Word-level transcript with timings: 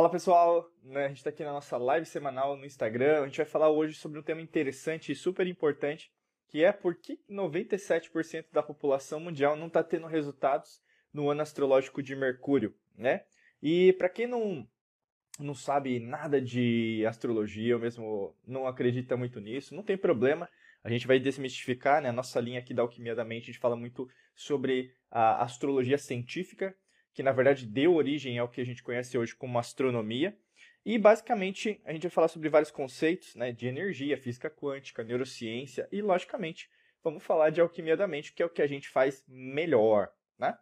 Fala 0.00 0.08
pessoal, 0.08 0.66
né, 0.82 1.04
a 1.04 1.08
gente 1.08 1.18
está 1.18 1.28
aqui 1.28 1.44
na 1.44 1.52
nossa 1.52 1.76
live 1.76 2.06
semanal 2.06 2.56
no 2.56 2.64
Instagram. 2.64 3.20
A 3.20 3.26
gente 3.26 3.36
vai 3.36 3.44
falar 3.44 3.68
hoje 3.68 3.92
sobre 3.92 4.18
um 4.18 4.22
tema 4.22 4.40
interessante 4.40 5.12
e 5.12 5.14
super 5.14 5.46
importante, 5.46 6.10
que 6.48 6.64
é 6.64 6.72
por 6.72 6.94
que 6.94 7.20
97% 7.28 8.46
da 8.50 8.62
população 8.62 9.20
mundial 9.20 9.56
não 9.56 9.66
está 9.66 9.84
tendo 9.84 10.06
resultados 10.06 10.80
no 11.12 11.28
ano 11.28 11.42
astrológico 11.42 12.02
de 12.02 12.16
Mercúrio, 12.16 12.74
né? 12.96 13.24
E 13.62 13.92
para 13.92 14.08
quem 14.08 14.26
não 14.26 14.66
não 15.38 15.52
sabe 15.52 16.00
nada 16.00 16.40
de 16.40 17.04
astrologia, 17.06 17.74
ou 17.74 17.82
mesmo 17.82 18.34
não 18.46 18.66
acredita 18.66 19.18
muito 19.18 19.38
nisso, 19.38 19.74
não 19.74 19.82
tem 19.82 19.98
problema. 19.98 20.48
A 20.82 20.88
gente 20.88 21.06
vai 21.06 21.20
desmistificar, 21.20 22.00
né? 22.00 22.08
A 22.08 22.14
nossa 22.14 22.40
linha 22.40 22.60
aqui 22.60 22.72
da 22.72 22.80
Alquimia 22.80 23.14
da 23.14 23.22
Mente, 23.22 23.42
a 23.42 23.52
gente 23.52 23.58
fala 23.58 23.76
muito 23.76 24.08
sobre 24.34 24.94
a 25.10 25.42
astrologia 25.42 25.98
científica, 25.98 26.74
que 27.12 27.22
na 27.22 27.32
verdade 27.32 27.66
deu 27.66 27.94
origem 27.94 28.38
ao 28.38 28.48
que 28.48 28.60
a 28.60 28.64
gente 28.64 28.82
conhece 28.82 29.16
hoje 29.16 29.34
como 29.34 29.58
astronomia. 29.58 30.36
E 30.84 30.98
basicamente 30.98 31.80
a 31.84 31.92
gente 31.92 32.02
vai 32.02 32.10
falar 32.10 32.28
sobre 32.28 32.48
vários 32.48 32.70
conceitos 32.70 33.34
né, 33.34 33.52
de 33.52 33.66
energia, 33.66 34.16
física 34.16 34.48
quântica, 34.48 35.04
neurociência 35.04 35.88
e, 35.92 36.00
logicamente, 36.00 36.70
vamos 37.02 37.22
falar 37.22 37.50
de 37.50 37.60
alquimia 37.60 37.96
da 37.96 38.06
mente, 38.06 38.32
que 38.32 38.42
é 38.42 38.46
o 38.46 38.50
que 38.50 38.62
a 38.62 38.66
gente 38.66 38.88
faz 38.88 39.22
melhor. 39.28 40.10
Né? 40.38 40.56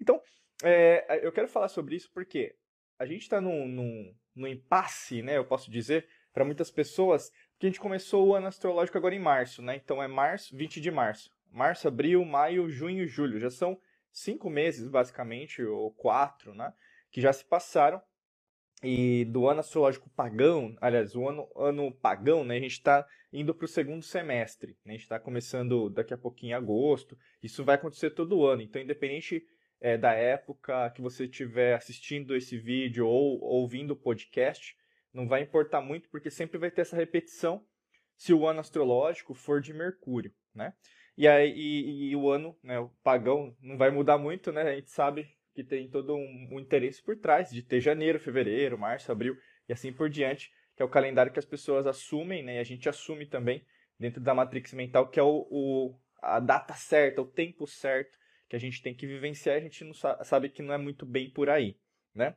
Então, 0.00 0.20
é, 0.62 1.20
eu 1.22 1.32
quero 1.32 1.48
falar 1.48 1.68
sobre 1.68 1.96
isso 1.96 2.10
porque 2.12 2.54
a 2.98 3.06
gente 3.06 3.22
está 3.22 3.40
num, 3.40 3.66
num, 3.66 4.14
num 4.34 4.46
impasse, 4.46 5.22
né, 5.22 5.36
eu 5.36 5.44
posso 5.44 5.70
dizer, 5.70 6.06
para 6.32 6.44
muitas 6.44 6.70
pessoas, 6.70 7.30
que 7.58 7.66
a 7.66 7.68
gente 7.68 7.80
começou 7.80 8.26
o 8.26 8.34
ano 8.34 8.46
astrológico 8.46 8.98
agora 8.98 9.14
em 9.14 9.20
março, 9.20 9.62
né? 9.62 9.76
Então 9.76 10.02
é 10.02 10.08
março, 10.08 10.56
20 10.56 10.80
de 10.80 10.90
março. 10.90 11.30
Março, 11.50 11.86
abril, 11.86 12.24
maio, 12.24 12.68
junho 12.70 13.06
julho. 13.06 13.38
Já 13.38 13.50
são 13.50 13.78
cinco 14.12 14.50
meses, 14.50 14.88
basicamente, 14.88 15.62
ou 15.62 15.90
quatro, 15.92 16.54
né? 16.54 16.72
Que 17.10 17.20
já 17.20 17.32
se 17.32 17.44
passaram. 17.44 18.00
E 18.82 19.24
do 19.26 19.46
ano 19.46 19.60
astrológico 19.60 20.10
pagão, 20.10 20.76
aliás, 20.80 21.14
o 21.14 21.28
ano, 21.28 21.48
ano 21.56 21.92
pagão, 21.92 22.44
né? 22.44 22.56
A 22.56 22.60
gente 22.60 22.72
está 22.72 23.06
indo 23.32 23.54
para 23.54 23.64
o 23.64 23.68
segundo 23.68 24.02
semestre. 24.02 24.76
Né? 24.84 24.92
A 24.92 24.92
gente 24.92 25.02
está 25.02 25.20
começando 25.20 25.88
daqui 25.88 26.12
a 26.12 26.18
pouquinho 26.18 26.50
em 26.50 26.54
agosto. 26.54 27.16
Isso 27.42 27.64
vai 27.64 27.76
acontecer 27.76 28.10
todo 28.10 28.44
ano. 28.44 28.60
Então, 28.60 28.82
independente 28.82 29.46
é, 29.80 29.96
da 29.96 30.12
época 30.12 30.90
que 30.90 31.00
você 31.00 31.24
estiver 31.24 31.74
assistindo 31.74 32.36
esse 32.36 32.58
vídeo 32.58 33.06
ou 33.06 33.40
ouvindo 33.40 33.92
o 33.92 33.96
podcast, 33.96 34.76
não 35.12 35.28
vai 35.28 35.42
importar 35.42 35.80
muito, 35.80 36.08
porque 36.08 36.30
sempre 36.30 36.58
vai 36.58 36.70
ter 36.70 36.82
essa 36.82 36.96
repetição 36.96 37.64
se 38.16 38.32
o 38.32 38.46
ano 38.46 38.60
astrológico 38.60 39.34
for 39.34 39.60
de 39.60 39.72
Mercúrio, 39.72 40.32
né? 40.54 40.74
E 41.16 41.28
aí 41.28 41.52
e, 41.52 42.10
e 42.10 42.16
o 42.16 42.30
ano, 42.30 42.56
né, 42.62 42.78
o 42.78 42.88
pagão, 43.02 43.54
não 43.60 43.76
vai 43.76 43.90
mudar 43.90 44.18
muito, 44.18 44.50
né? 44.50 44.62
A 44.62 44.74
gente 44.74 44.90
sabe 44.90 45.28
que 45.54 45.62
tem 45.62 45.88
todo 45.88 46.14
um, 46.14 46.48
um, 46.50 46.60
interesse 46.60 47.02
por 47.02 47.16
trás 47.16 47.50
de 47.50 47.62
ter 47.62 47.80
janeiro, 47.80 48.18
fevereiro, 48.18 48.78
março, 48.78 49.12
abril 49.12 49.36
e 49.68 49.72
assim 49.72 49.92
por 49.92 50.08
diante, 50.08 50.50
que 50.74 50.82
é 50.82 50.84
o 50.84 50.88
calendário 50.88 51.32
que 51.32 51.38
as 51.38 51.44
pessoas 51.44 51.86
assumem, 51.86 52.42
né? 52.42 52.56
E 52.56 52.58
a 52.58 52.64
gente 52.64 52.88
assume 52.88 53.26
também 53.26 53.62
dentro 53.98 54.20
da 54.20 54.34
matrix 54.34 54.72
mental, 54.72 55.08
que 55.08 55.20
é 55.20 55.22
o, 55.22 55.46
o 55.50 55.94
a 56.22 56.40
data 56.40 56.74
certa, 56.74 57.20
o 57.20 57.26
tempo 57.26 57.66
certo 57.66 58.16
que 58.48 58.56
a 58.56 58.58
gente 58.58 58.82
tem 58.82 58.94
que 58.94 59.06
vivenciar, 59.06 59.56
a 59.56 59.60
gente 59.60 59.84
não 59.84 59.92
sabe 59.94 60.48
que 60.48 60.62
não 60.62 60.72
é 60.74 60.78
muito 60.78 61.04
bem 61.04 61.30
por 61.30 61.50
aí, 61.50 61.76
né? 62.14 62.36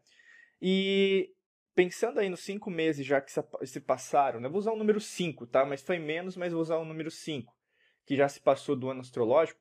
E 0.61 1.29
pensando 1.73 2.19
aí 2.19 2.29
nos 2.29 2.41
cinco 2.41 2.69
meses 2.69 3.05
já 3.05 3.21
que 3.21 3.31
se 3.63 3.79
passaram, 3.81 4.39
né? 4.39 4.49
vou 4.49 4.59
usar 4.59 4.71
o 4.71 4.77
número 4.77 4.99
5, 4.99 5.45
tá? 5.47 5.65
Mas 5.65 5.81
foi 5.81 5.99
menos, 5.99 6.37
mas 6.37 6.53
vou 6.53 6.61
usar 6.61 6.77
o 6.77 6.85
número 6.85 7.11
5 7.11 7.53
que 8.05 8.15
já 8.15 8.27
se 8.27 8.39
passou 8.39 8.75
do 8.75 8.89
ano 8.89 9.01
astrológico, 9.01 9.59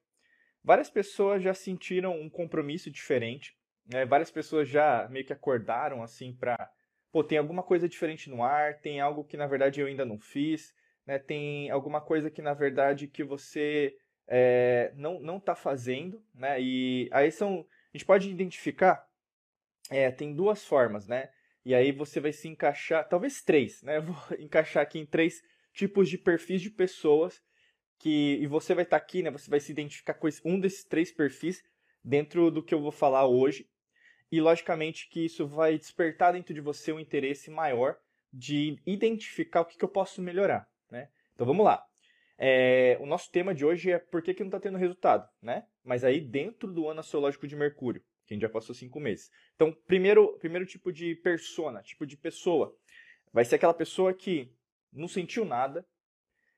várias 0.63 0.91
pessoas 0.91 1.43
já 1.43 1.55
sentiram 1.55 2.21
um 2.21 2.29
compromisso 2.29 2.91
diferente. 2.91 3.57
Né? 3.87 4.05
Várias 4.05 4.31
pessoas 4.31 4.69
já 4.69 5.09
meio 5.11 5.25
que 5.25 5.33
acordaram 5.33 6.03
assim 6.03 6.33
para, 6.33 6.71
pô, 7.13 7.23
tem 7.23 7.39
alguma 7.39 7.63
coisa 7.63 7.89
diferente 7.89 8.31
no 8.31 8.43
ar, 8.43 8.81
tem 8.81 9.01
algo 9.01 9.25
que 9.25 9.37
na 9.37 9.47
verdade 9.47 9.81
eu 9.81 9.87
ainda 9.87 10.05
não 10.05 10.19
fiz, 10.19 10.75
né? 11.07 11.19
Tem 11.19 11.71
alguma 11.71 12.01
coisa 12.01 12.31
que 12.31 12.41
na 12.41 12.55
verdade 12.55 13.07
que 13.07 13.23
você 13.23 13.97
é, 14.27 14.93
não 14.97 15.21
não 15.21 15.37
está 15.37 15.55
fazendo, 15.55 16.25
né? 16.35 16.61
E 16.61 17.09
aí 17.13 17.31
são, 17.31 17.67
a 17.93 17.97
gente 17.97 18.07
pode 18.07 18.31
identificar, 18.31 19.07
é, 19.91 20.11
tem 20.11 20.35
duas 20.35 20.65
formas, 20.65 21.07
né? 21.07 21.31
E 21.65 21.75
aí 21.75 21.93
você 21.93 22.21
vai 22.21 22.33
se 22.33 22.49
encaixar, 22.49 23.09
talvez 23.09 23.43
três, 23.43 23.83
né? 23.83 24.01
Vou 24.01 24.17
encaixar 24.39 24.83
aqui 24.83 24.99
em 24.99 25.07
três 25.07 25.43
tipos 25.73 26.09
de 26.09 26.17
perfis 26.17 26.63
de 26.63 26.71
pessoas 26.71 27.43
que 27.99 28.39
e 28.41 28.47
você 28.47 28.75
vai 28.75 28.85
estar 28.85 28.99
tá 28.99 29.05
aqui, 29.05 29.23
né? 29.23 29.31
Você 29.31 29.51
vai 29.51 29.61
se 29.61 29.73
identificar 29.73 30.15
com 30.15 30.29
um 30.45 30.61
desses 30.61 30.85
três 30.85 31.13
perfis 31.13 31.63
dentro 32.03 32.51
do 32.51 32.63
que 32.63 32.75
eu 32.75 32.81
vou 32.81 32.93
falar 32.93 33.27
hoje. 33.27 33.69
E 34.31 34.41
logicamente 34.41 35.09
que 35.09 35.25
isso 35.25 35.47
vai 35.47 35.79
despertar 35.79 36.33
dentro 36.33 36.53
de 36.53 36.61
você 36.61 36.93
um 36.93 37.01
interesse 37.01 37.51
maior 37.51 37.97
de 38.33 38.81
identificar 38.85 39.61
o 39.61 39.65
que, 39.65 39.79
que 39.79 39.85
eu 39.85 39.89
posso 39.89 40.21
melhorar, 40.21 40.69
né? 40.91 41.09
Então 41.35 41.47
vamos 41.47 41.65
lá. 41.65 41.85
É, 42.37 42.99
o 43.01 43.07
nosso 43.07 43.31
tema 43.31 43.55
de 43.55 43.65
hoje 43.65 43.93
é 43.93 43.99
por 43.99 44.21
que, 44.21 44.35
que 44.35 44.43
não 44.43 44.49
está 44.49 44.59
tendo 44.59 44.77
resultado, 44.77 45.29
né? 45.41 45.65
Mas 45.85 46.03
aí 46.03 46.21
dentro 46.21 46.73
do 46.73 46.89
ano 46.89 47.01
astrológico 47.01 47.47
de 47.47 47.55
Mercúrio, 47.55 48.03
que 48.27 48.33
a 48.33 48.35
gente 48.35 48.43
já 48.43 48.49
passou 48.49 48.75
cinco 48.75 48.99
meses. 48.99 49.31
Então, 49.55 49.73
primeiro, 49.87 50.37
primeiro 50.39 50.67
tipo 50.67 50.93
de 50.93 51.15
persona, 51.17 51.83
tipo 51.83 52.05
de 52.05 52.17
pessoa, 52.17 52.77
vai 53.33 53.45
ser 53.45 53.57
aquela 53.57 53.75
pessoa 53.75 54.13
que 54.13 54.53
não 54.93 55.07
sentiu 55.07 55.45
nada, 55.45 55.87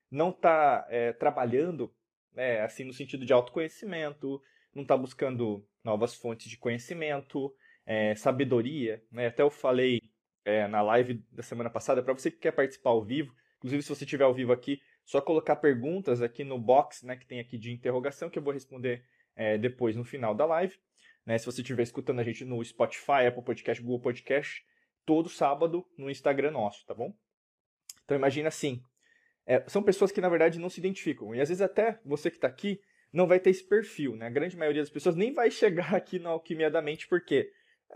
não 0.09 0.29
está 0.29 0.85
é, 0.89 1.13
trabalhando 1.13 1.93
né, 2.33 2.61
assim 2.61 2.83
no 2.83 2.93
sentido 2.93 3.25
de 3.25 3.33
autoconhecimento, 3.33 4.41
não 4.73 4.83
está 4.83 4.95
buscando 4.95 5.67
novas 5.83 6.13
fontes 6.13 6.49
de 6.49 6.57
conhecimento, 6.57 7.53
é, 7.85 8.13
sabedoria. 8.15 9.03
Né? 9.11 9.27
Até 9.27 9.41
eu 9.41 9.49
falei 9.49 10.01
é, 10.45 10.67
na 10.67 10.81
live 10.81 11.25
da 11.31 11.41
semana 11.41 11.69
passada, 11.69 12.03
para 12.03 12.13
você 12.13 12.29
que 12.29 12.37
quer 12.37 12.51
participar 12.51 12.91
ao 12.91 13.03
vivo, 13.03 13.33
inclusive 13.57 13.81
se 13.81 13.89
você 13.89 14.03
estiver 14.03 14.23
ao 14.23 14.33
vivo 14.33 14.51
aqui, 14.53 14.79
só 15.03 15.21
colocar 15.21 15.55
perguntas 15.55 16.21
aqui 16.21 16.43
no 16.43 16.59
box 16.59 17.05
né, 17.05 17.15
que 17.15 17.25
tem 17.25 17.39
aqui 17.39 17.57
de 17.57 17.71
interrogação, 17.71 18.29
que 18.29 18.37
eu 18.37 18.43
vou 18.43 18.53
responder 18.53 19.03
é, 19.35 19.57
depois 19.57 19.95
no 19.95 20.03
final 20.03 20.35
da 20.35 20.45
live. 20.45 20.77
Né? 21.25 21.37
Se 21.37 21.45
você 21.45 21.61
estiver 21.61 21.83
escutando 21.83 22.19
a 22.19 22.23
gente 22.23 22.45
no 22.45 22.63
Spotify, 22.63 23.25
Apple 23.27 23.43
Podcast, 23.43 23.81
Google 23.81 24.01
Podcast, 24.01 24.63
todo 25.05 25.29
sábado 25.29 25.85
no 25.97 26.09
Instagram 26.09 26.51
nosso, 26.51 26.85
tá 26.85 26.93
bom? 26.93 27.15
Então 28.03 28.15
imagina 28.15 28.49
assim, 28.49 28.81
é, 29.47 29.63
são 29.67 29.81
pessoas 29.81 30.11
que 30.11 30.19
na 30.19 30.27
verdade 30.27 30.59
não 30.59 30.69
se 30.69 30.79
identificam. 30.79 31.33
E 31.33 31.39
às 31.39 31.47
vezes 31.47 31.61
até 31.61 31.99
você 32.05 32.29
que 32.29 32.35
está 32.35 32.47
aqui 32.47 32.79
não 33.13 33.25
vai 33.25 33.39
ter 33.39 33.49
esse 33.49 33.63
perfil, 33.63 34.15
né? 34.15 34.27
A 34.27 34.29
grande 34.29 34.57
maioria 34.57 34.81
das 34.81 34.89
pessoas 34.89 35.15
nem 35.15 35.33
vai 35.33 35.49
chegar 35.49 35.95
aqui 35.95 36.19
na 36.19 36.29
alquimia 36.29 36.69
da 36.69 36.81
mente 36.81 37.07
porque 37.07 37.49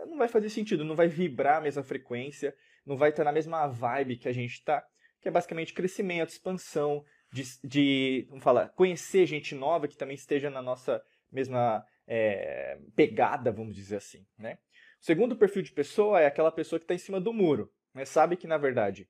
não 0.06 0.16
vai 0.16 0.26
fazer 0.28 0.48
sentido, 0.48 0.84
não 0.84 0.96
vai 0.96 1.06
vibrar 1.06 1.58
a 1.58 1.60
mesma 1.60 1.82
frequência, 1.82 2.56
não 2.86 2.96
vai 2.96 3.10
estar 3.10 3.22
na 3.22 3.32
mesma 3.32 3.66
vibe 3.66 4.16
que 4.16 4.26
a 4.26 4.32
gente 4.32 4.54
está, 4.54 4.82
que 5.20 5.28
é 5.28 5.30
basicamente 5.30 5.74
crescimento, 5.74 6.30
expansão, 6.30 7.04
de, 7.30 7.44
de 7.62 8.26
vamos 8.30 8.42
falar, 8.42 8.70
conhecer 8.70 9.26
gente 9.26 9.54
nova 9.54 9.86
que 9.86 9.96
também 9.96 10.14
esteja 10.14 10.48
na 10.48 10.62
nossa 10.62 11.02
mesma 11.30 11.84
é, 12.06 12.78
pegada, 12.96 13.52
vamos 13.52 13.76
dizer 13.76 13.96
assim, 13.96 14.26
né? 14.38 14.58
O 15.00 15.04
segundo 15.04 15.36
perfil 15.36 15.62
de 15.62 15.72
pessoa 15.72 16.20
é 16.20 16.26
aquela 16.26 16.50
pessoa 16.50 16.78
que 16.78 16.84
está 16.84 16.94
em 16.94 16.98
cima 16.98 17.20
do 17.20 17.32
muro, 17.32 17.70
né? 17.94 18.06
Sabe 18.06 18.36
que 18.36 18.46
na 18.46 18.56
verdade 18.56 19.06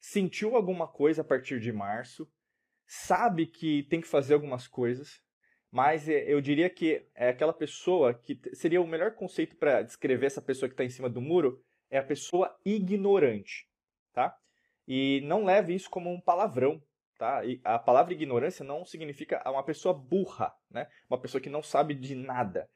sentiu 0.00 0.56
alguma 0.56 0.86
coisa 0.86 1.22
a 1.22 1.24
partir 1.24 1.60
de 1.60 1.72
março, 1.72 2.30
sabe 2.86 3.46
que 3.46 3.82
tem 3.84 4.00
que 4.00 4.08
fazer 4.08 4.34
algumas 4.34 4.66
coisas, 4.66 5.20
mas 5.70 6.08
é, 6.08 6.24
eu 6.32 6.40
diria 6.40 6.70
que 6.70 7.06
é 7.14 7.28
aquela 7.28 7.52
pessoa 7.52 8.14
que 8.14 8.40
seria 8.54 8.80
o 8.80 8.86
melhor 8.86 9.14
conceito 9.14 9.56
para 9.56 9.82
descrever 9.82 10.26
essa 10.26 10.40
pessoa 10.40 10.68
que 10.68 10.74
está 10.74 10.84
em 10.84 10.90
cima 10.90 11.08
do 11.08 11.20
muro 11.20 11.62
é 11.90 11.98
a 11.98 12.02
pessoa 12.02 12.54
ignorante, 12.64 13.68
tá? 14.12 14.36
E 14.86 15.20
não 15.24 15.44
leve 15.44 15.74
isso 15.74 15.90
como 15.90 16.10
um 16.10 16.20
palavrão, 16.20 16.82
tá? 17.18 17.44
E 17.44 17.60
a 17.64 17.78
palavra 17.78 18.14
ignorância 18.14 18.64
não 18.64 18.84
significa 18.84 19.42
uma 19.50 19.62
pessoa 19.62 19.92
burra, 19.92 20.54
né? 20.70 20.88
Uma 21.08 21.20
pessoa 21.20 21.40
que 21.40 21.50
não 21.50 21.62
sabe 21.62 21.94
de 21.94 22.14
nada. 22.14 22.68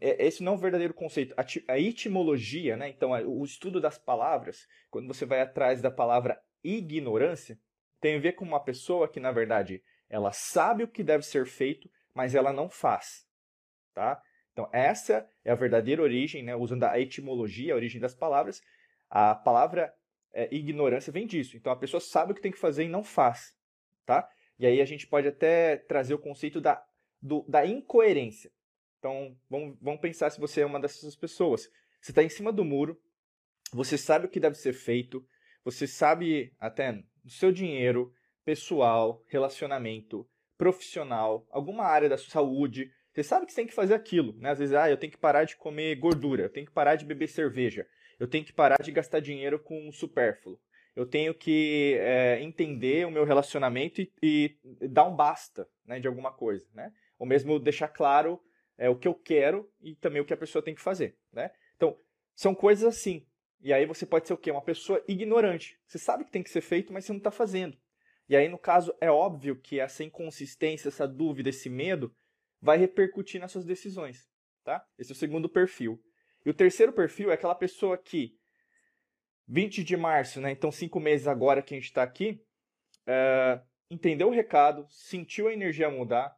É, 0.00 0.26
esse 0.26 0.42
não 0.42 0.52
é 0.52 0.54
um 0.56 0.58
verdadeiro 0.58 0.92
conceito. 0.92 1.34
A 1.68 1.78
etimologia, 1.78 2.76
né? 2.76 2.88
então 2.88 3.12
o 3.26 3.44
estudo 3.44 3.80
das 3.80 3.98
palavras, 3.98 4.66
quando 4.90 5.06
você 5.06 5.24
vai 5.24 5.40
atrás 5.40 5.80
da 5.80 5.90
palavra 5.90 6.40
ignorância, 6.62 7.58
tem 8.00 8.16
a 8.16 8.20
ver 8.20 8.32
com 8.32 8.44
uma 8.44 8.62
pessoa 8.62 9.08
que, 9.08 9.18
na 9.18 9.32
verdade, 9.32 9.82
ela 10.08 10.32
sabe 10.32 10.84
o 10.84 10.88
que 10.88 11.02
deve 11.02 11.24
ser 11.24 11.46
feito, 11.46 11.90
mas 12.12 12.34
ela 12.34 12.52
não 12.52 12.68
faz. 12.68 13.26
Tá? 13.94 14.20
Então, 14.52 14.68
essa 14.72 15.28
é 15.44 15.50
a 15.50 15.54
verdadeira 15.54 16.02
origem, 16.02 16.42
né? 16.42 16.54
usando 16.54 16.84
a 16.84 17.00
etimologia, 17.00 17.72
a 17.72 17.76
origem 17.76 18.00
das 18.00 18.14
palavras. 18.14 18.60
A 19.08 19.34
palavra 19.34 19.92
é, 20.32 20.54
ignorância 20.54 21.12
vem 21.12 21.26
disso. 21.26 21.56
Então, 21.56 21.72
a 21.72 21.76
pessoa 21.76 22.00
sabe 22.00 22.32
o 22.32 22.34
que 22.34 22.42
tem 22.42 22.52
que 22.52 22.58
fazer 22.58 22.84
e 22.84 22.88
não 22.88 23.02
faz. 23.02 23.54
Tá? 24.04 24.28
E 24.58 24.66
aí 24.66 24.80
a 24.80 24.84
gente 24.84 25.06
pode 25.06 25.26
até 25.26 25.76
trazer 25.76 26.14
o 26.14 26.18
conceito 26.18 26.60
da, 26.60 26.84
do, 27.20 27.44
da 27.48 27.66
incoerência. 27.66 28.50
Então, 29.04 29.36
vamos, 29.50 29.76
vamos 29.82 30.00
pensar 30.00 30.30
se 30.30 30.40
você 30.40 30.62
é 30.62 30.66
uma 30.66 30.80
dessas 30.80 31.14
pessoas. 31.14 31.70
Você 32.00 32.10
está 32.10 32.22
em 32.22 32.28
cima 32.30 32.50
do 32.50 32.64
muro, 32.64 32.98
você 33.70 33.98
sabe 33.98 34.24
o 34.24 34.30
que 34.30 34.40
deve 34.40 34.56
ser 34.56 34.72
feito, 34.72 35.22
você 35.62 35.86
sabe 35.86 36.54
até 36.58 37.04
do 37.22 37.30
seu 37.30 37.52
dinheiro, 37.52 38.14
pessoal, 38.46 39.22
relacionamento, 39.26 40.26
profissional, 40.56 41.46
alguma 41.50 41.84
área 41.84 42.08
da 42.08 42.16
sua 42.16 42.30
saúde. 42.30 42.90
Você 43.12 43.22
sabe 43.22 43.44
que 43.44 43.52
você 43.52 43.56
tem 43.56 43.66
que 43.66 43.74
fazer 43.74 43.92
aquilo, 43.92 44.32
né? 44.38 44.52
Às 44.52 44.58
vezes, 44.58 44.74
ah, 44.74 44.88
eu 44.88 44.96
tenho 44.96 45.12
que 45.12 45.18
parar 45.18 45.44
de 45.44 45.54
comer 45.56 45.96
gordura, 45.96 46.44
eu 46.44 46.50
tenho 46.50 46.64
que 46.64 46.72
parar 46.72 46.96
de 46.96 47.04
beber 47.04 47.28
cerveja. 47.28 47.86
Eu 48.18 48.26
tenho 48.26 48.42
que 48.42 48.54
parar 48.54 48.80
de 48.82 48.90
gastar 48.90 49.20
dinheiro 49.20 49.58
com 49.58 49.92
supérfluo. 49.92 50.58
Eu 50.96 51.04
tenho 51.04 51.34
que 51.34 51.98
é, 52.00 52.40
entender 52.40 53.06
o 53.06 53.10
meu 53.10 53.26
relacionamento 53.26 54.00
e, 54.00 54.10
e, 54.22 54.56
dar 54.88 55.04
um 55.04 55.14
basta 55.14 55.68
né, 55.84 56.00
de 56.00 56.08
alguma 56.08 56.32
coisa, 56.32 56.66
né? 56.72 56.90
Ou 57.18 57.26
mesmo 57.26 57.58
deixar 57.58 57.88
claro 57.88 58.40
é, 58.76 58.88
o 58.88 58.96
que 58.96 59.08
eu 59.08 59.14
quero 59.14 59.70
e 59.80 59.94
também 59.94 60.20
o 60.20 60.24
que 60.24 60.34
a 60.34 60.36
pessoa 60.36 60.62
tem 60.62 60.74
que 60.74 60.80
fazer, 60.80 61.16
né? 61.32 61.50
Então, 61.76 61.98
são 62.34 62.54
coisas 62.54 62.84
assim. 62.84 63.26
E 63.60 63.72
aí 63.72 63.86
você 63.86 64.04
pode 64.04 64.26
ser 64.26 64.34
o 64.34 64.38
quê? 64.38 64.50
Uma 64.50 64.62
pessoa 64.62 65.02
ignorante. 65.08 65.78
Você 65.86 65.98
sabe 65.98 66.24
que 66.24 66.30
tem 66.30 66.42
que 66.42 66.50
ser 66.50 66.60
feito, 66.60 66.92
mas 66.92 67.04
você 67.04 67.12
não 67.12 67.18
está 67.18 67.30
fazendo. 67.30 67.76
E 68.28 68.36
aí, 68.36 68.48
no 68.48 68.58
caso, 68.58 68.94
é 69.00 69.10
óbvio 69.10 69.56
que 69.56 69.78
essa 69.78 70.02
inconsistência, 70.02 70.88
essa 70.88 71.06
dúvida, 71.06 71.50
esse 71.50 71.68
medo 71.68 72.14
vai 72.60 72.78
repercutir 72.78 73.40
nas 73.40 73.52
suas 73.52 73.64
decisões, 73.64 74.28
tá? 74.62 74.86
Esse 74.98 75.12
é 75.12 75.14
o 75.14 75.16
segundo 75.16 75.48
perfil. 75.48 76.02
E 76.44 76.50
o 76.50 76.54
terceiro 76.54 76.92
perfil 76.92 77.30
é 77.30 77.34
aquela 77.34 77.54
pessoa 77.54 77.96
que 77.96 78.38
20 79.46 79.84
de 79.84 79.96
março, 79.96 80.40
né? 80.40 80.50
Então, 80.50 80.72
cinco 80.72 80.98
meses 80.98 81.26
agora 81.26 81.62
que 81.62 81.74
a 81.74 81.76
gente 81.76 81.88
está 81.88 82.02
aqui, 82.02 82.42
é, 83.06 83.60
entendeu 83.90 84.28
o 84.28 84.32
recado, 84.32 84.86
sentiu 84.88 85.48
a 85.48 85.52
energia 85.52 85.90
mudar, 85.90 86.34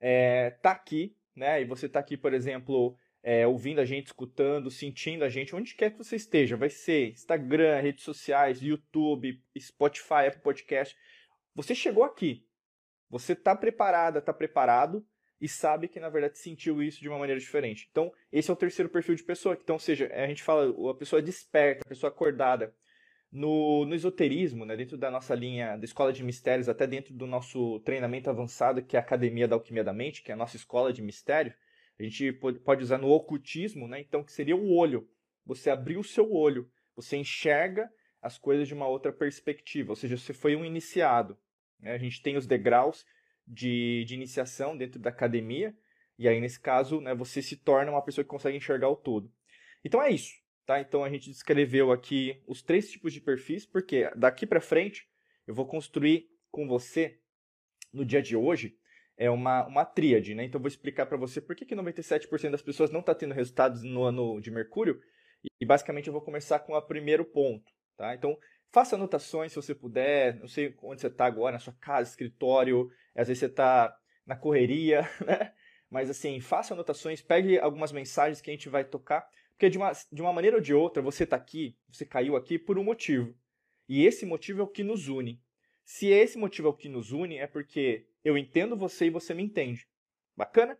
é, 0.00 0.50
tá 0.62 0.72
aqui, 0.72 1.16
né? 1.40 1.62
E 1.62 1.64
você 1.64 1.88
tá 1.88 1.98
aqui, 1.98 2.16
por 2.16 2.32
exemplo, 2.34 2.96
é, 3.22 3.46
ouvindo 3.46 3.80
a 3.80 3.84
gente, 3.84 4.06
escutando, 4.06 4.70
sentindo 4.70 5.24
a 5.24 5.28
gente, 5.28 5.56
onde 5.56 5.74
quer 5.74 5.90
que 5.90 5.98
você 5.98 6.16
esteja. 6.16 6.56
Vai 6.56 6.68
ser 6.68 7.12
Instagram, 7.12 7.80
redes 7.80 8.04
sociais, 8.04 8.62
YouTube, 8.62 9.42
Spotify, 9.58 10.26
Apple 10.28 10.42
Podcast. 10.42 10.96
Você 11.54 11.74
chegou 11.74 12.04
aqui. 12.04 12.46
Você 13.08 13.34
tá 13.34 13.56
preparada, 13.56 14.20
tá 14.20 14.32
preparado 14.32 15.04
e 15.40 15.48
sabe 15.48 15.88
que 15.88 15.98
na 15.98 16.10
verdade 16.10 16.38
sentiu 16.38 16.82
isso 16.82 17.00
de 17.00 17.08
uma 17.08 17.18
maneira 17.18 17.40
diferente. 17.40 17.88
Então, 17.90 18.12
esse 18.30 18.50
é 18.50 18.52
o 18.52 18.56
terceiro 18.56 18.90
perfil 18.90 19.14
de 19.14 19.24
pessoa. 19.24 19.58
Então, 19.60 19.78
seja, 19.78 20.12
a 20.12 20.26
gente 20.26 20.42
fala 20.42 20.90
a 20.90 20.94
pessoa 20.94 21.22
desperta, 21.22 21.82
a 21.84 21.88
pessoa 21.88 22.10
acordada. 22.10 22.74
No, 23.32 23.84
no 23.86 23.94
esoterismo, 23.94 24.64
né, 24.64 24.76
dentro 24.76 24.98
da 24.98 25.08
nossa 25.10 25.34
linha 25.36 25.76
da 25.76 25.84
Escola 25.84 26.12
de 26.12 26.24
Mistérios, 26.24 26.68
até 26.68 26.84
dentro 26.86 27.14
do 27.14 27.26
nosso 27.26 27.78
treinamento 27.80 28.28
avançado, 28.28 28.82
que 28.82 28.96
é 28.96 28.98
a 28.98 29.02
Academia 29.02 29.46
da 29.46 29.54
Alquimia 29.54 29.84
da 29.84 29.92
Mente, 29.92 30.22
que 30.22 30.32
é 30.32 30.34
a 30.34 30.36
nossa 30.36 30.56
escola 30.56 30.92
de 30.92 31.00
mistério, 31.00 31.54
a 31.98 32.02
gente 32.02 32.32
pode 32.32 32.82
usar 32.82 32.98
no 32.98 33.08
ocultismo, 33.10 33.86
né, 33.86 34.00
então, 34.00 34.24
que 34.24 34.32
seria 34.32 34.56
o 34.56 34.74
olho. 34.74 35.06
Você 35.44 35.68
abriu 35.68 36.00
o 36.00 36.04
seu 36.04 36.32
olho, 36.32 36.70
você 36.96 37.16
enxerga 37.16 37.90
as 38.22 38.38
coisas 38.38 38.66
de 38.66 38.74
uma 38.74 38.88
outra 38.88 39.12
perspectiva, 39.12 39.92
ou 39.92 39.96
seja, 39.96 40.16
você 40.16 40.32
foi 40.32 40.56
um 40.56 40.64
iniciado. 40.64 41.38
Né? 41.78 41.92
A 41.92 41.98
gente 41.98 42.22
tem 42.22 42.36
os 42.36 42.46
degraus 42.46 43.04
de, 43.46 44.04
de 44.06 44.14
iniciação 44.14 44.76
dentro 44.76 44.98
da 44.98 45.10
academia, 45.10 45.76
e 46.18 46.26
aí 46.26 46.40
nesse 46.40 46.58
caso 46.58 47.00
né, 47.00 47.14
você 47.14 47.42
se 47.42 47.56
torna 47.56 47.90
uma 47.90 48.02
pessoa 48.02 48.24
que 48.24 48.30
consegue 48.30 48.56
enxergar 48.56 48.88
o 48.88 48.96
todo. 48.96 49.30
Então 49.84 50.02
é 50.02 50.10
isso. 50.10 50.39
Tá? 50.70 50.80
Então 50.80 51.02
a 51.02 51.10
gente 51.10 51.28
descreveu 51.28 51.90
aqui 51.90 52.40
os 52.46 52.62
três 52.62 52.88
tipos 52.88 53.12
de 53.12 53.20
perfis, 53.20 53.66
porque 53.66 54.08
daqui 54.14 54.46
para 54.46 54.60
frente 54.60 55.04
eu 55.44 55.52
vou 55.52 55.66
construir 55.66 56.30
com 56.48 56.68
você 56.68 57.18
no 57.92 58.04
dia 58.04 58.22
de 58.22 58.36
hoje 58.36 58.78
é 59.16 59.28
uma, 59.28 59.66
uma 59.66 59.84
tríade, 59.84 60.32
né? 60.32 60.44
Então 60.44 60.60
eu 60.60 60.62
vou 60.62 60.68
explicar 60.68 61.06
para 61.06 61.16
você 61.16 61.40
por 61.40 61.56
que, 61.56 61.64
que 61.64 61.74
97% 61.74 62.50
das 62.50 62.62
pessoas 62.62 62.88
não 62.92 63.00
está 63.00 63.12
tendo 63.12 63.34
resultados 63.34 63.82
no 63.82 64.04
ano 64.04 64.40
de 64.40 64.52
Mercúrio. 64.52 65.00
E 65.60 65.66
basicamente 65.66 66.06
eu 66.06 66.12
vou 66.12 66.22
começar 66.22 66.60
com 66.60 66.72
o 66.72 66.82
primeiro 66.82 67.24
ponto, 67.24 67.68
tá? 67.96 68.14
Então 68.14 68.38
faça 68.70 68.94
anotações 68.94 69.50
se 69.50 69.56
você 69.56 69.74
puder, 69.74 70.38
não 70.38 70.46
sei 70.46 70.72
onde 70.84 71.00
você 71.00 71.08
está 71.08 71.26
agora, 71.26 71.54
na 71.54 71.58
sua 71.58 71.74
casa, 71.80 72.10
escritório, 72.10 72.88
às 73.12 73.26
vezes 73.26 73.40
você 73.40 73.46
está 73.46 73.92
na 74.24 74.36
correria, 74.36 75.00
né? 75.26 75.52
Mas 75.90 76.08
assim, 76.08 76.38
faça 76.38 76.74
anotações, 76.74 77.20
pegue 77.20 77.58
algumas 77.58 77.90
mensagens 77.90 78.40
que 78.40 78.50
a 78.50 78.54
gente 78.54 78.68
vai 78.68 78.84
tocar, 78.84 79.28
porque 79.60 79.68
de 79.68 79.76
uma, 79.76 79.92
de 80.10 80.22
uma 80.22 80.32
maneira 80.32 80.56
ou 80.56 80.62
de 80.62 80.72
outra 80.72 81.02
você 81.02 81.24
está 81.24 81.36
aqui, 81.36 81.76
você 81.86 82.06
caiu 82.06 82.34
aqui 82.34 82.58
por 82.58 82.78
um 82.78 82.82
motivo. 82.82 83.36
E 83.86 84.06
esse 84.06 84.24
motivo 84.24 84.60
é 84.60 84.64
o 84.64 84.66
que 84.66 84.82
nos 84.82 85.06
une. 85.06 85.38
Se 85.84 86.06
esse 86.06 86.38
motivo 86.38 86.68
é 86.68 86.70
o 86.70 86.74
que 86.74 86.88
nos 86.88 87.12
une, 87.12 87.36
é 87.36 87.46
porque 87.46 88.06
eu 88.24 88.38
entendo 88.38 88.74
você 88.74 89.08
e 89.08 89.10
você 89.10 89.34
me 89.34 89.42
entende. 89.42 89.86
Bacana? 90.34 90.78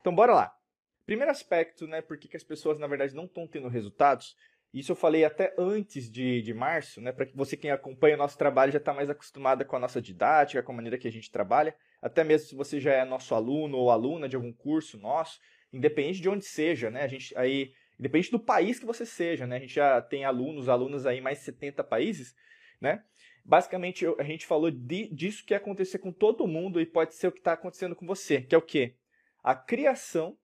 Então 0.00 0.14
bora 0.14 0.32
lá. 0.32 0.56
Primeiro 1.04 1.30
aspecto, 1.30 1.86
né, 1.86 2.00
por 2.00 2.16
que 2.16 2.34
as 2.34 2.42
pessoas 2.42 2.78
na 2.78 2.86
verdade 2.86 3.14
não 3.14 3.26
estão 3.26 3.46
tendo 3.46 3.68
resultados, 3.68 4.34
isso 4.72 4.92
eu 4.92 4.96
falei 4.96 5.26
até 5.26 5.54
antes 5.58 6.10
de, 6.10 6.40
de 6.40 6.54
março, 6.54 7.02
né? 7.02 7.12
Para 7.12 7.26
que 7.26 7.36
você 7.36 7.54
quem 7.54 7.70
acompanha 7.70 8.14
o 8.14 8.18
nosso 8.18 8.38
trabalho 8.38 8.72
já 8.72 8.78
está 8.78 8.94
mais 8.94 9.10
acostumada 9.10 9.62
com 9.62 9.76
a 9.76 9.78
nossa 9.78 10.00
didática, 10.00 10.62
com 10.62 10.72
a 10.72 10.76
maneira 10.76 10.96
que 10.96 11.06
a 11.06 11.12
gente 11.12 11.30
trabalha. 11.30 11.76
Até 12.00 12.24
mesmo 12.24 12.48
se 12.48 12.54
você 12.54 12.80
já 12.80 12.94
é 12.94 13.04
nosso 13.04 13.34
aluno 13.34 13.76
ou 13.76 13.90
aluna 13.90 14.26
de 14.26 14.36
algum 14.36 14.54
curso 14.54 14.96
nosso, 14.96 15.38
independente 15.70 16.22
de 16.22 16.30
onde 16.30 16.46
seja, 16.46 16.90
né? 16.90 17.02
A 17.02 17.08
gente 17.08 17.36
aí, 17.36 17.74
independente 18.02 18.32
do 18.32 18.40
país 18.40 18.80
que 18.80 18.84
você 18.84 19.06
seja, 19.06 19.46
né? 19.46 19.56
A 19.56 19.60
gente 19.60 19.74
já 19.74 20.02
tem 20.02 20.24
alunos, 20.24 20.68
alunas 20.68 21.06
aí 21.06 21.18
em 21.18 21.20
mais 21.20 21.38
de 21.38 21.44
70 21.44 21.84
países, 21.84 22.34
né? 22.80 23.04
Basicamente, 23.44 24.04
a 24.18 24.24
gente 24.24 24.44
falou 24.44 24.72
de, 24.72 25.08
disso 25.14 25.44
que 25.44 25.54
ia 25.54 25.58
acontecer 25.58 25.98
com 25.98 26.12
todo 26.12 26.46
mundo 26.46 26.80
e 26.80 26.86
pode 26.86 27.14
ser 27.14 27.28
o 27.28 27.32
que 27.32 27.38
está 27.38 27.52
acontecendo 27.52 27.94
com 27.94 28.04
você, 28.04 28.42
que 28.42 28.56
é 28.56 28.58
o 28.58 28.62
quê? 28.62 28.96
A 29.42 29.54
criação 29.54 30.36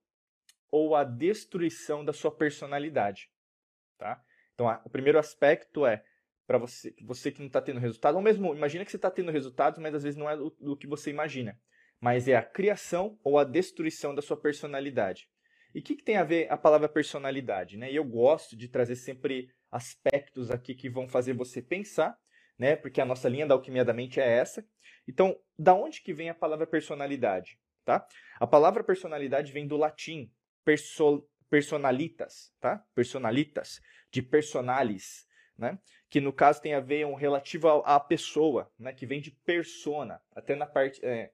ou 0.71 0.95
a 0.95 1.03
destruição 1.03 2.03
da 2.05 2.13
sua 2.13 2.31
personalidade. 2.31 3.29
Tá? 3.97 4.23
Então, 4.53 4.69
a, 4.69 4.81
o 4.85 4.89
primeiro 4.89 5.19
aspecto 5.19 5.85
é 5.85 6.01
para 6.47 6.57
você, 6.57 6.95
você 7.01 7.29
que 7.29 7.39
não 7.39 7.47
está 7.47 7.61
tendo 7.61 7.79
resultado, 7.79 8.15
ou 8.15 8.21
mesmo 8.21 8.55
imagina 8.55 8.85
que 8.85 8.91
você 8.91 8.97
está 8.97 9.11
tendo 9.11 9.31
resultados, 9.31 9.79
mas 9.79 9.93
às 9.93 10.03
vezes 10.03 10.17
não 10.17 10.29
é 10.29 10.37
do, 10.37 10.49
do 10.61 10.77
que 10.77 10.87
você 10.87 11.09
imagina. 11.09 11.59
Mas 11.99 12.29
é 12.29 12.35
a 12.35 12.41
criação 12.41 13.19
ou 13.21 13.37
a 13.37 13.43
destruição 13.43 14.15
da 14.15 14.21
sua 14.21 14.37
personalidade. 14.37 15.29
E 15.73 15.79
o 15.79 15.83
que, 15.83 15.95
que, 15.95 16.03
tem 16.03 16.17
a 16.17 16.23
ver 16.23 16.51
a 16.51 16.57
palavra 16.57 16.89
personalidade? 16.89 17.77
Né? 17.77 17.91
E 17.91 17.95
eu 17.95 18.03
gosto 18.03 18.55
de 18.55 18.67
trazer 18.67 18.95
sempre 18.95 19.49
aspectos 19.71 20.49
aqui 20.49 20.73
que 20.73 20.89
vão 20.89 21.07
fazer 21.07 21.33
você 21.33 21.61
pensar, 21.61 22.17
né? 22.57 22.75
porque 22.75 22.99
a 22.99 23.05
nossa 23.05 23.29
linha 23.29 23.45
da 23.45 23.53
alquimia 23.53 23.85
da 23.85 23.93
mente 23.93 24.19
é 24.19 24.27
essa. 24.27 24.65
Então, 25.07 25.39
da 25.57 25.73
onde 25.73 26.01
que 26.01 26.13
vem 26.13 26.29
a 26.29 26.35
palavra 26.35 26.65
personalidade? 26.65 27.59
Tá? 27.85 28.05
A 28.39 28.47
palavra 28.47 28.83
personalidade 28.83 29.51
vem 29.51 29.67
do 29.67 29.77
latim 29.77 30.31
perso 30.63 31.27
personalitas, 31.49 32.53
tá? 32.59 32.85
Personalitas, 32.93 33.81
de 34.11 34.21
personalis, 34.21 35.27
né? 35.57 35.79
Que 36.09 36.21
no 36.21 36.31
caso 36.31 36.61
tem 36.61 36.73
a 36.73 36.79
ver 36.79 37.05
um 37.05 37.15
relativo 37.15 37.67
à 37.67 37.99
pessoa, 37.99 38.71
né? 38.77 38.93
Que 38.93 39.05
vem 39.05 39.19
de 39.19 39.31
persona, 39.31 40.21
até 40.35 40.55
na 40.55 40.65
parte 40.65 41.03
é, 41.03 41.31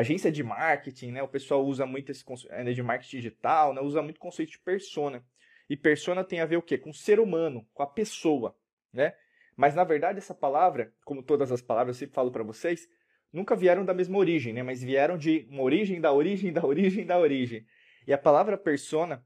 agência 0.00 0.30
de 0.30 0.42
marketing, 0.42 1.12
né? 1.12 1.22
O 1.22 1.28
pessoal 1.28 1.64
usa 1.64 1.86
muito 1.86 2.12
esse 2.12 2.24
conceito 2.24 2.52
é, 2.52 2.64
de 2.64 2.82
marketing 2.82 3.16
digital, 3.16 3.72
né? 3.72 3.80
Usa 3.80 4.02
muito 4.02 4.18
o 4.18 4.20
conceito 4.20 4.52
de 4.52 4.58
persona. 4.58 5.24
E 5.68 5.76
persona 5.76 6.22
tem 6.22 6.40
a 6.40 6.46
ver 6.46 6.56
o 6.56 6.62
quê? 6.62 6.76
Com 6.78 6.90
o 6.90 6.94
ser 6.94 7.18
humano, 7.18 7.66
com 7.72 7.82
a 7.82 7.86
pessoa, 7.86 8.56
né? 8.92 9.14
Mas 9.56 9.74
na 9.74 9.84
verdade 9.84 10.18
essa 10.18 10.34
palavra, 10.34 10.92
como 11.04 11.22
todas 11.22 11.50
as 11.50 11.62
palavras 11.62 11.96
eu 11.96 12.00
sempre 12.00 12.14
falo 12.14 12.30
para 12.30 12.42
vocês, 12.42 12.86
nunca 13.32 13.56
vieram 13.56 13.84
da 13.84 13.94
mesma 13.94 14.18
origem, 14.18 14.52
né? 14.52 14.62
Mas 14.62 14.82
vieram 14.82 15.16
de 15.16 15.46
uma 15.50 15.62
origem 15.62 16.00
da 16.00 16.12
origem 16.12 16.52
da 16.52 16.64
origem 16.64 17.06
da 17.06 17.18
origem. 17.18 17.66
E 18.06 18.12
a 18.12 18.18
palavra 18.18 18.58
persona 18.58 19.24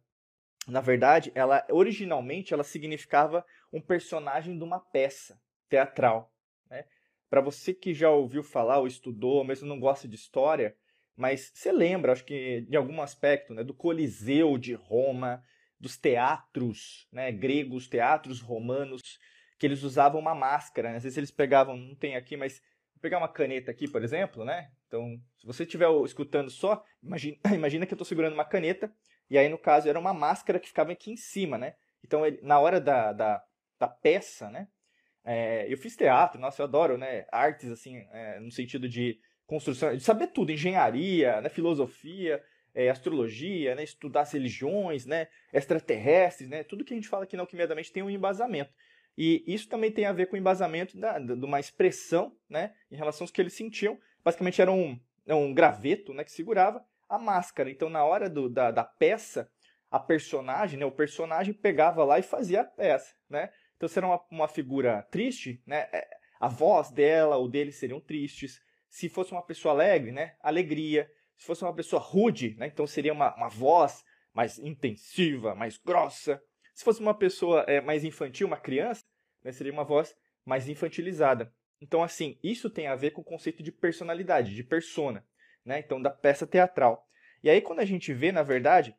na 0.68 0.80
verdade, 0.80 1.32
ela 1.34 1.66
originalmente 1.70 2.54
ela 2.54 2.62
significava 2.62 3.44
um 3.72 3.80
personagem 3.80 4.56
de 4.56 4.62
uma 4.62 4.78
peça 4.78 5.40
teatral. 5.68 6.32
Para 7.30 7.40
você 7.40 7.72
que 7.72 7.94
já 7.94 8.10
ouviu 8.10 8.42
falar 8.42 8.78
ou 8.78 8.86
estudou, 8.86 9.36
ou 9.36 9.44
mesmo 9.44 9.66
não 9.66 9.78
gosta 9.80 10.06
de 10.06 10.16
história, 10.16 10.76
mas 11.16 11.52
você 11.54 11.70
lembra, 11.70 12.12
acho 12.12 12.24
que 12.24 12.62
de 12.62 12.76
algum 12.76 13.00
aspecto, 13.00 13.54
né, 13.54 13.62
do 13.62 13.72
Coliseu 13.72 14.58
de 14.58 14.74
Roma, 14.74 15.42
dos 15.78 15.96
teatros 15.96 17.06
né, 17.12 17.30
gregos, 17.30 17.88
teatros 17.88 18.40
romanos, 18.40 19.00
que 19.58 19.66
eles 19.66 19.82
usavam 19.82 20.20
uma 20.20 20.34
máscara. 20.34 20.90
Né? 20.90 20.96
Às 20.96 21.04
vezes 21.04 21.16
eles 21.16 21.30
pegavam, 21.30 21.76
não 21.76 21.94
tem 21.94 22.16
aqui, 22.16 22.36
mas 22.36 22.60
vou 22.94 23.00
pegar 23.00 23.18
uma 23.18 23.28
caneta 23.28 23.70
aqui, 23.70 23.88
por 23.88 24.02
exemplo, 24.02 24.44
né? 24.44 24.70
Então, 24.86 25.20
se 25.38 25.46
você 25.46 25.62
estiver 25.62 25.88
escutando 26.04 26.50
só, 26.50 26.82
imagina, 27.02 27.36
imagina 27.54 27.86
que 27.86 27.92
eu 27.92 27.96
estou 27.96 28.06
segurando 28.06 28.34
uma 28.34 28.44
caneta 28.44 28.92
e 29.30 29.38
aí, 29.38 29.48
no 29.48 29.58
caso, 29.58 29.88
era 29.88 29.98
uma 29.98 30.12
máscara 30.12 30.58
que 30.58 30.66
ficava 30.66 30.90
aqui 30.90 31.12
em 31.12 31.16
cima, 31.16 31.56
né? 31.56 31.74
Então, 32.04 32.26
ele, 32.26 32.40
na 32.42 32.58
hora 32.58 32.80
da, 32.80 33.12
da, 33.12 33.44
da 33.78 33.86
peça, 33.86 34.50
né? 34.50 34.66
É, 35.24 35.70
eu 35.72 35.76
fiz 35.76 35.96
teatro, 35.96 36.40
nossa, 36.40 36.62
eu 36.62 36.66
adoro, 36.66 36.96
né? 36.96 37.26
Artes, 37.30 37.70
assim, 37.70 37.96
é, 38.12 38.40
no 38.40 38.50
sentido 38.50 38.88
de 38.88 39.18
construção, 39.46 39.94
de 39.94 40.02
saber 40.02 40.28
tudo, 40.28 40.52
engenharia, 40.52 41.40
né? 41.40 41.48
filosofia, 41.48 42.42
é, 42.74 42.88
astrologia, 42.88 43.74
né? 43.74 43.82
Estudar 43.82 44.22
as 44.22 44.32
religiões, 44.32 45.06
né? 45.06 45.28
Extraterrestres, 45.52 46.48
né? 46.48 46.62
Tudo 46.64 46.84
que 46.84 46.94
a 46.94 46.96
gente 46.96 47.08
fala 47.08 47.24
aqui 47.24 47.36
na 47.36 47.42
Alquimia 47.42 47.66
da 47.66 47.74
Mente 47.74 47.92
tem 47.92 48.02
um 48.02 48.10
embasamento. 48.10 48.72
E 49.18 49.44
isso 49.46 49.68
também 49.68 49.90
tem 49.90 50.06
a 50.06 50.12
ver 50.12 50.26
com 50.26 50.36
o 50.36 50.38
embasamento 50.38 50.96
da, 50.98 51.18
de 51.18 51.44
uma 51.44 51.60
expressão, 51.60 52.34
né? 52.48 52.72
Em 52.90 52.96
relação 52.96 53.24
aos 53.24 53.30
que 53.30 53.40
eles 53.40 53.52
sentiam. 53.52 53.98
Basicamente 54.24 54.62
era 54.62 54.70
um, 54.70 54.98
um 55.26 55.52
graveto, 55.52 56.14
né? 56.14 56.24
Que 56.24 56.32
segurava 56.32 56.84
a 57.08 57.18
máscara. 57.18 57.70
Então, 57.70 57.90
na 57.90 58.04
hora 58.04 58.30
do, 58.30 58.48
da, 58.48 58.70
da 58.70 58.84
peça, 58.84 59.50
a 59.90 59.98
personagem, 59.98 60.78
né, 60.78 60.86
o 60.86 60.92
personagem 60.92 61.52
pegava 61.52 62.04
lá 62.04 62.18
e 62.18 62.22
fazia 62.22 62.60
a 62.60 62.64
peça, 62.64 63.12
né? 63.28 63.50
Então, 63.80 63.88
se 63.88 63.98
era 63.98 64.06
uma, 64.06 64.20
uma 64.30 64.46
figura 64.46 65.02
triste, 65.10 65.62
né, 65.66 65.88
é, 65.90 66.06
a 66.38 66.48
voz 66.48 66.90
dela 66.90 67.38
ou 67.38 67.48
dele 67.48 67.72
seriam 67.72 67.98
tristes. 67.98 68.60
Se 68.90 69.08
fosse 69.08 69.32
uma 69.32 69.40
pessoa 69.40 69.72
alegre, 69.72 70.12
né, 70.12 70.36
alegria. 70.42 71.10
Se 71.38 71.46
fosse 71.46 71.62
uma 71.62 71.74
pessoa 71.74 71.98
rude, 71.98 72.54
né, 72.58 72.66
então 72.66 72.86
seria 72.86 73.14
uma, 73.14 73.34
uma 73.36 73.48
voz 73.48 74.04
mais 74.34 74.58
intensiva, 74.58 75.54
mais 75.54 75.78
grossa. 75.78 76.42
Se 76.74 76.84
fosse 76.84 77.00
uma 77.00 77.14
pessoa 77.14 77.62
é, 77.66 77.80
mais 77.80 78.04
infantil, 78.04 78.46
uma 78.46 78.58
criança, 78.58 79.02
né, 79.42 79.50
seria 79.50 79.72
uma 79.72 79.82
voz 79.82 80.14
mais 80.44 80.68
infantilizada. 80.68 81.50
Então, 81.80 82.02
assim, 82.02 82.38
isso 82.42 82.68
tem 82.68 82.86
a 82.86 82.94
ver 82.94 83.12
com 83.12 83.22
o 83.22 83.24
conceito 83.24 83.62
de 83.62 83.72
personalidade, 83.72 84.54
de 84.54 84.62
persona, 84.62 85.26
né? 85.64 85.78
Então, 85.78 86.02
da 86.02 86.10
peça 86.10 86.46
teatral. 86.46 87.08
E 87.42 87.48
aí, 87.48 87.62
quando 87.62 87.80
a 87.80 87.86
gente 87.86 88.12
vê, 88.12 88.30
na 88.30 88.42
verdade, 88.42 88.94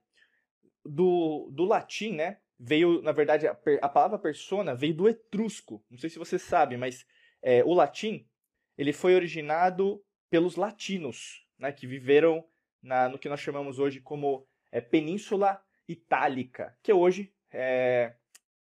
do, 0.83 1.51
do 1.53 1.65
latim, 1.65 2.13
né? 2.13 2.39
Veio, 2.63 3.01
na 3.01 3.11
verdade, 3.11 3.47
a, 3.47 3.57
a 3.81 3.89
palavra 3.89 4.19
persona 4.19 4.75
veio 4.75 4.93
do 4.93 5.09
etrusco. 5.09 5.83
Não 5.89 5.97
sei 5.97 6.11
se 6.11 6.19
você 6.19 6.37
sabe, 6.37 6.77
mas 6.77 7.05
é, 7.41 7.63
o 7.63 7.73
latim 7.73 8.27
ele 8.77 8.93
foi 8.93 9.15
originado 9.15 10.03
pelos 10.29 10.55
latinos, 10.55 11.43
né? 11.57 11.71
Que 11.71 11.87
viveram 11.87 12.45
na, 12.81 13.09
no 13.09 13.17
que 13.17 13.27
nós 13.27 13.39
chamamos 13.39 13.79
hoje 13.79 13.99
como 13.99 14.47
é, 14.71 14.79
Península 14.79 15.59
Itálica, 15.87 16.77
que 16.83 16.93
hoje 16.93 17.33
é, 17.51 18.13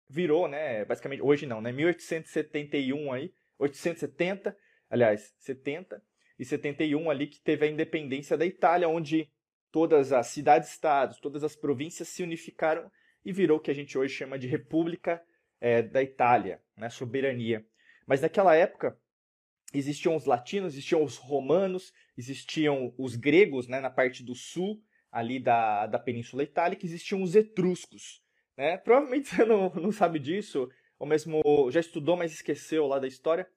virou, 0.09 0.47
né? 0.47 0.83
Basicamente, 0.85 1.21
hoje 1.21 1.45
não, 1.45 1.61
né? 1.61 1.71
1871 1.71 3.13
aí, 3.13 3.33
870, 3.59 4.57
aliás, 4.89 5.33
70 5.37 6.03
e 6.39 6.43
71 6.43 7.09
ali 7.09 7.27
que 7.27 7.39
teve 7.39 7.67
a 7.67 7.69
independência 7.69 8.35
da 8.35 8.45
Itália, 8.47 8.89
onde 8.89 9.31
todas 9.71 10.11
as 10.11 10.27
cidades-estados, 10.27 11.19
todas 11.19 11.43
as 11.43 11.55
províncias 11.55 12.07
se 12.09 12.23
unificaram 12.23 12.91
e 13.23 13.31
virou 13.31 13.57
o 13.57 13.61
que 13.61 13.71
a 13.71 13.73
gente 13.73 13.97
hoje 13.97 14.13
chama 14.13 14.37
de 14.37 14.47
República 14.47 15.21
é, 15.59 15.81
da 15.81 16.01
Itália, 16.01 16.61
né, 16.75 16.89
soberania. 16.89 17.65
Mas 18.05 18.21
naquela 18.21 18.55
época 18.55 18.97
existiam 19.73 20.15
os 20.15 20.25
latinos, 20.25 20.73
existiam 20.73 21.03
os 21.03 21.17
romanos, 21.17 21.93
existiam 22.17 22.93
os 22.97 23.15
gregos 23.15 23.67
né, 23.67 23.79
na 23.79 23.89
parte 23.89 24.23
do 24.23 24.35
sul 24.35 24.81
ali 25.11 25.39
da, 25.39 25.87
da 25.87 25.99
Península 25.99 26.43
Itálica, 26.43 26.85
existiam 26.85 27.21
os 27.21 27.35
etruscos. 27.35 28.23
Né? 28.57 28.77
Provavelmente 28.77 29.29
você 29.29 29.45
não, 29.45 29.69
não 29.75 29.91
sabe 29.91 30.19
disso, 30.19 30.69
ou 30.97 31.07
mesmo 31.07 31.41
já 31.69 31.79
estudou, 31.79 32.15
mas 32.15 32.31
esqueceu 32.31 32.87
lá 32.87 32.99
da 32.99 33.07
história. 33.07 33.47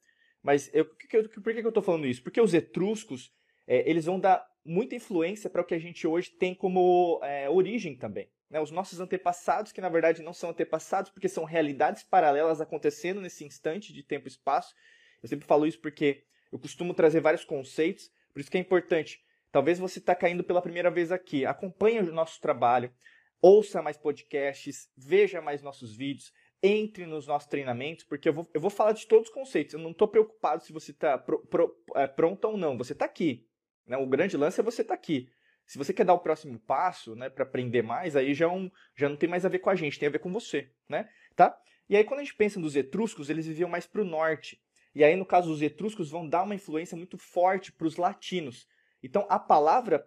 Mas 0.42 0.70
eu, 0.74 0.84
por 0.84 0.98
que, 0.98 1.22
por 1.22 1.54
que 1.54 1.60
eu 1.60 1.68
estou 1.68 1.82
falando 1.82 2.06
isso? 2.06 2.22
Porque 2.22 2.40
os 2.40 2.52
etruscos 2.52 3.32
é, 3.66 3.88
eles 3.88 4.04
vão 4.04 4.20
dar 4.20 4.44
muita 4.64 4.94
influência 4.94 5.48
para 5.48 5.62
o 5.62 5.64
que 5.64 5.74
a 5.74 5.78
gente 5.78 6.06
hoje 6.06 6.30
tem 6.30 6.54
como 6.54 7.20
é, 7.22 7.48
origem 7.48 7.96
também. 7.96 8.28
Né? 8.54 8.60
Os 8.60 8.70
nossos 8.70 9.00
antepassados, 9.00 9.72
que 9.72 9.80
na 9.80 9.88
verdade 9.88 10.22
não 10.22 10.32
são 10.32 10.50
antepassados, 10.50 11.10
porque 11.10 11.28
são 11.28 11.42
realidades 11.42 12.04
paralelas 12.04 12.60
acontecendo 12.60 13.20
nesse 13.20 13.44
instante 13.44 13.92
de 13.92 14.00
tempo 14.04 14.28
e 14.28 14.30
espaço. 14.30 14.76
Eu 15.20 15.28
sempre 15.28 15.44
falo 15.44 15.66
isso 15.66 15.80
porque 15.80 16.22
eu 16.52 16.58
costumo 16.60 16.94
trazer 16.94 17.18
vários 17.18 17.44
conceitos, 17.44 18.12
por 18.32 18.38
isso 18.38 18.48
que 18.48 18.56
é 18.56 18.60
importante. 18.60 19.20
Talvez 19.50 19.80
você 19.80 19.98
está 19.98 20.14
caindo 20.14 20.44
pela 20.44 20.62
primeira 20.62 20.88
vez 20.88 21.10
aqui. 21.10 21.44
Acompanhe 21.44 21.98
o 21.98 22.12
nosso 22.12 22.40
trabalho, 22.40 22.94
ouça 23.42 23.82
mais 23.82 23.96
podcasts, 23.96 24.88
veja 24.96 25.40
mais 25.40 25.60
nossos 25.60 25.96
vídeos, 25.96 26.32
entre 26.62 27.06
nos 27.06 27.26
nossos 27.26 27.48
treinamentos, 27.48 28.04
porque 28.04 28.28
eu 28.28 28.32
vou, 28.32 28.48
eu 28.54 28.60
vou 28.60 28.70
falar 28.70 28.92
de 28.92 29.04
todos 29.08 29.26
os 29.26 29.34
conceitos. 29.34 29.74
Eu 29.74 29.80
não 29.80 29.90
estou 29.90 30.06
preocupado 30.06 30.62
se 30.62 30.72
você 30.72 30.92
está 30.92 31.18
pro, 31.18 31.44
pro, 31.46 31.76
é, 31.96 32.06
pronto 32.06 32.44
ou 32.44 32.56
não. 32.56 32.78
Você 32.78 32.92
está 32.92 33.04
aqui. 33.04 33.48
Né? 33.84 33.96
O 33.96 34.06
grande 34.06 34.36
lance 34.36 34.60
é 34.60 34.62
você 34.62 34.82
estar 34.82 34.94
tá 34.94 35.00
aqui. 35.00 35.28
Se 35.66 35.78
você 35.78 35.92
quer 35.92 36.04
dar 36.04 36.14
o 36.14 36.18
próximo 36.18 36.58
passo, 36.58 37.14
né, 37.14 37.30
para 37.30 37.44
aprender 37.44 37.82
mais, 37.82 38.16
aí 38.16 38.34
já, 38.34 38.46
é 38.46 38.48
um, 38.48 38.70
já 38.94 39.08
não 39.08 39.16
tem 39.16 39.28
mais 39.28 39.44
a 39.44 39.48
ver 39.48 39.60
com 39.60 39.70
a 39.70 39.74
gente, 39.74 39.98
tem 39.98 40.08
a 40.08 40.12
ver 40.12 40.18
com 40.18 40.32
você, 40.32 40.70
né? 40.88 41.08
Tá? 41.34 41.56
E 41.88 41.96
aí 41.96 42.04
quando 42.04 42.20
a 42.20 42.22
gente 42.22 42.36
pensa 42.36 42.60
nos 42.60 42.76
etruscos, 42.76 43.30
eles 43.30 43.46
viviam 43.46 43.68
mais 43.68 43.86
para 43.86 44.02
o 44.02 44.04
norte. 44.04 44.60
E 44.94 45.02
aí 45.02 45.16
no 45.16 45.26
caso 45.26 45.50
os 45.50 45.62
etruscos 45.62 46.10
vão 46.10 46.28
dar 46.28 46.42
uma 46.42 46.54
influência 46.54 46.96
muito 46.96 47.18
forte 47.18 47.72
para 47.72 47.86
os 47.86 47.96
latinos. 47.96 48.66
Então 49.02 49.26
a 49.28 49.38
palavra 49.38 50.02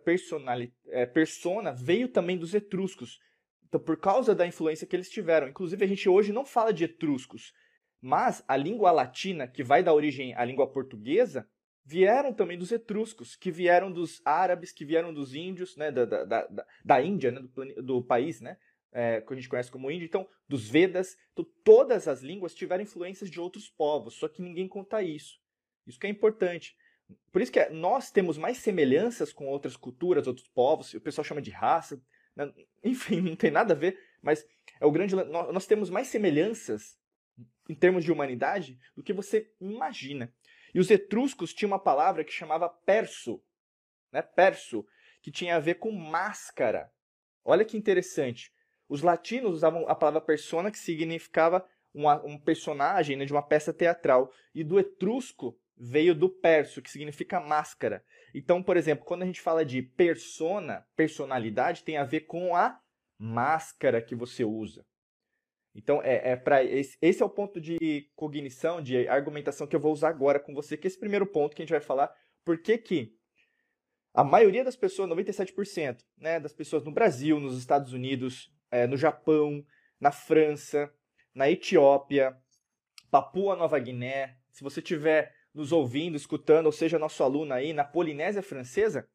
é, 0.88 1.06
persona 1.06 1.74
veio 1.74 2.08
também 2.08 2.38
dos 2.38 2.54
etruscos. 2.54 3.20
Então 3.68 3.80
por 3.80 3.98
causa 3.98 4.34
da 4.34 4.48
influência 4.48 4.88
que 4.88 4.96
eles 4.96 5.10
tiveram. 5.10 5.48
Inclusive 5.48 5.84
a 5.84 5.88
gente 5.88 6.08
hoje 6.08 6.32
não 6.32 6.46
fala 6.46 6.74
de 6.74 6.86
etruscos, 6.86 7.54
mas 8.02 8.44
a 8.48 8.56
língua 8.56 8.92
latina 8.92 9.48
que 9.48 9.64
vai 9.64 9.84
dar 9.84 9.94
origem 9.94 10.34
à 10.36 10.46
língua 10.46 10.72
portuguesa 10.72 11.48
vieram 11.88 12.34
também 12.34 12.58
dos 12.58 12.72
etruscos, 12.72 13.38
que 13.38 13.50
vieram 13.50 13.90
dos 13.90 14.22
árabes, 14.26 14.74
que 14.74 14.84
vieram 14.84 15.14
dos 15.14 15.34
índios, 15.34 15.78
né, 15.78 15.90
da, 15.90 16.04
da, 16.04 16.26
da, 16.26 16.66
da 16.84 17.02
Índia, 17.02 17.32
né, 17.32 17.40
do, 17.42 17.82
do 17.82 18.04
país, 18.04 18.42
né, 18.42 18.58
é, 18.92 19.22
que 19.22 19.32
a 19.32 19.36
gente 19.38 19.48
conhece 19.48 19.72
como 19.72 19.90
Índia, 19.90 20.06
então, 20.06 20.28
dos 20.50 20.68
Vedas. 20.68 21.18
Então, 21.32 21.46
todas 21.64 22.10
as 22.10 22.22
línguas 22.22 22.54
tiveram 22.54 22.84
influências 22.84 23.32
de 23.32 23.40
outros 23.40 23.70
povos, 23.70 24.16
só 24.16 24.28
que 24.28 24.42
ninguém 24.42 24.68
conta 24.68 25.02
isso. 25.02 25.40
Isso 25.86 25.98
que 25.98 26.06
é 26.06 26.10
importante. 26.10 26.76
Por 27.32 27.42
isso 27.42 27.54
que 27.54 27.60
é, 27.60 27.70
nós 27.70 28.12
temos 28.12 28.38
mais 28.38 28.58
semelhanças 28.58 29.32
com 29.32 29.48
outras 29.48 29.78
culturas, 29.78 30.28
outros 30.28 30.50
povos, 30.50 30.94
o 30.94 31.00
pessoal 31.00 31.24
chama 31.24 31.42
de 31.42 31.52
raça, 31.52 32.02
né? 32.36 32.52
enfim, 32.84 33.22
não 33.22 33.36
tem 33.38 33.50
nada 33.50 33.74
a 33.74 33.78
ver, 33.78 33.98
mas 34.22 34.46
é 34.82 34.86
o 34.86 34.92
grande 34.92 35.16
nós 35.16 35.66
temos 35.66 35.90
mais 35.90 36.08
semelhanças 36.08 37.00
em 37.70 37.76
termos 37.76 38.04
de 38.04 38.12
humanidade 38.12 38.78
do 38.94 39.02
que 39.02 39.14
você 39.14 39.50
imagina. 39.62 40.34
E 40.78 40.80
os 40.80 40.92
etruscos 40.92 41.56
tinham 41.56 41.72
uma 41.72 41.80
palavra 41.80 42.24
que 42.24 42.32
chamava 42.32 42.70
perso, 42.70 43.42
né? 44.12 44.22
perso, 44.22 44.86
que 45.24 45.32
tinha 45.32 45.56
a 45.56 45.60
ver 45.60 45.80
com 45.80 45.92
máscara. 45.92 46.94
Olha 47.44 47.66
que 47.66 47.76
interessante. 47.76 48.54
Os 48.88 49.02
latinos 49.02 49.56
usavam 49.56 49.90
a 49.90 49.96
palavra 49.96 50.22
persona, 50.22 50.70
que 50.70 50.78
significava 50.78 51.68
uma, 51.92 52.24
um 52.24 52.38
personagem 52.38 53.18
né, 53.18 53.26
de 53.26 53.34
uma 53.34 53.42
peça 53.42 53.74
teatral. 53.74 54.32
E 54.54 54.64
do 54.64 54.78
etrusco 54.78 55.60
veio 55.76 56.14
do 56.14 56.30
perso, 56.30 56.80
que 56.80 56.92
significa 56.92 57.40
máscara. 57.40 58.06
Então, 58.32 58.62
por 58.62 58.78
exemplo, 58.78 59.04
quando 59.04 59.24
a 59.24 59.26
gente 59.26 59.42
fala 59.42 59.66
de 59.66 59.82
persona, 59.82 60.86
personalidade, 60.96 61.84
tem 61.84 61.98
a 61.98 62.04
ver 62.04 62.28
com 62.28 62.56
a 62.56 62.80
máscara 63.18 64.00
que 64.00 64.14
você 64.14 64.44
usa. 64.44 64.86
Então, 65.78 66.02
é, 66.02 66.32
é 66.32 66.36
para 66.36 66.64
esse, 66.64 66.98
esse, 67.00 67.22
é 67.22 67.26
o 67.26 67.30
ponto 67.30 67.62
de 67.62 68.10
cognição, 68.16 68.82
de 68.82 69.08
argumentação 69.08 69.68
que 69.68 69.76
eu 69.76 69.80
vou 69.80 69.94
usar 69.94 70.10
agora 70.10 70.40
com 70.40 70.52
você, 70.52 70.76
que 70.76 70.88
é 70.88 70.90
esse 70.90 71.00
primeiro 71.00 71.28
ponto 71.28 71.56
que 71.56 71.62
a 71.62 71.66
gente 71.66 71.72
vai 71.72 71.80
falar. 71.80 72.12
Por 72.44 72.58
que 72.58 72.80
que 72.80 73.16
a 74.12 74.24
maioria 74.24 74.64
das 74.64 74.76
pessoas, 74.76 75.08
97%, 75.08 76.04
né, 76.18 76.40
das 76.40 76.52
pessoas 76.52 76.84
no 76.84 76.92
Brasil, 76.92 77.40
nos 77.40 77.60
Estados 77.60 77.94
Unidos, 77.94 78.52
é, 78.72 78.88
no 78.88 78.98
Japão, 78.98 79.64
na 80.00 80.12
França, 80.12 80.92
na 81.32 81.48
Etiópia, 81.48 82.36
Papua 83.12 83.56
Nova 83.56 83.78
Guiné, 83.78 84.36
se 84.50 84.64
você 84.64 84.80
estiver 84.80 85.32
nos 85.54 85.72
ouvindo, 85.72 86.18
escutando, 86.18 86.66
ou 86.66 86.72
seja, 86.72 86.98
nosso 86.98 87.24
aluno 87.24 87.54
aí 87.54 87.72
na 87.72 87.84
Polinésia 87.84 88.42
Francesa, 88.42 89.08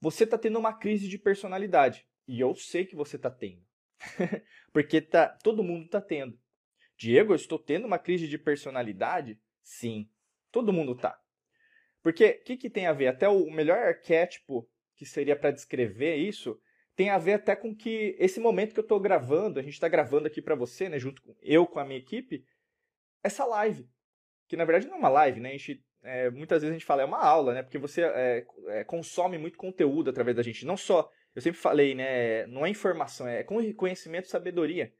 você 0.00 0.22
está 0.22 0.38
tendo 0.38 0.56
uma 0.60 0.72
crise 0.72 1.08
de 1.08 1.18
personalidade. 1.18 2.06
E 2.28 2.38
eu 2.38 2.54
sei 2.54 2.86
que 2.86 2.94
você 2.94 3.16
está 3.16 3.30
tendo. 3.30 3.62
Porque 4.72 5.00
tá, 5.00 5.28
todo 5.28 5.62
mundo 5.62 5.86
está 5.86 6.00
tendo. 6.00 6.38
Diego, 6.96 7.32
eu 7.32 7.36
estou 7.36 7.58
tendo 7.58 7.86
uma 7.86 7.98
crise 7.98 8.28
de 8.28 8.38
personalidade? 8.38 9.40
Sim, 9.62 10.08
todo 10.50 10.72
mundo 10.72 10.94
tá. 10.94 11.18
Porque 12.02 12.40
o 12.40 12.44
que, 12.44 12.56
que 12.56 12.70
tem 12.70 12.86
a 12.86 12.92
ver? 12.92 13.08
Até 13.08 13.28
o 13.28 13.50
melhor 13.50 13.78
arquétipo 13.78 14.68
que 14.94 15.06
seria 15.06 15.34
para 15.34 15.50
descrever 15.50 16.16
isso 16.16 16.60
tem 16.96 17.10
a 17.10 17.18
ver 17.18 17.34
até 17.34 17.56
com 17.56 17.74
que 17.74 18.14
esse 18.18 18.38
momento 18.38 18.72
que 18.72 18.78
eu 18.78 18.84
estou 18.84 19.00
gravando, 19.00 19.58
a 19.58 19.62
gente 19.62 19.72
está 19.74 19.88
gravando 19.88 20.26
aqui 20.28 20.40
para 20.40 20.54
você, 20.54 20.88
né, 20.88 20.98
junto 20.98 21.20
com 21.22 21.34
eu 21.42 21.66
com 21.66 21.80
a 21.80 21.84
minha 21.84 21.98
equipe, 21.98 22.44
essa 23.22 23.44
live, 23.44 23.88
que 24.46 24.56
na 24.56 24.64
verdade 24.64 24.86
não 24.86 24.96
é 24.96 24.98
uma 24.98 25.08
live, 25.08 25.40
né? 25.40 25.48
A 25.48 25.52
gente 25.52 25.84
é, 26.02 26.30
muitas 26.30 26.60
vezes 26.60 26.70
a 26.70 26.78
gente 26.78 26.86
fala 26.86 27.02
é 27.02 27.04
uma 27.04 27.18
aula, 27.18 27.54
né? 27.54 27.62
Porque 27.62 27.78
você 27.78 28.02
é, 28.02 28.46
é, 28.68 28.84
consome 28.84 29.38
muito 29.38 29.56
conteúdo 29.56 30.10
através 30.10 30.36
da 30.36 30.42
gente, 30.42 30.66
não 30.66 30.76
só 30.76 31.10
eu 31.34 31.42
sempre 31.42 31.58
falei, 31.58 31.94
né? 31.94 32.46
Não 32.46 32.64
é 32.64 32.70
informação, 32.70 33.26
é 33.26 33.42
conhecimento 33.42 34.26
e 34.26 34.30
sabedoria. 34.30 34.92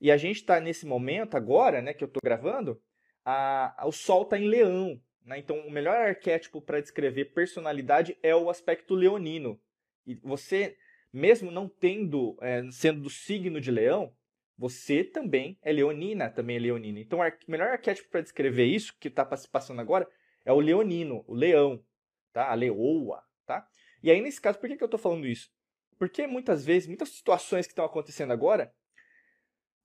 E 0.00 0.10
a 0.10 0.16
gente 0.16 0.36
está 0.36 0.60
nesse 0.60 0.86
momento 0.86 1.36
agora, 1.36 1.80
né? 1.80 1.92
Que 1.92 2.04
eu 2.04 2.08
estou 2.08 2.20
gravando, 2.22 2.80
a, 3.24 3.82
a, 3.82 3.86
o 3.86 3.92
Sol 3.92 4.22
está 4.22 4.38
em 4.38 4.48
Leão. 4.48 5.00
Né? 5.24 5.38
Então, 5.38 5.58
o 5.60 5.70
melhor 5.70 5.96
arquétipo 5.96 6.60
para 6.60 6.80
descrever 6.80 7.26
personalidade 7.26 8.16
é 8.22 8.34
o 8.34 8.48
aspecto 8.48 8.94
leonino. 8.94 9.60
E 10.06 10.14
você, 10.14 10.76
mesmo 11.12 11.50
não 11.50 11.68
tendo, 11.68 12.36
é, 12.40 12.62
sendo 12.70 13.02
do 13.02 13.10
signo 13.10 13.60
de 13.60 13.70
Leão, 13.70 14.12
você 14.56 15.04
também 15.04 15.58
é 15.62 15.70
leonina, 15.70 16.30
também 16.30 16.56
é 16.56 16.60
leonina. 16.60 16.98
Então, 16.98 17.20
o 17.20 17.50
melhor 17.50 17.68
arquétipo 17.68 18.08
para 18.08 18.22
descrever 18.22 18.64
isso 18.64 18.96
que 18.98 19.08
está 19.08 19.36
se 19.36 19.48
passando 19.48 19.80
agora 19.80 20.08
é 20.44 20.52
o 20.52 20.58
leonino, 20.58 21.22
o 21.28 21.34
leão, 21.34 21.84
tá? 22.32 22.50
A 22.50 22.54
leoa, 22.54 23.22
tá? 23.46 23.68
E 24.02 24.10
aí, 24.10 24.20
nesse 24.20 24.40
caso, 24.40 24.58
por 24.58 24.68
que, 24.68 24.76
que 24.76 24.82
eu 24.82 24.86
estou 24.86 24.98
falando 24.98 25.26
isso? 25.26 25.52
Porque 25.98 26.26
muitas 26.26 26.64
vezes, 26.64 26.86
muitas 26.86 27.08
situações 27.10 27.66
que 27.66 27.72
estão 27.72 27.84
acontecendo 27.84 28.32
agora, 28.32 28.72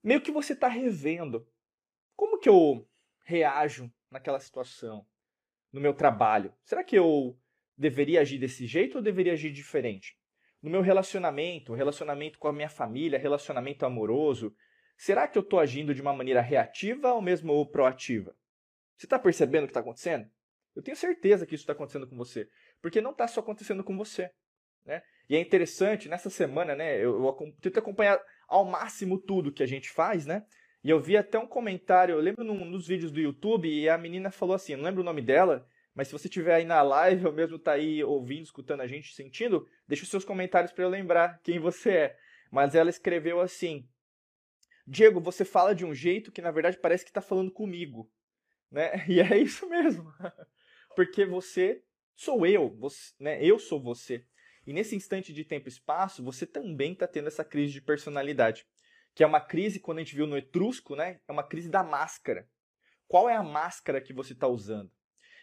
meio 0.02 0.20
que 0.20 0.30
você 0.30 0.52
está 0.52 0.68
revendo. 0.68 1.46
Como 2.14 2.38
que 2.38 2.48
eu 2.48 2.88
reajo 3.24 3.92
naquela 4.10 4.38
situação, 4.38 5.06
no 5.72 5.80
meu 5.80 5.94
trabalho? 5.94 6.54
Será 6.62 6.84
que 6.84 6.96
eu 6.96 7.36
deveria 7.76 8.20
agir 8.20 8.38
desse 8.38 8.66
jeito 8.66 8.98
ou 8.98 9.02
deveria 9.02 9.32
agir 9.32 9.50
diferente? 9.50 10.16
No 10.62 10.70
meu 10.70 10.80
relacionamento, 10.80 11.74
relacionamento 11.74 12.38
com 12.38 12.48
a 12.48 12.52
minha 12.52 12.68
família, 12.68 13.18
relacionamento 13.18 13.84
amoroso, 13.84 14.54
será 14.96 15.26
que 15.26 15.36
eu 15.36 15.42
estou 15.42 15.58
agindo 15.58 15.94
de 15.94 16.00
uma 16.00 16.12
maneira 16.12 16.40
reativa 16.40 17.12
ou 17.12 17.20
mesmo 17.20 17.66
proativa? 17.70 18.36
Você 18.96 19.06
está 19.06 19.18
percebendo 19.18 19.64
o 19.64 19.66
que 19.66 19.70
está 19.70 19.80
acontecendo? 19.80 20.30
Eu 20.74 20.82
tenho 20.82 20.96
certeza 20.96 21.46
que 21.46 21.54
isso 21.54 21.62
está 21.62 21.72
acontecendo 21.72 22.08
com 22.08 22.16
você, 22.16 22.48
porque 22.80 23.00
não 23.00 23.10
está 23.10 23.26
só 23.26 23.40
acontecendo 23.40 23.82
com 23.82 23.96
você. 23.96 24.30
Né? 24.84 25.02
E 25.28 25.36
é 25.36 25.40
interessante, 25.40 26.08
nessa 26.08 26.28
semana, 26.28 26.74
né, 26.74 26.96
eu, 26.96 27.24
eu 27.24 27.54
tento 27.60 27.78
acompanhar 27.78 28.20
ao 28.46 28.64
máximo 28.64 29.18
tudo 29.18 29.52
que 29.52 29.62
a 29.62 29.66
gente 29.66 29.90
faz, 29.90 30.26
né? 30.26 30.44
E 30.82 30.90
eu 30.90 31.00
vi 31.00 31.16
até 31.16 31.38
um 31.38 31.46
comentário, 31.46 32.14
eu 32.14 32.20
lembro 32.20 32.44
num, 32.44 32.64
nos 32.64 32.86
vídeos 32.86 33.10
do 33.10 33.20
YouTube, 33.20 33.68
e 33.68 33.88
a 33.88 33.96
menina 33.96 34.30
falou 34.30 34.54
assim, 34.54 34.76
não 34.76 34.84
lembro 34.84 35.00
o 35.00 35.04
nome 35.04 35.22
dela, 35.22 35.66
mas 35.94 36.08
se 36.08 36.12
você 36.12 36.26
estiver 36.26 36.54
aí 36.54 36.64
na 36.64 36.82
live 36.82 37.26
ou 37.26 37.32
mesmo 37.32 37.58
tá 37.58 37.72
aí 37.72 38.02
ouvindo, 38.02 38.42
escutando 38.42 38.80
a 38.80 38.86
gente, 38.86 39.14
sentindo, 39.14 39.66
deixa 39.86 40.02
os 40.02 40.10
seus 40.10 40.24
comentários 40.24 40.72
para 40.72 40.84
eu 40.84 40.88
lembrar 40.88 41.40
quem 41.42 41.58
você 41.58 41.90
é. 41.90 42.18
Mas 42.50 42.74
ela 42.74 42.90
escreveu 42.90 43.40
assim: 43.40 43.88
Diego, 44.86 45.20
você 45.20 45.44
fala 45.44 45.74
de 45.74 45.84
um 45.84 45.94
jeito 45.94 46.32
que 46.32 46.42
na 46.42 46.50
verdade 46.50 46.78
parece 46.78 47.04
que 47.04 47.10
está 47.10 47.20
falando 47.20 47.50
comigo, 47.50 48.10
né? 48.70 49.04
E 49.08 49.20
é 49.20 49.38
isso 49.38 49.68
mesmo, 49.68 50.12
porque 50.96 51.24
você 51.24 51.82
sou 52.14 52.44
eu, 52.44 52.68
você, 52.76 53.14
né? 53.18 53.42
Eu 53.42 53.58
sou 53.58 53.80
você. 53.80 54.26
E 54.66 54.72
nesse 54.72 54.96
instante 54.96 55.32
de 55.32 55.44
tempo 55.44 55.68
e 55.68 55.70
espaço, 55.70 56.22
você 56.22 56.46
também 56.46 56.92
está 56.92 57.06
tendo 57.06 57.28
essa 57.28 57.44
crise 57.44 57.72
de 57.72 57.80
personalidade 57.80 58.66
que 59.14 59.22
é 59.22 59.26
uma 59.26 59.40
crise, 59.40 59.78
quando 59.78 59.98
a 59.98 60.00
gente 60.02 60.16
viu 60.16 60.26
no 60.26 60.36
Etrusco, 60.36 60.96
né? 60.96 61.20
É 61.28 61.32
uma 61.32 61.44
crise 61.44 61.68
da 61.68 61.82
máscara. 61.82 62.48
Qual 63.06 63.28
é 63.28 63.36
a 63.36 63.42
máscara 63.42 64.00
que 64.00 64.12
você 64.12 64.32
está 64.32 64.48
usando? 64.48 64.90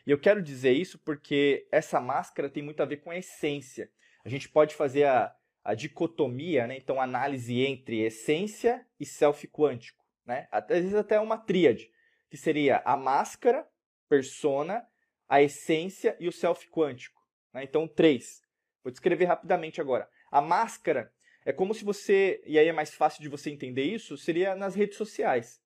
E 0.05 0.11
eu 0.11 0.19
quero 0.19 0.41
dizer 0.41 0.73
isso 0.73 0.99
porque 0.99 1.67
essa 1.71 1.99
máscara 2.01 2.49
tem 2.49 2.61
muito 2.61 2.81
a 2.81 2.85
ver 2.85 2.97
com 2.97 3.11
a 3.11 3.17
essência. 3.17 3.89
A 4.25 4.29
gente 4.29 4.49
pode 4.49 4.75
fazer 4.75 5.05
a, 5.05 5.33
a 5.63 5.73
dicotomia, 5.73 6.67
né? 6.67 6.75
então 6.75 6.99
análise 6.99 7.61
entre 7.61 8.01
essência 8.01 8.85
e 8.99 9.05
self 9.05 9.47
quântico. 9.47 10.03
Né? 10.25 10.47
Às 10.51 10.67
vezes 10.67 10.95
até 10.95 11.19
uma 11.19 11.37
tríade, 11.37 11.89
que 12.29 12.35
seria 12.35 12.81
a 12.83 12.97
máscara, 12.97 13.65
persona, 14.09 14.85
a 15.29 15.41
essência 15.41 16.17
e 16.19 16.27
o 16.27 16.31
self 16.31 16.67
quântico. 16.69 17.21
Né? 17.53 17.63
Então, 17.63 17.87
três. 17.87 18.40
Vou 18.83 18.91
descrever 18.91 19.25
rapidamente 19.25 19.79
agora. 19.79 20.07
A 20.31 20.41
máscara 20.41 21.11
é 21.45 21.51
como 21.51 21.73
se 21.73 21.83
você, 21.83 22.41
e 22.45 22.57
aí 22.57 22.67
é 22.67 22.73
mais 22.73 22.93
fácil 22.93 23.21
de 23.21 23.29
você 23.29 23.49
entender 23.49 23.83
isso, 23.83 24.17
seria 24.17 24.55
nas 24.55 24.75
redes 24.75 24.97
sociais, 24.97 25.61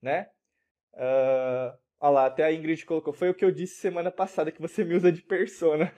né? 0.00 0.28
Uh, 0.94 1.76
olha 2.00 2.10
lá, 2.10 2.26
até 2.26 2.44
a 2.44 2.52
Ingrid 2.52 2.84
colocou, 2.84 3.12
foi 3.12 3.28
o 3.30 3.34
que 3.34 3.44
eu 3.44 3.50
disse 3.50 3.76
semana 3.76 4.10
passada, 4.10 4.50
que 4.50 4.60
você 4.60 4.82
me 4.82 4.94
usa 4.94 5.12
de 5.12 5.22
persona, 5.22 5.92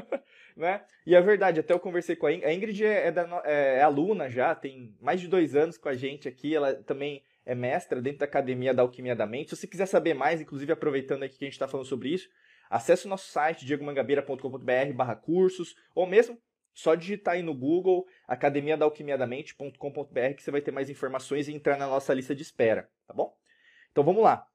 né? 0.56 0.84
E 1.06 1.14
é 1.14 1.20
verdade, 1.20 1.60
até 1.60 1.72
eu 1.72 1.80
conversei 1.80 2.16
com 2.16 2.26
a 2.26 2.32
Ingrid, 2.32 2.46
a 2.46 2.54
Ingrid 2.54 2.84
é, 2.84 3.06
é, 3.06 3.12
da, 3.12 3.42
é, 3.44 3.78
é 3.78 3.82
aluna 3.82 4.28
já, 4.28 4.54
tem 4.54 4.94
mais 5.00 5.20
de 5.20 5.28
dois 5.28 5.56
anos 5.56 5.78
com 5.78 5.88
a 5.88 5.94
gente 5.94 6.28
aqui, 6.28 6.54
ela 6.54 6.74
também 6.74 7.22
é 7.46 7.54
mestra 7.54 8.02
dentro 8.02 8.18
da 8.18 8.24
Academia 8.26 8.74
da 8.74 8.82
Alquimia 8.82 9.14
da 9.14 9.24
Mente. 9.24 9.50
Se 9.50 9.56
você 9.56 9.66
quiser 9.68 9.86
saber 9.86 10.14
mais, 10.14 10.40
inclusive 10.40 10.72
aproveitando 10.72 11.22
aqui 11.22 11.38
que 11.38 11.44
a 11.44 11.46
gente 11.46 11.54
está 11.54 11.68
falando 11.68 11.86
sobre 11.86 12.08
isso, 12.08 12.28
acesse 12.70 13.06
o 13.06 13.08
nosso 13.08 13.30
site, 13.30 13.64
diegomangabeira.com.br 13.64 14.92
barra 14.94 15.16
cursos, 15.16 15.74
ou 15.94 16.06
mesmo 16.06 16.40
só 16.76 16.94
digitar 16.94 17.34
aí 17.34 17.42
no 17.42 17.54
Google 17.54 18.06
academia 18.28 18.76
da 18.76 18.84
alquimia 18.84 19.16
da 19.16 19.26
mente.com.br 19.26 20.34
que 20.36 20.42
você 20.42 20.50
vai 20.50 20.60
ter 20.60 20.70
mais 20.70 20.90
informações 20.90 21.48
e 21.48 21.54
entrar 21.54 21.78
na 21.78 21.86
nossa 21.86 22.12
lista 22.12 22.34
de 22.34 22.42
espera, 22.42 22.90
tá 23.06 23.14
bom? 23.14 23.34
Então 23.90 24.04
vamos 24.04 24.22
lá. 24.22 24.46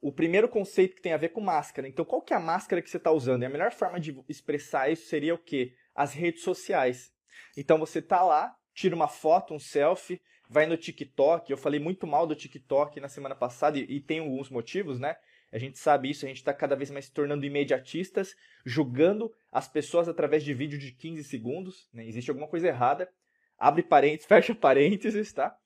O 0.00 0.12
primeiro 0.12 0.48
conceito 0.48 0.94
que 0.94 1.02
tem 1.02 1.12
a 1.12 1.16
ver 1.16 1.30
com 1.30 1.40
máscara. 1.40 1.88
Então, 1.88 2.04
qual 2.04 2.22
que 2.22 2.32
é 2.32 2.36
a 2.36 2.40
máscara 2.40 2.80
que 2.80 2.88
você 2.88 2.98
está 2.98 3.10
usando? 3.10 3.42
E 3.42 3.46
a 3.46 3.50
melhor 3.50 3.72
forma 3.72 3.98
de 3.98 4.22
expressar 4.28 4.92
isso 4.92 5.08
seria 5.08 5.34
o 5.34 5.38
quê? 5.38 5.74
As 5.94 6.12
redes 6.12 6.42
sociais. 6.42 7.10
Então, 7.56 7.78
você 7.78 8.00
tá 8.00 8.22
lá, 8.22 8.54
tira 8.72 8.94
uma 8.94 9.08
foto, 9.08 9.54
um 9.54 9.58
selfie, 9.58 10.20
vai 10.48 10.66
no 10.66 10.76
TikTok. 10.76 11.50
Eu 11.50 11.56
falei 11.56 11.80
muito 11.80 12.06
mal 12.06 12.26
do 12.26 12.36
TikTok 12.36 13.00
na 13.00 13.08
semana 13.08 13.34
passada 13.34 13.76
e, 13.76 13.82
e 13.84 14.00
tem 14.00 14.20
alguns 14.20 14.50
motivos, 14.50 15.00
né? 15.00 15.16
A 15.50 15.58
gente 15.58 15.78
sabe 15.78 16.10
isso, 16.10 16.24
a 16.24 16.28
gente 16.28 16.38
está 16.38 16.52
cada 16.52 16.76
vez 16.76 16.90
mais 16.90 17.06
se 17.06 17.12
tornando 17.12 17.46
imediatistas, 17.46 18.36
julgando 18.64 19.32
as 19.50 19.66
pessoas 19.66 20.08
através 20.08 20.44
de 20.44 20.52
vídeo 20.52 20.78
de 20.78 20.92
15 20.92 21.24
segundos. 21.24 21.88
Né? 21.92 22.06
Existe 22.06 22.30
alguma 22.30 22.48
coisa 22.48 22.68
errada. 22.68 23.10
Abre 23.56 23.82
parênteses, 23.82 24.26
fecha 24.28 24.54
parênteses, 24.54 25.32
tá? 25.32 25.56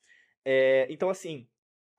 É, 0.44 0.86
então, 0.88 1.10
assim, 1.10 1.48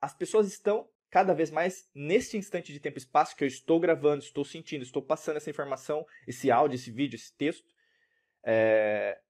as 0.00 0.14
pessoas 0.14 0.48
estão 0.48 0.88
cada 1.10 1.32
vez 1.32 1.50
mais 1.50 1.88
neste 1.94 2.36
instante 2.36 2.72
de 2.72 2.80
tempo 2.80 2.96
e 2.96 2.98
espaço 2.98 3.36
que 3.36 3.44
eu 3.44 3.48
estou 3.48 3.78
gravando, 3.78 4.24
estou 4.24 4.44
sentindo, 4.44 4.82
estou 4.82 5.00
passando 5.00 5.36
essa 5.36 5.48
informação, 5.48 6.04
esse 6.26 6.50
áudio, 6.50 6.74
esse 6.74 6.90
vídeo, 6.90 7.14
esse 7.14 7.32
texto, 7.36 7.72
é, 8.42 9.20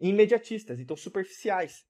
imediatistas, 0.00 0.78
então 0.78 0.96
superficiais. 0.96 1.84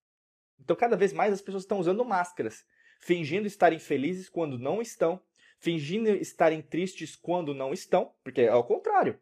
Então, 0.59 0.75
cada 0.75 0.96
vez 0.96 1.12
mais 1.12 1.33
as 1.33 1.42
pessoas 1.42 1.64
estão 1.64 1.79
usando 1.79 2.05
máscaras, 2.05 2.64
fingindo 3.01 3.46
estarem 3.46 3.79
felizes 3.79 4.29
quando 4.29 4.59
não 4.59 4.81
estão, 4.81 5.20
fingindo 5.59 6.09
estarem 6.11 6.62
tristes 6.62 7.16
quando 7.16 7.55
não 7.55 7.73
estão, 7.73 8.14
porque 8.23 8.42
é 8.42 8.49
ao 8.49 8.66
contrário, 8.66 9.21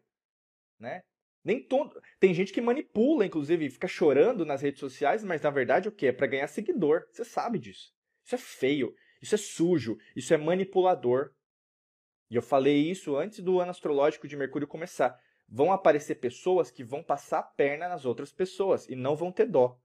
né? 0.79 1.01
Nem 1.43 1.63
todo... 1.63 2.01
Tem 2.19 2.33
gente 2.33 2.51
que 2.51 2.59
manipula, 2.59 3.25
inclusive, 3.25 3.69
fica 3.69 3.87
chorando 3.87 4.45
nas 4.45 4.61
redes 4.61 4.79
sociais, 4.79 5.23
mas 5.23 5.41
na 5.41 5.49
verdade 5.49 5.87
o 5.87 5.91
que? 5.91 6.07
É 6.07 6.11
para 6.11 6.27
ganhar 6.27 6.47
seguidor. 6.47 7.07
Você 7.09 7.23
sabe 7.23 7.57
disso. 7.57 7.93
Isso 8.25 8.35
é 8.35 8.37
feio, 8.37 8.93
isso 9.21 9.33
é 9.33 9.37
sujo, 9.37 9.97
isso 10.13 10.33
é 10.33 10.37
manipulador. 10.37 11.31
E 12.29 12.35
eu 12.35 12.41
falei 12.41 12.91
isso 12.91 13.15
antes 13.15 13.39
do 13.39 13.61
ano 13.61 13.71
astrológico 13.71 14.27
de 14.27 14.35
Mercúrio 14.35 14.67
começar. 14.67 15.17
Vão 15.47 15.71
aparecer 15.71 16.15
pessoas 16.15 16.69
que 16.69 16.83
vão 16.83 17.01
passar 17.01 17.39
a 17.39 17.43
perna 17.43 17.87
nas 17.87 18.03
outras 18.03 18.33
pessoas 18.33 18.85
e 18.89 18.95
não 18.95 19.15
vão 19.15 19.31
ter 19.31 19.45
dó. 19.45 19.79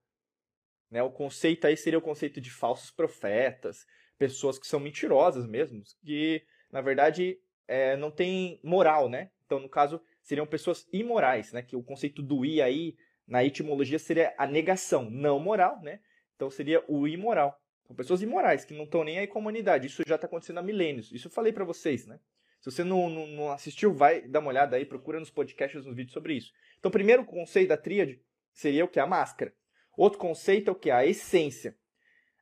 Né? 0.91 1.01
O 1.03 1.13
conceito 1.13 1.67
aí 1.67 1.77
seria 1.77 2.01
o 2.01 2.03
conceito 2.03 2.41
de 2.41 2.51
falsos 2.51 2.91
profetas, 2.91 3.87
pessoas 4.23 4.57
que 4.57 4.69
são 4.69 4.79
mentirosas 4.79 5.45
mesmo, 5.49 5.83
que 6.05 6.43
na 6.71 6.81
verdade 6.81 7.41
é, 7.67 7.97
não 7.97 8.09
tem 8.09 8.61
moral, 8.63 9.09
né? 9.09 9.31
Então, 9.45 9.59
no 9.59 9.69
caso, 9.69 10.01
seriam 10.23 10.47
pessoas 10.47 10.87
imorais, 10.93 11.53
né? 11.53 11.61
Que 11.61 11.75
o 11.75 11.83
conceito 11.83 12.23
do 12.23 12.45
i 12.45 12.63
aí, 12.63 12.97
na 13.27 13.45
etimologia, 13.45 13.99
seria 13.99 14.33
a 14.39 14.47
negação, 14.47 15.11
não 15.11 15.41
moral, 15.41 15.81
né? 15.83 15.99
Então 16.37 16.49
seria 16.51 16.85
o 16.87 17.09
imoral. 17.09 17.61
São 17.85 17.97
pessoas 17.97 18.23
imorais, 18.23 18.65
que 18.65 18.73
não 18.73 18.85
estão 18.85 19.03
nem 19.03 19.19
aí 19.19 19.27
com 19.27 19.41
a 19.41 19.43
humanidade. 19.43 19.89
Isso 19.89 20.05
já 20.07 20.15
está 20.15 20.29
acontecendo 20.29 20.59
há 20.59 20.63
milênios. 20.63 21.11
Isso 21.11 21.27
eu 21.27 21.33
falei 21.33 21.53
para 21.53 21.65
vocês, 21.65 22.07
né? 22.07 22.21
Se 22.61 22.71
você 22.71 22.85
não, 22.85 23.11
não, 23.11 23.27
não, 23.27 23.51
assistiu, 23.51 23.93
vai 23.93 24.21
dar 24.21 24.39
uma 24.39 24.51
olhada 24.51 24.77
aí, 24.77 24.87
procura 24.87 25.19
nos 25.19 25.31
podcasts, 25.31 25.85
nos 25.85 25.97
vídeos 25.97 26.13
sobre 26.13 26.35
isso. 26.35 26.53
Então, 26.79 26.93
primeiro 26.93 27.25
conceito 27.25 27.71
da 27.71 27.77
tríade 27.77 28.23
seria 28.53 28.85
o 28.85 28.89
que? 28.89 29.01
A 29.01 29.07
máscara. 29.07 29.53
Outro 29.97 30.21
conceito 30.21 30.69
é 30.69 30.73
o 30.73 30.77
que? 30.77 30.93
A 30.93 31.05
essência. 31.05 31.77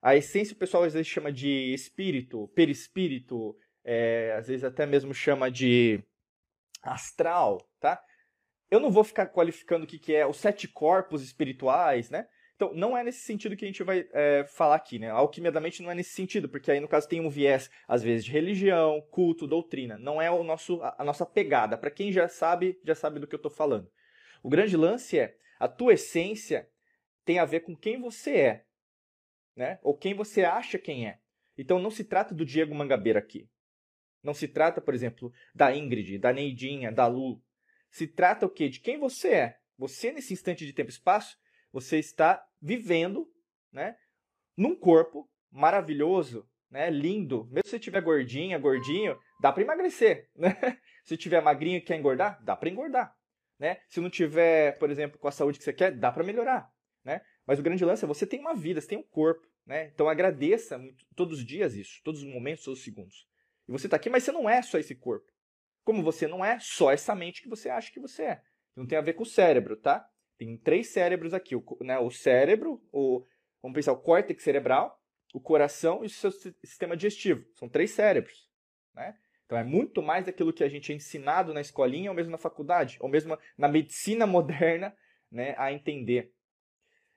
A 0.03 0.17
essência 0.17 0.55
o 0.55 0.59
pessoal 0.59 0.83
às 0.85 0.95
vezes 0.95 1.09
chama 1.09 1.33
de 1.33 1.73
espírito, 1.75 2.49
perispírito, 2.55 3.57
é, 3.85 4.35
às 4.39 4.49
vezes 4.49 4.65
até 4.65 4.87
mesmo 4.87 5.13
chama 5.13 5.51
de 5.51 6.03
astral, 6.83 7.61
tá? 7.79 8.03
Eu 8.71 8.81
não 8.81 8.91
vou 8.91 9.05
ficar 9.05 9.27
qualificando 9.27 9.85
o 9.85 9.87
que, 9.87 9.99
que 9.99 10.15
é 10.15 10.27
os 10.27 10.37
sete 10.37 10.69
corpos 10.69 11.23
espirituais, 11.23 12.09
né? 12.09 12.27
Então, 12.61 12.75
não 12.75 12.97
é 12.97 13.03
nesse 13.03 13.21
sentido 13.21 13.57
que 13.57 13.65
a 13.65 13.69
gente 13.69 13.83
vai 13.83 14.07
é, 14.13 14.45
falar 14.47 14.75
aqui, 14.75 14.99
né? 14.99 15.09
Alquimia 15.09 15.51
da 15.51 15.63
mente 15.63 15.83
não 15.83 15.91
é 15.91 15.95
nesse 15.95 16.11
sentido, 16.11 16.47
porque 16.47 16.71
aí, 16.71 16.79
no 16.79 16.87
caso, 16.87 17.09
tem 17.09 17.19
um 17.19 17.31
viés, 17.31 17.71
às 17.89 18.03
vezes, 18.03 18.23
de 18.25 18.31
religião, 18.31 19.01
culto, 19.11 19.47
doutrina. 19.47 19.97
Não 19.97 20.21
é 20.21 20.31
o 20.31 20.45
nosso, 20.45 20.79
a 20.83 21.03
nossa 21.03 21.25
pegada. 21.25 21.79
Para 21.79 21.91
quem 21.91 22.13
já 22.13 22.29
sabe, 22.29 22.79
já 22.85 22.95
sabe 22.95 23.19
do 23.19 23.27
que 23.27 23.35
eu 23.35 23.39
estou 23.39 23.51
falando. 23.51 23.91
O 24.43 24.51
grande 24.51 24.77
lance 24.77 25.19
é, 25.19 25.37
a 25.59 25.67
tua 25.69 25.95
essência 25.95 26.69
tem 27.25 27.39
a 27.39 27.47
ver 27.47 27.61
com 27.61 27.75
quem 27.75 27.99
você 27.99 28.37
é, 28.37 28.65
né? 29.61 29.79
Ou 29.83 29.94
quem 29.94 30.14
você 30.14 30.42
acha 30.42 30.79
quem 30.79 31.07
é. 31.07 31.18
Então 31.57 31.79
não 31.79 31.90
se 31.90 32.03
trata 32.03 32.35
do 32.35 32.46
Diego 32.46 32.75
Mangabeira 32.75 33.18
aqui. 33.18 33.46
Não 34.23 34.33
se 34.33 34.49
trata, 34.49 34.81
por 34.81 34.94
exemplo, 34.94 35.31
da 35.55 35.77
Ingrid, 35.77 36.18
da 36.18 36.33
Neidinha, 36.33 36.90
da 36.90 37.07
Lu. 37.07 37.42
Se 37.90 38.07
trata 38.07 38.46
o 38.46 38.51
quê? 38.51 38.70
De 38.70 38.81
quem 38.81 38.99
você 38.99 39.29
é. 39.29 39.57
Você, 39.77 40.12
nesse 40.12 40.33
instante 40.33 40.64
de 40.64 40.73
tempo 40.73 40.88
e 40.88 40.92
espaço, 40.92 41.37
você 41.70 41.99
está 41.99 42.42
vivendo 42.61 43.31
né, 43.70 43.96
num 44.57 44.75
corpo 44.75 45.29
maravilhoso, 45.51 46.49
né, 46.70 46.88
lindo. 46.88 47.44
Mesmo 47.51 47.64
se 47.64 47.70
você 47.70 47.77
estiver 47.77 48.01
gordinha, 48.01 48.59
gordinho, 48.59 49.18
dá 49.42 49.53
para 49.53 49.62
emagrecer. 49.62 50.31
Né? 50.35 50.57
Se 51.05 51.18
tiver 51.18 51.42
magrinho 51.42 51.79
e 51.79 51.81
quer 51.83 51.96
engordar, 51.96 52.42
dá 52.42 52.57
para 52.57 52.70
engordar. 52.70 53.14
Né? 53.59 53.79
Se 53.88 54.01
não 54.01 54.09
tiver, 54.09 54.79
por 54.79 54.90
exemplo, 54.90 55.18
com 55.18 55.29
a 55.29 55.33
saúde 55.33 55.59
que 55.59 55.64
você 55.64 55.73
quer, 55.73 55.92
dá 55.92 56.11
para 56.12 56.25
melhorar. 56.25 56.70
Né? 57.05 57.20
Mas 57.46 57.59
o 57.59 57.62
grande 57.62 57.85
lance 57.85 58.05
é 58.05 58.09
você 58.09 58.27
tem 58.27 58.38
uma 58.38 58.55
vida, 58.55 58.81
você 58.81 58.87
tem 58.87 58.99
um 58.99 59.03
corpo. 59.03 59.50
Né? 59.70 59.88
Então 59.94 60.09
agradeça 60.09 60.76
muito, 60.76 61.06
todos 61.14 61.38
os 61.38 61.46
dias 61.46 61.76
isso, 61.76 62.00
todos 62.02 62.24
os 62.24 62.28
momentos, 62.28 62.64
todos 62.64 62.80
os 62.80 62.85
segundos. 62.85 63.24
E 63.68 63.70
você 63.70 63.87
está 63.87 63.96
aqui, 63.96 64.11
mas 64.11 64.24
você 64.24 64.33
não 64.33 64.50
é 64.50 64.61
só 64.62 64.78
esse 64.78 64.96
corpo. 64.96 65.33
Como 65.85 66.02
você 66.02 66.26
não 66.26 66.44
é 66.44 66.59
só 66.59 66.90
essa 66.90 67.14
mente 67.14 67.40
que 67.40 67.48
você 67.48 67.70
acha 67.70 67.92
que 67.92 68.00
você 68.00 68.24
é. 68.24 68.42
Não 68.74 68.85
tem 68.85 68.98
a 68.98 69.00
ver 69.00 69.12
com 69.12 69.22
o 69.22 69.26
cérebro, 69.26 69.76
tá? 69.76 70.04
Tem 70.37 70.56
três 70.56 70.88
cérebros 70.88 71.33
aqui. 71.33 71.54
O, 71.54 71.64
né, 71.83 71.96
o 72.00 72.11
cérebro, 72.11 72.83
o, 72.90 73.24
vamos 73.62 73.76
pensar, 73.76 73.92
o 73.92 74.00
córtex 74.00 74.42
cerebral, 74.42 75.00
o 75.33 75.40
coração 75.40 76.02
e 76.02 76.06
o 76.06 76.11
seu 76.11 76.33
sistema 76.33 76.96
digestivo. 76.96 77.46
São 77.54 77.68
três 77.68 77.92
cérebros. 77.92 78.50
Né? 78.92 79.16
Então 79.46 79.56
é 79.56 79.62
muito 79.62 80.02
mais 80.02 80.26
daquilo 80.26 80.52
que 80.52 80.64
a 80.64 80.68
gente 80.68 80.90
é 80.90 80.96
ensinado 80.96 81.54
na 81.54 81.61
escolinha 81.61 82.11
ou 82.11 82.16
mesmo 82.16 82.33
na 82.33 82.38
faculdade, 82.38 82.96
ou 82.98 83.09
mesmo 83.09 83.38
na 83.56 83.68
medicina 83.68 84.26
moderna 84.26 84.92
né, 85.30 85.54
a 85.56 85.72
entender. 85.72 86.35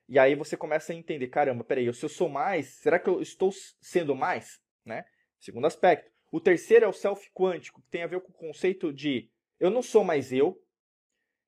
E 0.08 0.18
aí 0.18 0.34
você 0.34 0.56
começa 0.56 0.92
a 0.92 0.96
entender, 0.96 1.28
caramba, 1.28 1.64
peraí, 1.64 1.92
se 1.92 2.04
eu 2.04 2.08
sou 2.08 2.28
mais, 2.28 2.66
será 2.66 2.98
que 2.98 3.08
eu 3.08 3.20
estou 3.22 3.50
sendo 3.80 4.14
mais? 4.14 4.60
Né? 4.84 5.04
Segundo 5.40 5.66
aspecto. 5.66 6.10
O 6.30 6.40
terceiro 6.40 6.84
é 6.84 6.88
o 6.88 6.92
self 6.92 7.30
quântico, 7.32 7.80
que 7.80 7.88
tem 7.88 8.02
a 8.02 8.06
ver 8.06 8.20
com 8.20 8.30
o 8.30 8.34
conceito 8.34 8.92
de 8.92 9.30
eu 9.58 9.70
não 9.70 9.82
sou 9.82 10.04
mais 10.04 10.32
eu, 10.32 10.60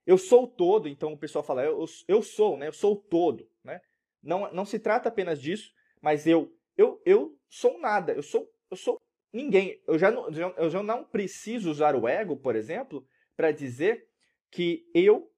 eu 0.06 0.16
sou 0.16 0.44
o 0.44 0.48
todo, 0.48 0.88
então 0.88 1.12
o 1.12 1.18
pessoal 1.18 1.44
fala, 1.44 1.64
eu, 1.64 1.84
eu 2.06 2.22
sou, 2.22 2.56
né? 2.56 2.68
Eu 2.68 2.72
sou 2.72 2.94
o 2.94 2.96
todo, 2.96 3.48
né? 3.64 3.80
Não, 4.22 4.52
não 4.52 4.64
se 4.64 4.78
trata 4.78 5.08
apenas 5.08 5.40
disso, 5.40 5.72
mas 6.00 6.26
eu 6.26 6.52
eu, 6.76 7.00
eu 7.04 7.36
sou 7.48 7.78
nada, 7.78 8.12
eu 8.12 8.22
sou 8.22 8.48
eu 8.70 8.76
sou 8.76 9.00
ninguém. 9.32 9.80
Eu 9.86 9.98
já 9.98 10.10
não, 10.10 10.28
eu 10.30 10.70
já 10.70 10.82
não 10.82 11.04
preciso 11.04 11.70
usar 11.70 11.94
o 11.94 12.06
ego, 12.06 12.36
por 12.36 12.54
exemplo, 12.54 13.06
para 13.36 13.50
dizer 13.50 14.08
que 14.50 14.88
eu 14.94 15.30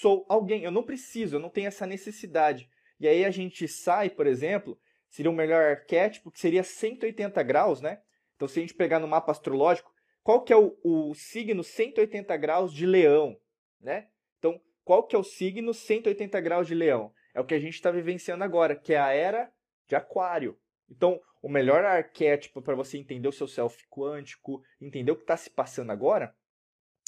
sou 0.00 0.26
alguém. 0.28 0.62
Eu 0.62 0.70
não 0.70 0.82
preciso, 0.82 1.36
eu 1.36 1.40
não 1.40 1.48
tenho 1.48 1.68
essa 1.68 1.86
necessidade. 1.86 2.68
E 3.00 3.08
aí 3.08 3.24
a 3.24 3.30
gente 3.30 3.66
sai, 3.66 4.10
por 4.10 4.26
exemplo, 4.26 4.78
seria 5.08 5.30
o 5.30 5.34
melhor 5.34 5.62
arquétipo, 5.62 6.30
que 6.30 6.38
seria 6.38 6.62
180 6.62 7.42
graus, 7.42 7.80
né? 7.80 8.00
Então, 8.34 8.46
se 8.46 8.58
a 8.58 8.62
gente 8.62 8.74
pegar 8.74 8.98
no 8.98 9.08
mapa 9.08 9.32
astrológico, 9.32 9.90
qual 10.22 10.42
que 10.42 10.52
é 10.52 10.56
o, 10.56 10.76
o 10.84 11.14
signo 11.14 11.64
180 11.64 12.36
graus 12.36 12.72
de 12.72 12.84
leão, 12.84 13.38
né? 13.80 14.08
Então, 14.38 14.60
qual 14.84 15.02
que 15.02 15.16
é 15.16 15.18
o 15.18 15.24
signo 15.24 15.72
180 15.72 16.40
graus 16.40 16.66
de 16.66 16.74
leão? 16.74 17.12
É 17.34 17.40
o 17.40 17.46
que 17.46 17.54
a 17.54 17.58
gente 17.58 17.74
está 17.74 17.90
vivenciando 17.90 18.44
agora, 18.44 18.76
que 18.76 18.92
é 18.92 18.98
a 18.98 19.12
era 19.12 19.50
de 19.88 19.96
aquário. 19.96 20.58
Então, 20.90 21.20
o 21.40 21.48
melhor 21.48 21.84
arquétipo 21.84 22.60
para 22.60 22.74
você 22.74 22.98
entender 22.98 23.28
o 23.28 23.32
seu 23.32 23.48
self 23.48 23.82
quântico, 23.88 24.62
entender 24.80 25.12
o 25.12 25.16
que 25.16 25.22
está 25.22 25.36
se 25.36 25.48
passando 25.48 25.90
agora, 25.90 26.34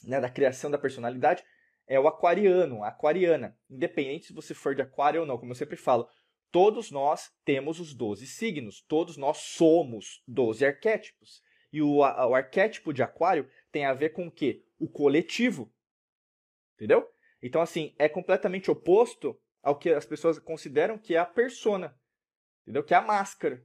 né, 0.04 0.20
da 0.20 0.30
criação 0.30 0.70
da 0.70 0.78
personalidade, 0.78 1.44
é 1.88 1.98
o 1.98 2.06
aquariano, 2.06 2.84
a 2.84 2.88
aquariana. 2.88 3.58
Independente 3.68 4.26
se 4.26 4.32
você 4.32 4.54
for 4.54 4.74
de 4.74 4.82
aquário 4.82 5.22
ou 5.22 5.26
não, 5.26 5.38
como 5.38 5.50
eu 5.50 5.56
sempre 5.56 5.76
falo, 5.76 6.08
todos 6.52 6.90
nós 6.90 7.32
temos 7.44 7.80
os 7.80 7.94
12 7.94 8.26
signos, 8.26 8.82
todos 8.82 9.16
nós 9.16 9.38
somos 9.38 10.22
12 10.28 10.64
arquétipos. 10.64 11.42
E 11.72 11.82
o, 11.82 12.04
a, 12.04 12.26
o 12.26 12.34
arquétipo 12.34 12.92
de 12.92 13.02
aquário 13.02 13.50
tem 13.72 13.84
a 13.84 13.94
ver 13.94 14.10
com 14.10 14.26
o 14.26 14.30
quê? 14.30 14.64
O 14.78 14.88
coletivo. 14.88 15.72
Entendeu? 16.74 17.08
Então, 17.42 17.60
assim, 17.60 17.94
é 17.98 18.08
completamente 18.08 18.70
oposto 18.70 19.38
ao 19.62 19.76
que 19.76 19.90
as 19.90 20.04
pessoas 20.04 20.38
consideram 20.38 20.98
que 20.98 21.14
é 21.14 21.18
a 21.18 21.26
persona. 21.26 21.98
Entendeu? 22.62 22.84
Que 22.84 22.94
é 22.94 22.98
a 22.98 23.02
máscara. 23.02 23.64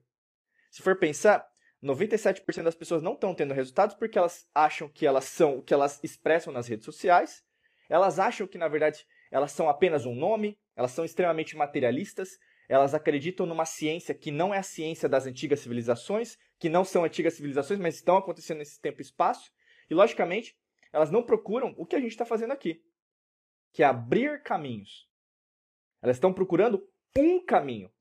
Se 0.71 0.81
for 0.81 0.97
pensar, 0.97 1.47
97% 1.83 2.63
das 2.63 2.75
pessoas 2.75 3.01
não 3.01 3.13
estão 3.13 3.35
tendo 3.35 3.53
resultados 3.53 3.95
porque 3.95 4.17
elas 4.17 4.47
acham 4.55 4.87
que 4.87 5.05
elas 5.05 5.25
são 5.25 5.57
o 5.57 5.61
que 5.61 5.73
elas 5.73 6.01
expressam 6.03 6.53
nas 6.53 6.67
redes 6.67 6.85
sociais. 6.85 7.43
Elas 7.89 8.19
acham 8.19 8.47
que, 8.47 8.57
na 8.57 8.67
verdade, 8.67 9.05
elas 9.31 9.51
são 9.51 9.69
apenas 9.69 10.05
um 10.05 10.15
nome, 10.15 10.57
elas 10.75 10.91
são 10.91 11.03
extremamente 11.03 11.55
materialistas, 11.55 12.37
elas 12.67 12.93
acreditam 12.93 13.45
numa 13.45 13.65
ciência 13.65 14.15
que 14.15 14.31
não 14.31 14.53
é 14.53 14.59
a 14.59 14.63
ciência 14.63 15.09
das 15.09 15.25
antigas 15.25 15.59
civilizações, 15.59 16.37
que 16.57 16.69
não 16.69 16.85
são 16.85 17.03
antigas 17.03 17.33
civilizações, 17.33 17.79
mas 17.79 17.95
estão 17.95 18.17
acontecendo 18.17 18.59
nesse 18.59 18.79
tempo 18.79 19.01
e 19.01 19.03
espaço. 19.03 19.51
E, 19.89 19.93
logicamente, 19.93 20.57
elas 20.91 21.11
não 21.11 21.23
procuram 21.23 21.73
o 21.77 21.85
que 21.85 21.95
a 21.95 21.99
gente 21.99 22.11
está 22.11 22.25
fazendo 22.25 22.51
aqui, 22.51 22.81
que 23.71 23.83
é 23.83 23.85
abrir 23.85 24.41
caminhos. 24.43 25.09
Elas 26.01 26.17
estão 26.17 26.33
procurando 26.33 26.87
um 27.17 27.43
caminho. 27.43 27.91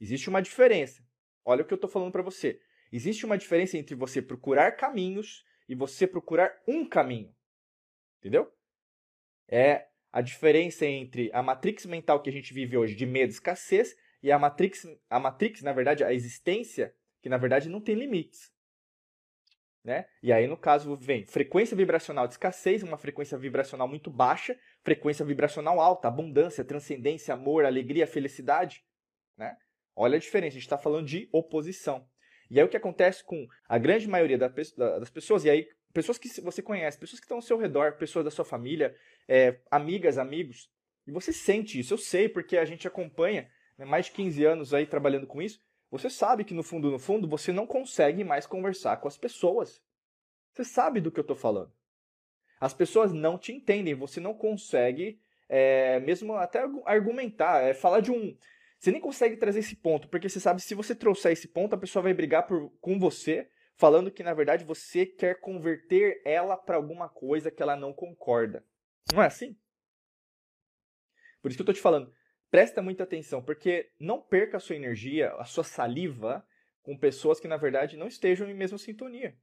Existe 0.00 0.28
uma 0.28 0.42
diferença. 0.42 1.02
Olha 1.44 1.62
o 1.62 1.66
que 1.66 1.72
eu 1.72 1.76
estou 1.76 1.90
falando 1.90 2.12
para 2.12 2.22
você. 2.22 2.60
Existe 2.92 3.26
uma 3.26 3.38
diferença 3.38 3.76
entre 3.76 3.94
você 3.94 4.22
procurar 4.22 4.72
caminhos 4.72 5.44
e 5.68 5.74
você 5.74 6.06
procurar 6.06 6.50
um 6.66 6.88
caminho. 6.88 7.34
Entendeu? 8.18 8.52
É 9.48 9.86
a 10.12 10.20
diferença 10.20 10.86
entre 10.86 11.30
a 11.32 11.42
matrix 11.42 11.86
mental 11.86 12.22
que 12.22 12.30
a 12.30 12.32
gente 12.32 12.52
vive 12.52 12.76
hoje 12.76 12.94
de 12.94 13.06
medo 13.06 13.30
e 13.30 13.34
escassez 13.34 13.94
e 14.22 14.32
a 14.32 14.38
matrix, 14.38 14.86
a 15.08 15.20
matrix, 15.20 15.62
na 15.62 15.72
verdade, 15.72 16.02
a 16.04 16.12
existência, 16.12 16.94
que 17.22 17.28
na 17.28 17.36
verdade 17.36 17.68
não 17.68 17.80
tem 17.80 17.94
limites. 17.94 18.52
Né? 19.84 20.06
E 20.22 20.32
aí, 20.32 20.46
no 20.46 20.56
caso, 20.56 20.96
vem 20.96 21.24
frequência 21.24 21.76
vibracional 21.76 22.26
de 22.26 22.34
escassez, 22.34 22.82
uma 22.82 22.98
frequência 22.98 23.38
vibracional 23.38 23.88
muito 23.88 24.10
baixa, 24.10 24.58
frequência 24.82 25.24
vibracional 25.24 25.80
alta, 25.80 26.08
abundância, 26.08 26.64
transcendência, 26.64 27.32
amor, 27.32 27.64
alegria, 27.64 28.06
felicidade. 28.06 28.84
Né? 29.36 29.56
Olha 29.94 30.16
a 30.16 30.20
diferença, 30.20 30.52
a 30.52 30.54
gente 30.54 30.62
está 30.62 30.76
falando 30.76 31.06
de 31.06 31.28
oposição. 31.32 32.06
E 32.50 32.58
aí 32.58 32.64
o 32.64 32.68
que 32.68 32.76
acontece 32.76 33.24
com 33.24 33.46
a 33.68 33.78
grande 33.78 34.08
maioria 34.08 34.38
das 34.38 35.10
pessoas, 35.10 35.44
e 35.44 35.50
aí 35.50 35.68
pessoas 35.92 36.18
que 36.18 36.28
você 36.40 36.62
conhece, 36.62 36.98
pessoas 36.98 37.20
que 37.20 37.24
estão 37.24 37.38
ao 37.38 37.42
seu 37.42 37.58
redor, 37.58 37.92
pessoas 37.92 38.24
da 38.24 38.30
sua 38.30 38.44
família, 38.44 38.94
é, 39.26 39.60
amigas, 39.70 40.18
amigos, 40.18 40.70
e 41.06 41.10
você 41.10 41.32
sente 41.32 41.78
isso, 41.78 41.94
eu 41.94 41.98
sei, 41.98 42.28
porque 42.28 42.56
a 42.56 42.64
gente 42.64 42.86
acompanha 42.86 43.50
né, 43.76 43.84
mais 43.84 44.06
de 44.06 44.12
15 44.12 44.44
anos 44.44 44.74
aí 44.74 44.86
trabalhando 44.86 45.26
com 45.26 45.40
isso, 45.40 45.60
você 45.90 46.10
sabe 46.10 46.44
que 46.44 46.52
no 46.52 46.62
fundo, 46.62 46.90
no 46.90 46.98
fundo, 46.98 47.26
você 47.26 47.52
não 47.52 47.66
consegue 47.66 48.22
mais 48.22 48.46
conversar 48.46 48.98
com 48.98 49.08
as 49.08 49.16
pessoas. 49.16 49.82
Você 50.52 50.64
sabe 50.64 51.00
do 51.00 51.10
que 51.10 51.18
eu 51.18 51.22
estou 51.22 51.36
falando. 51.36 51.72
As 52.60 52.74
pessoas 52.74 53.12
não 53.12 53.38
te 53.38 53.52
entendem, 53.52 53.94
você 53.94 54.20
não 54.20 54.34
consegue 54.34 55.18
é, 55.48 55.98
mesmo 56.00 56.34
até 56.34 56.62
argumentar, 56.84 57.62
é, 57.62 57.72
falar 57.72 58.00
de 58.00 58.10
um. 58.10 58.36
Você 58.78 58.90
nem 58.92 59.00
consegue 59.00 59.36
trazer 59.36 59.60
esse 59.60 59.76
ponto, 59.76 60.08
porque 60.08 60.28
você 60.28 60.38
sabe 60.38 60.60
se 60.60 60.74
você 60.74 60.94
trouxer 60.94 61.32
esse 61.32 61.48
ponto, 61.48 61.74
a 61.74 61.78
pessoa 61.78 62.02
vai 62.02 62.12
brigar 62.12 62.46
por, 62.46 62.70
com 62.80 62.98
você 62.98 63.48
falando 63.78 64.10
que 64.10 64.24
na 64.24 64.34
verdade 64.34 64.64
você 64.64 65.06
quer 65.06 65.40
converter 65.40 66.20
ela 66.24 66.56
para 66.56 66.76
alguma 66.76 67.08
coisa 67.08 67.50
que 67.50 67.62
ela 67.62 67.76
não 67.76 67.92
concorda. 67.92 68.64
Não 69.12 69.22
é 69.22 69.26
assim? 69.26 69.56
Por 71.40 71.48
isso 71.48 71.56
que 71.56 71.62
eu 71.62 71.64
estou 71.64 71.74
te 71.74 71.80
falando, 71.80 72.12
presta 72.50 72.82
muita 72.82 73.04
atenção, 73.04 73.40
porque 73.40 73.90
não 73.98 74.20
perca 74.20 74.56
a 74.56 74.60
sua 74.60 74.74
energia, 74.74 75.32
a 75.34 75.44
sua 75.44 75.62
saliva 75.62 76.44
com 76.82 76.98
pessoas 76.98 77.38
que 77.38 77.46
na 77.46 77.56
verdade 77.56 77.96
não 77.96 78.08
estejam 78.08 78.50
em 78.50 78.54
mesma 78.54 78.76
sintonia. 78.76 79.38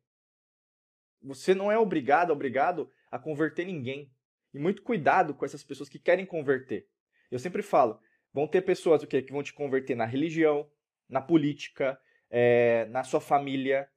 Você 1.24 1.56
não 1.56 1.72
é 1.72 1.80
obrigado, 1.80 2.32
obrigado 2.32 2.92
a 3.10 3.18
converter 3.18 3.66
ninguém. 3.66 4.12
E 4.54 4.60
muito 4.60 4.82
cuidado 4.82 5.34
com 5.34 5.46
essas 5.46 5.64
pessoas 5.64 5.88
que 5.88 5.98
querem 5.98 6.26
converter. 6.26 6.88
Eu 7.32 7.40
sempre 7.40 7.62
falo, 7.62 8.00
vão 8.34 8.48
ter 8.48 8.62
pessoas 8.62 9.02
o 9.02 9.08
quê? 9.08 9.22
que 9.22 9.32
vão 9.32 9.42
te 9.42 9.54
converter 9.54 9.96
na 9.96 10.06
religião, 10.06 10.70
na 11.10 11.22
política, 11.22 12.00
é, 12.30 12.86
na 12.86 13.04
sua 13.04 13.22
família, 13.22 13.90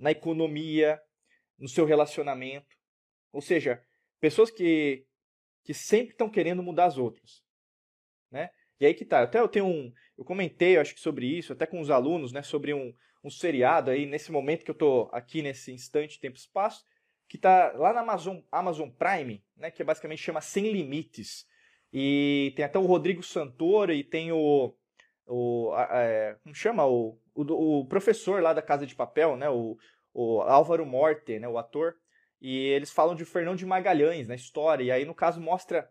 na 0.00 0.10
economia, 0.10 1.00
no 1.58 1.68
seu 1.68 1.84
relacionamento. 1.84 2.74
Ou 3.32 3.40
seja, 3.40 3.84
pessoas 4.18 4.50
que, 4.50 5.06
que 5.62 5.74
sempre 5.74 6.12
estão 6.12 6.30
querendo 6.30 6.62
mudar 6.62 6.86
as 6.86 6.98
outras. 6.98 7.44
Né? 8.30 8.50
E 8.80 8.86
aí 8.86 8.94
que 8.94 9.04
tá. 9.04 9.22
Até 9.22 9.38
eu 9.38 9.48
tenho 9.48 9.66
um. 9.66 9.92
Eu 10.16 10.24
comentei, 10.24 10.76
eu 10.76 10.80
acho 10.80 10.94
que 10.94 11.00
sobre 11.00 11.26
isso, 11.26 11.52
até 11.52 11.66
com 11.66 11.80
os 11.80 11.90
alunos, 11.90 12.32
né? 12.32 12.42
Sobre 12.42 12.72
um, 12.72 12.94
um 13.22 13.30
seriado 13.30 13.90
aí, 13.90 14.06
nesse 14.06 14.32
momento 14.32 14.64
que 14.64 14.70
eu 14.70 14.74
estou 14.74 15.10
aqui 15.12 15.42
nesse 15.42 15.70
instante, 15.72 16.18
tempo 16.18 16.36
e 16.36 16.40
espaço, 16.40 16.84
que 17.28 17.36
está 17.36 17.72
lá 17.72 17.92
na 17.92 18.00
Amazon, 18.00 18.38
Amazon 18.50 18.88
Prime, 18.88 19.44
né? 19.56 19.70
Que 19.70 19.84
basicamente 19.84 20.22
chama 20.22 20.40
Sem 20.40 20.72
Limites. 20.72 21.46
E 21.92 22.52
tem 22.56 22.64
até 22.64 22.78
o 22.78 22.86
Rodrigo 22.86 23.22
Santoro 23.22 23.92
e 23.92 24.02
tem 24.02 24.32
o. 24.32 24.74
o 25.26 25.74
é, 25.76 26.38
como 26.42 26.54
chama? 26.54 26.86
O, 26.86 27.19
o, 27.40 27.80
o, 27.80 27.86
professor 27.86 28.42
lá 28.42 28.52
da 28.52 28.62
Casa 28.62 28.86
de 28.86 28.94
Papel, 28.94 29.36
né? 29.36 29.48
O, 29.48 29.76
o 30.12 30.40
Álvaro 30.42 30.84
Morte, 30.84 31.38
né? 31.38 31.48
O 31.48 31.58
ator. 31.58 31.94
E 32.40 32.68
eles 32.68 32.90
falam 32.90 33.14
de 33.14 33.24
Fernão 33.24 33.54
de 33.54 33.66
Magalhães 33.66 34.26
na 34.26 34.34
história. 34.34 34.84
E 34.84 34.90
aí, 34.90 35.04
no 35.04 35.14
caso, 35.14 35.40
mostra 35.40 35.90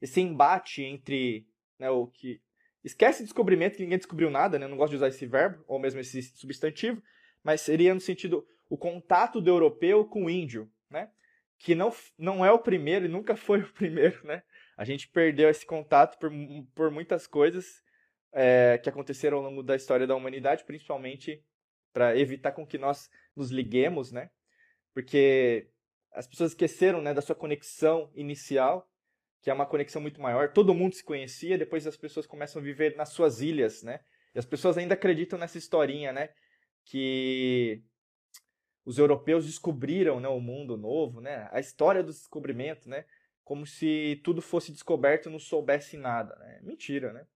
esse 0.00 0.20
embate 0.20 0.82
entre 0.82 1.46
né, 1.78 1.90
o 1.90 2.06
que. 2.06 2.40
Esquece 2.82 3.22
descobrimento, 3.22 3.76
que 3.76 3.82
ninguém 3.82 3.98
descobriu 3.98 4.30
nada, 4.30 4.58
né? 4.58 4.66
Não 4.66 4.76
gosto 4.76 4.90
de 4.90 4.96
usar 4.96 5.08
esse 5.08 5.26
verbo, 5.26 5.62
ou 5.68 5.78
mesmo 5.78 6.00
esse 6.00 6.22
substantivo, 6.22 7.02
mas 7.44 7.60
seria 7.60 7.92
no 7.92 8.00
sentido 8.00 8.46
o 8.70 8.78
contato 8.78 9.38
do 9.38 9.50
europeu 9.50 10.06
com 10.06 10.24
o 10.24 10.30
índio, 10.30 10.70
né? 10.88 11.10
Que 11.58 11.74
não, 11.74 11.94
não 12.16 12.42
é 12.42 12.50
o 12.50 12.58
primeiro 12.58 13.04
e 13.04 13.08
nunca 13.08 13.36
foi 13.36 13.60
o 13.60 13.68
primeiro, 13.74 14.26
né? 14.26 14.42
A 14.78 14.84
gente 14.84 15.08
perdeu 15.08 15.50
esse 15.50 15.66
contato 15.66 16.18
por, 16.18 16.32
por 16.74 16.90
muitas 16.90 17.26
coisas 17.26 17.82
é, 18.32 18.78
que 18.78 18.88
aconteceram 18.88 19.38
ao 19.38 19.44
longo 19.44 19.62
da 19.62 19.76
história 19.76 20.06
da 20.06 20.14
humanidade, 20.14 20.64
principalmente 20.64 21.44
para 21.92 22.16
evitar 22.16 22.52
com 22.52 22.66
que 22.66 22.78
nós 22.78 23.08
nos 23.34 23.50
liguemos, 23.50 24.12
né? 24.12 24.30
Porque 24.94 25.68
as 26.12 26.26
pessoas 26.26 26.52
esqueceram 26.52 27.00
né, 27.00 27.14
da 27.14 27.20
sua 27.20 27.34
conexão 27.34 28.10
inicial, 28.14 28.88
que 29.42 29.50
é 29.50 29.54
uma 29.54 29.66
conexão 29.66 30.00
muito 30.00 30.20
maior. 30.20 30.52
Todo 30.52 30.74
mundo 30.74 30.94
se 30.94 31.04
conhecia, 31.04 31.58
depois 31.58 31.86
as 31.86 31.96
pessoas 31.96 32.26
começam 32.26 32.60
a 32.60 32.64
viver 32.64 32.96
nas 32.96 33.10
suas 33.10 33.40
ilhas, 33.40 33.82
né? 33.82 34.00
E 34.34 34.38
as 34.38 34.46
pessoas 34.46 34.78
ainda 34.78 34.94
acreditam 34.94 35.38
nessa 35.38 35.58
historinha, 35.58 36.12
né? 36.12 36.30
Que 36.84 37.82
os 38.84 38.98
europeus 38.98 39.46
descobriram 39.46 40.20
né, 40.20 40.28
o 40.28 40.40
mundo 40.40 40.76
novo, 40.76 41.20
né? 41.20 41.48
A 41.52 41.60
história 41.60 42.02
do 42.02 42.12
descobrimento, 42.12 42.88
né? 42.88 43.04
como 43.50 43.66
se 43.66 44.20
tudo 44.22 44.40
fosse 44.40 44.70
descoberto 44.70 45.28
e 45.28 45.32
não 45.32 45.40
soubesse 45.40 45.96
nada. 45.96 46.36
Né? 46.36 46.60
Mentira, 46.62 47.12
né? 47.12 47.26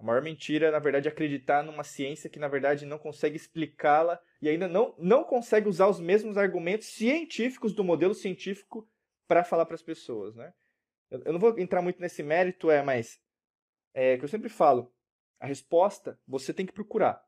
A 0.00 0.02
maior 0.02 0.22
mentira 0.22 0.68
é, 0.68 0.70
na 0.70 0.78
verdade, 0.78 1.08
acreditar 1.08 1.62
numa 1.62 1.84
ciência 1.84 2.30
que, 2.30 2.38
na 2.38 2.48
verdade, 2.48 2.86
não 2.86 2.98
consegue 2.98 3.36
explicá-la 3.36 4.18
e 4.40 4.48
ainda 4.48 4.66
não, 4.66 4.94
não 4.98 5.22
consegue 5.22 5.68
usar 5.68 5.88
os 5.88 6.00
mesmos 6.00 6.38
argumentos 6.38 6.88
científicos 6.88 7.74
do 7.74 7.84
modelo 7.84 8.14
científico 8.14 8.88
para 9.28 9.44
falar 9.44 9.66
para 9.66 9.74
as 9.74 9.82
pessoas, 9.82 10.34
né? 10.34 10.54
Eu, 11.10 11.20
eu, 11.26 11.32
não 11.34 11.38
vou 11.38 11.58
entrar 11.58 11.82
muito 11.82 12.00
nesse 12.00 12.22
mérito, 12.22 12.70
é, 12.70 12.82
mas 12.82 13.20
é 13.92 14.16
que 14.16 14.24
eu 14.24 14.28
sempre 14.28 14.48
falo, 14.48 14.90
a 15.38 15.46
resposta 15.46 16.18
você 16.26 16.54
tem 16.54 16.64
que 16.64 16.72
procurar, 16.72 17.22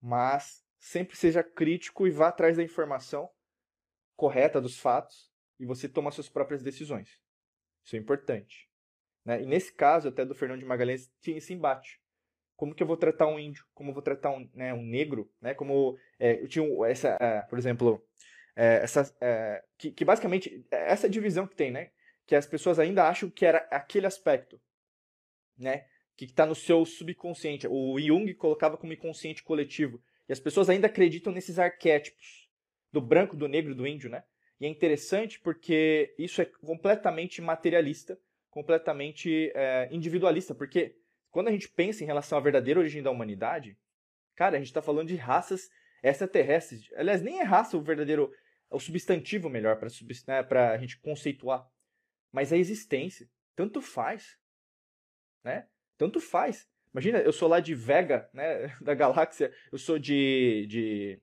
mas 0.00 0.64
sempre 0.78 1.16
seja 1.16 1.42
crítico 1.42 2.06
e 2.06 2.10
vá 2.10 2.28
atrás 2.28 2.58
da 2.58 2.62
informação 2.62 3.28
correta 4.14 4.60
dos 4.60 4.78
fatos 4.78 5.32
e 5.58 5.66
você 5.66 5.88
toma 5.88 6.12
suas 6.12 6.28
próprias 6.28 6.62
decisões. 6.62 7.20
Isso 7.84 7.96
é 7.96 7.98
importante. 7.98 8.65
Né? 9.26 9.42
E 9.42 9.46
nesse 9.46 9.72
caso, 9.74 10.08
até 10.08 10.24
do 10.24 10.36
Fernando 10.36 10.60
de 10.60 10.64
Magalhães, 10.64 11.10
tinha 11.20 11.36
esse 11.36 11.52
embate. 11.52 12.00
Como 12.54 12.74
que 12.74 12.82
eu 12.82 12.86
vou 12.86 12.96
tratar 12.96 13.26
um 13.26 13.38
índio? 13.38 13.66
Como 13.74 13.90
eu 13.90 13.94
vou 13.94 14.02
tratar 14.02 14.30
um, 14.30 14.48
né, 14.54 14.72
um 14.72 14.82
negro? 14.82 15.30
Né? 15.42 15.52
Como 15.52 15.98
é, 16.18 16.40
eu 16.40 16.48
tinha 16.48 16.64
essa, 16.86 17.18
é, 17.20 17.42
por 17.42 17.58
exemplo, 17.58 18.02
é, 18.54 18.76
essa, 18.76 19.14
é, 19.20 19.62
que, 19.76 19.90
que, 19.90 20.04
basicamente 20.04 20.64
é 20.70 20.92
essa 20.92 21.08
divisão 21.08 21.46
que 21.46 21.56
tem, 21.56 21.70
né? 21.70 21.90
Que 22.24 22.34
as 22.34 22.46
pessoas 22.46 22.78
ainda 22.78 23.06
acham 23.06 23.28
que 23.28 23.44
era 23.44 23.58
aquele 23.70 24.06
aspecto, 24.06 24.58
né? 25.58 25.86
Que 26.16 26.24
está 26.24 26.46
no 26.46 26.54
seu 26.54 26.84
subconsciente. 26.86 27.66
O 27.68 28.00
Jung 28.00 28.32
colocava 28.34 28.78
como 28.78 28.92
inconsciente 28.92 29.42
coletivo. 29.42 30.00
E 30.28 30.32
as 30.32 30.40
pessoas 30.40 30.70
ainda 30.70 30.86
acreditam 30.86 31.32
nesses 31.32 31.58
arquétipos 31.58 32.48
do 32.90 33.00
branco, 33.00 33.36
do 33.36 33.46
negro, 33.46 33.74
do 33.74 33.86
índio, 33.86 34.08
né? 34.08 34.24
E 34.58 34.64
é 34.64 34.68
interessante 34.68 35.38
porque 35.40 36.14
isso 36.18 36.40
é 36.40 36.46
completamente 36.46 37.42
materialista, 37.42 38.18
completamente 38.56 39.52
é, 39.54 39.86
individualista, 39.92 40.54
porque 40.54 40.96
quando 41.30 41.48
a 41.48 41.52
gente 41.52 41.68
pensa 41.68 42.02
em 42.02 42.06
relação 42.06 42.38
à 42.38 42.40
verdadeira 42.40 42.80
origem 42.80 43.02
da 43.02 43.10
humanidade, 43.10 43.76
cara, 44.34 44.56
a 44.56 44.58
gente 44.58 44.68
está 44.68 44.80
falando 44.80 45.08
de 45.08 45.14
raças 45.14 45.68
extraterrestres. 46.02 46.90
Aliás, 46.96 47.20
nem 47.20 47.38
é 47.38 47.42
raça 47.42 47.76
o 47.76 47.82
verdadeiro, 47.82 48.32
o 48.70 48.80
substantivo 48.80 49.50
melhor 49.50 49.76
para 49.76 49.90
né, 50.26 50.38
a 50.72 50.78
gente 50.78 50.98
conceituar, 51.00 51.68
mas 52.32 52.50
a 52.50 52.56
existência. 52.56 53.28
Tanto 53.54 53.82
faz, 53.82 54.38
né? 55.44 55.68
Tanto 55.98 56.18
faz. 56.18 56.66
Imagina, 56.94 57.18
eu 57.18 57.34
sou 57.34 57.50
lá 57.50 57.60
de 57.60 57.74
Vega, 57.74 58.26
né, 58.32 58.74
da 58.80 58.94
galáxia, 58.94 59.52
eu 59.70 59.76
sou 59.76 59.98
de, 59.98 60.64
de, 60.66 61.20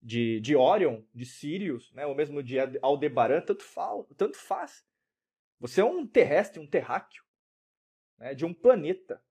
de, 0.00 0.40
de 0.40 0.54
Orion, 0.54 1.02
de 1.12 1.26
Sirius, 1.26 1.92
né, 1.94 2.06
ou 2.06 2.14
mesmo 2.14 2.44
de 2.44 2.58
Aldebaran, 2.80 3.40
tanto, 3.40 3.64
fala, 3.64 4.06
tanto 4.16 4.38
faz. 4.38 4.88
Você 5.60 5.82
é 5.82 5.84
um 5.84 6.06
terrestre, 6.06 6.58
um 6.58 6.66
terráqueo, 6.66 7.22
né, 8.18 8.34
de 8.34 8.44
um 8.46 8.54
planeta. 8.54 9.22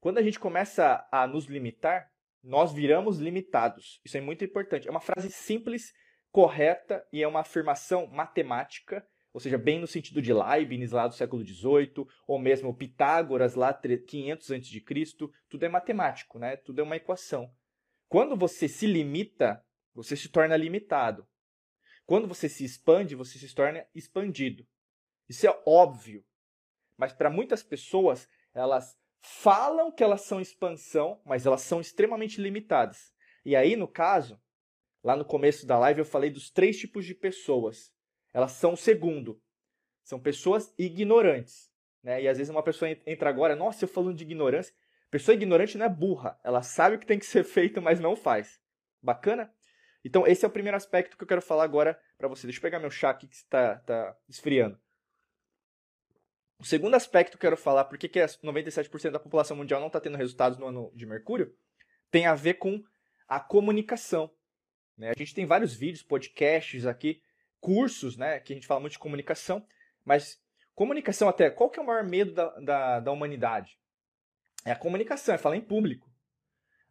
Quando 0.00 0.18
a 0.18 0.22
gente 0.22 0.38
começa 0.38 1.06
a 1.10 1.26
nos 1.26 1.46
limitar, 1.46 2.10
nós 2.42 2.72
viramos 2.72 3.18
limitados. 3.18 4.00
Isso 4.04 4.16
é 4.16 4.20
muito 4.20 4.44
importante. 4.44 4.88
É 4.88 4.90
uma 4.90 5.00
frase 5.00 5.30
simples, 5.30 5.92
correta 6.30 7.06
e 7.12 7.22
é 7.22 7.28
uma 7.28 7.40
afirmação 7.40 8.06
matemática, 8.06 9.06
ou 9.32 9.40
seja, 9.40 9.58
bem 9.58 9.80
no 9.80 9.86
sentido 9.86 10.20
de 10.20 10.32
Leibniz 10.32 10.92
lá 10.92 11.08
do 11.08 11.14
século 11.14 11.44
XVIII, 11.44 12.06
ou 12.26 12.38
mesmo 12.38 12.76
Pitágoras 12.76 13.54
lá 13.54 13.72
500 13.72 14.50
a.C., 14.50 14.80
tudo 15.48 15.64
é 15.64 15.68
matemático, 15.68 16.38
né? 16.38 16.56
Tudo 16.56 16.80
é 16.80 16.82
uma 16.82 16.96
equação. 16.96 17.52
Quando 18.08 18.36
você 18.36 18.68
se 18.68 18.86
limita, 18.86 19.64
você 19.94 20.16
se 20.16 20.28
torna 20.28 20.56
limitado. 20.56 21.26
Quando 22.04 22.28
você 22.28 22.48
se 22.48 22.64
expande, 22.64 23.14
você 23.14 23.38
se 23.38 23.54
torna 23.54 23.86
expandido. 23.94 24.66
Isso 25.32 25.46
é 25.46 25.62
óbvio. 25.64 26.22
Mas 26.94 27.14
para 27.14 27.30
muitas 27.30 27.62
pessoas, 27.62 28.28
elas 28.52 28.98
falam 29.22 29.90
que 29.90 30.04
elas 30.04 30.20
são 30.20 30.42
expansão, 30.42 31.22
mas 31.24 31.46
elas 31.46 31.62
são 31.62 31.80
extremamente 31.80 32.38
limitadas. 32.38 33.14
E 33.42 33.56
aí, 33.56 33.74
no 33.74 33.88
caso, 33.88 34.38
lá 35.02 35.16
no 35.16 35.24
começo 35.24 35.66
da 35.66 35.78
live 35.78 36.00
eu 36.00 36.04
falei 36.04 36.28
dos 36.28 36.50
três 36.50 36.76
tipos 36.76 37.06
de 37.06 37.14
pessoas. 37.14 37.90
Elas 38.30 38.52
são 38.52 38.74
o 38.74 38.76
segundo. 38.76 39.40
São 40.04 40.20
pessoas 40.20 40.74
ignorantes. 40.78 41.72
Né? 42.02 42.24
E 42.24 42.28
às 42.28 42.36
vezes 42.36 42.50
uma 42.50 42.62
pessoa 42.62 42.90
entra 43.06 43.30
agora, 43.30 43.56
nossa, 43.56 43.84
eu 43.84 43.88
falando 43.88 44.18
de 44.18 44.24
ignorância. 44.24 44.74
Pessoa 45.10 45.34
ignorante 45.34 45.78
não 45.78 45.86
é 45.86 45.88
burra. 45.88 46.38
Ela 46.44 46.60
sabe 46.60 46.96
o 46.96 46.98
que 46.98 47.06
tem 47.06 47.18
que 47.18 47.24
ser 47.24 47.44
feito, 47.44 47.80
mas 47.80 48.00
não 48.00 48.14
faz. 48.14 48.60
Bacana? 49.00 49.50
Então, 50.04 50.26
esse 50.26 50.44
é 50.44 50.48
o 50.48 50.52
primeiro 50.52 50.76
aspecto 50.76 51.16
que 51.16 51.24
eu 51.24 51.28
quero 51.28 51.40
falar 51.40 51.64
agora 51.64 51.98
para 52.18 52.28
você. 52.28 52.46
Deixa 52.46 52.58
eu 52.58 52.62
pegar 52.62 52.80
meu 52.80 52.90
chá 52.90 53.08
aqui 53.08 53.26
que 53.26 53.36
está 53.36 53.76
tá 53.76 54.14
esfriando. 54.28 54.78
O 56.62 56.64
segundo 56.64 56.94
aspecto 56.94 57.32
que 57.32 57.44
eu 57.44 57.50
quero 57.50 57.56
falar, 57.56 57.86
por 57.86 57.98
que 57.98 58.08
97% 58.08 59.10
da 59.10 59.18
população 59.18 59.56
mundial 59.56 59.80
não 59.80 59.88
está 59.88 60.00
tendo 60.00 60.16
resultados 60.16 60.56
no 60.56 60.68
ano 60.68 60.92
de 60.94 61.04
Mercúrio, 61.04 61.52
tem 62.08 62.24
a 62.26 62.36
ver 62.36 62.54
com 62.54 62.80
a 63.26 63.40
comunicação. 63.40 64.30
Né? 64.96 65.10
A 65.10 65.18
gente 65.18 65.34
tem 65.34 65.44
vários 65.44 65.74
vídeos, 65.74 66.04
podcasts 66.04 66.86
aqui, 66.86 67.20
cursos, 67.60 68.16
né, 68.16 68.38
que 68.38 68.52
a 68.52 68.54
gente 68.54 68.68
fala 68.68 68.78
muito 68.78 68.92
de 68.92 69.00
comunicação, 69.00 69.66
mas 70.04 70.40
comunicação 70.72 71.28
até, 71.28 71.50
qual 71.50 71.68
que 71.68 71.80
é 71.80 71.82
o 71.82 71.86
maior 71.86 72.04
medo 72.04 72.32
da, 72.32 72.60
da, 72.60 73.00
da 73.00 73.10
humanidade? 73.10 73.76
É 74.64 74.70
a 74.70 74.76
comunicação, 74.76 75.34
é 75.34 75.38
falar 75.38 75.56
em 75.56 75.60
público. 75.60 76.08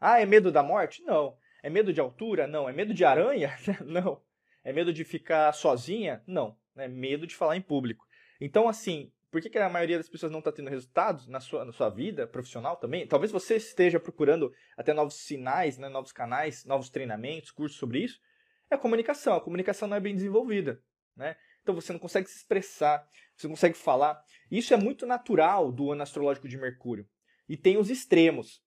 Ah, 0.02 0.20
é 0.20 0.26
medo 0.26 0.52
da 0.52 0.62
morte? 0.62 1.02
Não. 1.04 1.38
É 1.64 1.70
medo 1.70 1.94
de 1.94 2.02
altura? 2.02 2.46
Não. 2.46 2.68
É 2.68 2.74
medo 2.74 2.94
de 2.94 3.06
aranha? 3.06 3.58
Não. 3.86 4.22
É 4.66 4.74
medo 4.74 4.92
de 4.92 5.06
ficar 5.06 5.54
sozinha? 5.54 6.22
Não. 6.28 6.58
É 6.76 6.90
medo 6.90 7.26
de 7.26 7.38
falar 7.38 7.56
em 7.56 7.62
público. 7.62 8.06
Então, 8.42 8.68
assim, 8.68 9.14
por 9.32 9.42
que, 9.42 9.50
que 9.50 9.58
a 9.58 9.70
maioria 9.70 9.98
das 9.98 10.10
pessoas 10.10 10.30
não 10.30 10.40
está 10.40 10.52
tendo 10.52 10.70
resultados 10.70 11.26
na 11.26 11.40
sua, 11.40 11.64
na 11.64 11.72
sua 11.72 11.90
vida 11.90 12.28
profissional 12.28 12.76
também? 12.76 13.08
Talvez 13.08 13.32
você 13.32 13.56
esteja 13.56 13.98
procurando 13.98 14.54
até 14.76 14.94
novos 14.94 15.16
sinais, 15.16 15.78
né, 15.78 15.88
novos 15.88 16.12
canais, 16.12 16.66
novos 16.66 16.90
treinamentos, 16.90 17.50
cursos 17.50 17.80
sobre 17.80 18.00
isso. 18.00 18.20
É 18.70 18.76
a 18.76 18.78
comunicação. 18.78 19.36
A 19.36 19.42
comunicação 19.42 19.88
não 19.88 19.96
é 19.96 20.02
bem 20.02 20.14
desenvolvida. 20.14 20.84
Né? 21.16 21.38
Então 21.62 21.74
você 21.74 21.94
não 21.94 22.00
consegue 22.00 22.30
se 22.30 22.38
expressar, 22.38 23.08
você 23.36 23.48
não 23.48 23.56
consegue 23.56 23.78
falar. 23.78 24.22
Isso 24.52 24.74
é 24.74 24.78
muito 24.78 25.06
natural 25.06 25.72
do 25.72 25.92
ano 25.94 26.04
astrológico 26.04 26.50
de 26.50 26.58
Mercúrio. 26.58 27.08
E 27.48 27.56
tem 27.56 27.78
os 27.78 27.90
extremos. 27.90 28.62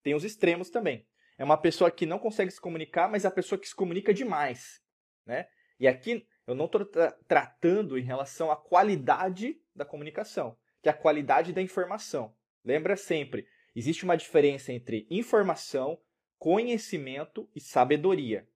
Tem 0.00 0.14
os 0.14 0.22
extremos 0.22 0.70
também. 0.70 1.04
É 1.36 1.42
uma 1.42 1.56
pessoa 1.56 1.90
que 1.90 2.06
não 2.06 2.20
consegue 2.20 2.52
se 2.52 2.60
comunicar, 2.60 3.08
mas 3.08 3.24
é 3.24 3.28
a 3.28 3.32
pessoa 3.32 3.58
que 3.58 3.68
se 3.68 3.74
comunica 3.74 4.14
demais. 4.14 4.80
Né? 5.26 5.48
E 5.80 5.88
aqui 5.88 6.24
eu 6.46 6.54
não 6.54 6.66
estou 6.66 6.84
tra 6.84 7.12
tratando 7.26 7.98
em 7.98 8.02
relação 8.02 8.50
à 8.50 8.56
qualidade 8.56 9.60
da 9.74 9.84
comunicação, 9.84 10.56
que 10.82 10.88
é 10.88 10.92
a 10.92 10.96
qualidade 10.96 11.52
da 11.52 11.62
informação. 11.62 12.34
Lembra 12.64 12.96
sempre, 12.96 13.46
existe 13.74 14.04
uma 14.04 14.16
diferença 14.16 14.72
entre 14.72 15.06
informação, 15.10 15.98
conhecimento 16.38 17.48
e 17.54 17.60
sabedoria. 17.60 18.48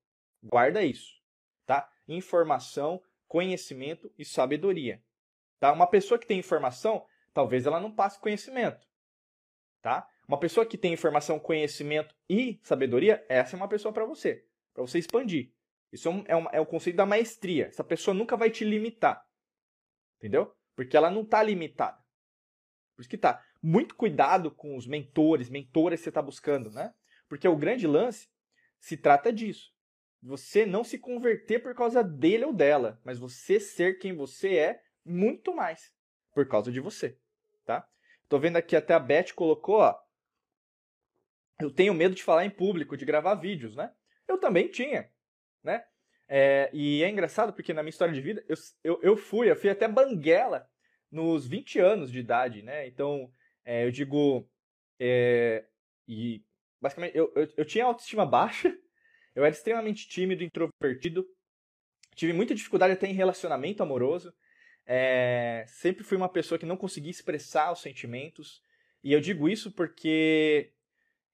Guarda 0.42 0.83
isso, 0.83 1.20
tá? 1.66 1.90
Informação, 2.07 3.03
conhecimento 3.27 4.12
e 4.18 4.24
sabedoria. 4.24 5.03
Tá? 5.59 5.72
Uma 5.72 5.87
pessoa 5.87 6.18
que 6.18 6.27
tem 6.27 6.38
informação, 6.38 7.05
talvez 7.35 7.66
ela 7.66 7.81
não 7.81 7.90
passe 7.90 8.20
conhecimento, 8.20 8.87
tá? 9.83 10.09
Uma 10.27 10.38
pessoa 10.38 10.66
que 10.66 10.79
tem 10.79 10.92
informação, 10.92 11.38
conhecimento 11.38 12.14
e 12.29 12.61
sabedoria, 12.62 13.24
essa 13.29 13.57
é 13.57 13.59
uma 13.59 13.68
pessoa 13.68 13.92
para 13.92 14.05
você, 14.05 14.44
para 14.74 14.83
você 14.83 14.98
expandir. 14.98 15.51
Isso 15.92 16.09
é, 16.09 16.11
um, 16.37 16.48
é, 16.51 16.57
é 16.57 16.61
o 16.61 16.66
conceito 16.66 16.96
da 16.96 17.07
maestria. 17.07 17.66
Essa 17.66 17.85
pessoa 17.85 18.14
nunca 18.14 18.37
vai 18.37 18.51
te 18.51 18.64
limitar. 18.64 19.24
Entendeu? 20.18 20.55
Porque 20.74 20.96
ela 20.96 21.11
não 21.11 21.22
está 21.22 21.42
limitada. 21.42 21.98
Por 22.94 23.03
isso 23.03 23.11
que 23.11 23.18
tá. 23.18 23.44
Muito 23.62 23.94
cuidado 23.94 24.51
com 24.51 24.77
os 24.77 24.87
mentores, 24.87 25.48
mentoras 25.48 26.01
que 26.01 26.05
você 26.05 26.11
está 26.11 26.22
buscando, 26.22 26.70
né? 26.70 26.94
Porque 27.29 27.48
o 27.48 27.57
grande 27.57 27.87
lance 27.87 28.29
se 28.79 28.96
trata 28.96 29.33
disso. 29.33 29.72
Você 30.22 30.66
não 30.66 30.83
se 30.83 30.98
converter 30.98 31.61
por 31.61 31.74
causa 31.74 32.03
dele 32.03 32.44
ou 32.44 32.53
dela, 32.53 33.01
mas 33.05 33.18
você 33.18 33.61
ser 33.61 33.98
quem 33.98 34.14
você 34.14 34.57
é 34.57 34.83
muito 35.05 35.55
mais 35.55 35.92
por 36.33 36.46
causa 36.46 36.70
de 36.70 36.81
você, 36.81 37.18
tá? 37.64 37.88
Tô 38.29 38.38
vendo 38.38 38.57
aqui 38.57 38.77
até 38.77 38.94
a 38.94 38.98
Beth 38.98 39.33
colocou, 39.35 39.77
ó. 39.77 39.98
Eu 41.61 41.70
tenho 41.70 41.94
medo 41.94 42.14
de 42.14 42.22
falar 42.22 42.44
em 42.44 42.51
público, 42.51 42.96
de 42.96 43.05
gravar 43.05 43.35
vídeos, 43.35 43.74
né? 43.74 43.92
Eu 44.27 44.38
também 44.38 44.68
tinha 44.68 45.11
né? 45.68 45.85
É, 46.26 46.70
e 46.72 47.02
é 47.02 47.09
engraçado 47.09 47.52
porque 47.52 47.72
na 47.72 47.83
minha 47.83 47.90
história 47.90 48.12
de 48.12 48.20
vida, 48.20 48.44
eu, 48.48 48.57
eu, 48.83 49.00
eu 49.02 49.16
fui, 49.16 49.50
eu 49.50 49.57
fui 49.57 49.70
até 49.70 49.87
banguela 49.87 50.68
nos 51.11 51.46
20 51.46 51.78
anos 51.78 52.11
de 52.11 52.18
idade, 52.18 52.62
né? 52.62 52.87
Então, 52.87 53.31
é, 53.64 53.85
eu 53.85 53.90
digo, 53.90 54.48
é, 54.98 55.64
e 56.07 56.42
basicamente, 56.81 57.16
eu, 57.16 57.33
eu, 57.35 57.48
eu 57.57 57.64
tinha 57.64 57.85
autoestima 57.85 58.26
baixa, 58.26 58.76
eu 59.35 59.44
era 59.44 59.54
extremamente 59.54 60.09
tímido, 60.09 60.42
introvertido, 60.42 61.26
tive 62.14 62.33
muita 62.33 62.54
dificuldade 62.54 62.94
até 62.94 63.07
em 63.07 63.14
relacionamento 63.14 63.83
amoroso, 63.83 64.35
é, 64.87 65.64
sempre 65.68 66.02
fui 66.02 66.16
uma 66.16 66.28
pessoa 66.28 66.59
que 66.59 66.66
não 66.66 66.76
conseguia 66.76 67.11
expressar 67.11 67.72
os 67.72 67.81
sentimentos, 67.81 68.62
e 69.02 69.12
eu 69.12 69.20
digo 69.20 69.48
isso 69.48 69.70
porque 69.72 70.72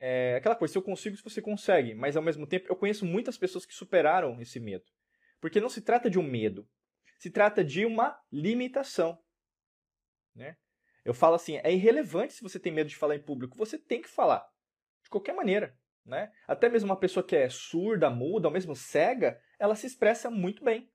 é 0.01 0.37
aquela 0.37 0.57
coisa, 0.57 0.73
se 0.73 0.79
eu 0.79 0.83
consigo, 0.83 1.17
se 1.17 1.23
você 1.23 1.41
consegue. 1.41 1.95
Mas 1.95 2.17
ao 2.17 2.23
mesmo 2.23 2.47
tempo, 2.47 2.67
eu 2.69 2.77
conheço 2.77 3.05
muitas 3.05 3.37
pessoas 3.37 3.65
que 3.65 3.75
superaram 3.75 4.41
esse 4.41 4.61
medo. 4.61 4.85
Porque 5.41 5.61
não 5.61 5.69
se 5.69 5.83
trata 5.83 6.09
de 6.09 6.19
um 6.19 6.23
medo, 6.23 6.69
se 7.19 7.31
trata 7.31 7.65
de 7.65 7.85
uma 7.85 8.19
limitação. 8.31 9.19
Né? 10.35 10.57
Eu 11.05 11.15
falo 11.15 11.35
assim, 11.35 11.59
é 11.63 11.73
irrelevante 11.73 12.33
se 12.33 12.43
você 12.43 12.59
tem 12.59 12.73
medo 12.73 12.89
de 12.89 12.97
falar 12.97 13.17
em 13.17 13.23
público, 13.23 13.57
você 13.57 13.79
tem 13.79 14.01
que 14.01 14.09
falar. 14.09 14.47
De 15.03 15.11
qualquer 15.11 15.35
maneira. 15.35 15.77
Né? 16.05 16.33
Até 16.47 16.69
mesmo 16.69 16.89
uma 16.89 16.99
pessoa 16.99 17.25
que 17.25 17.37
é 17.37 17.49
surda, 17.49 18.11
muda, 18.11 18.49
ou 18.49 18.53
mesmo 18.53 18.75
cega, 18.75 19.41
ela 19.59 19.75
se 19.75 19.87
expressa 19.87 20.31
muito 20.31 20.63
bem. 20.65 20.91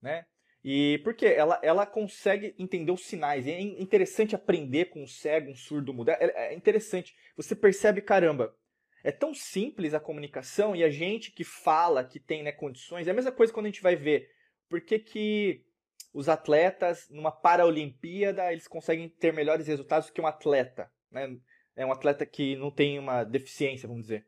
Né? 0.00 0.26
E 0.62 1.00
porque 1.04 1.26
ela, 1.26 1.58
ela 1.62 1.86
consegue 1.86 2.54
entender 2.58 2.92
os 2.92 3.06
sinais. 3.06 3.46
É 3.46 3.60
interessante 3.60 4.34
aprender 4.34 4.86
com 4.86 5.02
um 5.02 5.06
cego, 5.06 5.50
um 5.50 5.56
surdo, 5.56 5.94
mudo. 5.94 6.10
É, 6.10 6.50
é 6.50 6.54
interessante. 6.54 7.14
Você 7.36 7.56
percebe, 7.56 8.02
caramba, 8.02 8.54
é 9.02 9.10
tão 9.10 9.32
simples 9.32 9.94
a 9.94 10.00
comunicação 10.00 10.76
e 10.76 10.84
a 10.84 10.90
gente 10.90 11.32
que 11.32 11.44
fala, 11.44 12.04
que 12.04 12.20
tem 12.20 12.42
né, 12.42 12.52
condições. 12.52 13.08
É 13.08 13.10
a 13.10 13.14
mesma 13.14 13.32
coisa 13.32 13.52
quando 13.52 13.66
a 13.66 13.70
gente 13.70 13.82
vai 13.82 13.96
ver 13.96 14.28
por 14.68 14.80
que, 14.82 14.98
que 14.98 15.64
os 16.12 16.28
atletas, 16.28 17.08
numa 17.08 17.32
Paralimpíada, 17.32 18.52
eles 18.52 18.68
conseguem 18.68 19.08
ter 19.08 19.32
melhores 19.32 19.66
resultados 19.66 20.10
que 20.10 20.20
um 20.20 20.26
atleta. 20.26 20.90
Né? 21.10 21.36
é 21.76 21.86
um 21.86 21.92
atleta 21.92 22.26
que 22.26 22.56
não 22.56 22.70
tem 22.70 22.98
uma 22.98 23.24
deficiência, 23.24 23.88
vamos 23.88 24.02
dizer. 24.02 24.26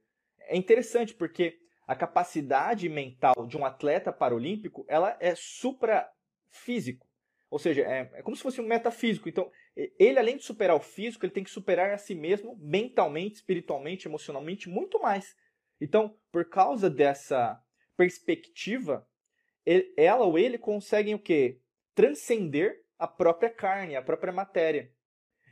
É 0.48 0.56
interessante 0.56 1.14
porque 1.14 1.58
a 1.86 1.94
capacidade 1.94 2.88
mental 2.88 3.46
de 3.46 3.56
um 3.56 3.64
atleta 3.64 4.12
paralímpico 4.12 4.86
ela 4.88 5.16
é 5.20 5.34
suprafísico. 6.52 7.06
Ou 7.50 7.58
seja, 7.58 7.82
é, 7.82 8.10
é 8.14 8.22
como 8.22 8.36
se 8.36 8.42
fosse 8.42 8.60
um 8.60 8.66
metafísico. 8.66 9.28
Então, 9.28 9.50
ele, 9.98 10.18
além 10.18 10.36
de 10.36 10.44
superar 10.44 10.76
o 10.76 10.80
físico, 10.80 11.24
ele 11.24 11.32
tem 11.32 11.44
que 11.44 11.50
superar 11.50 11.90
a 11.90 11.98
si 11.98 12.14
mesmo 12.14 12.56
mentalmente, 12.58 13.36
espiritualmente, 13.36 14.06
emocionalmente, 14.06 14.68
muito 14.68 15.00
mais. 15.00 15.36
Então, 15.80 16.16
por 16.30 16.48
causa 16.48 16.88
dessa 16.88 17.60
perspectiva, 17.96 19.06
ela 19.96 20.24
ou 20.24 20.38
ele 20.38 20.56
conseguem 20.56 21.14
o 21.14 21.18
quê? 21.18 21.60
Transcender 21.94 22.82
a 22.98 23.06
própria 23.06 23.50
carne, 23.50 23.96
a 23.96 24.02
própria 24.02 24.32
matéria. 24.32 24.90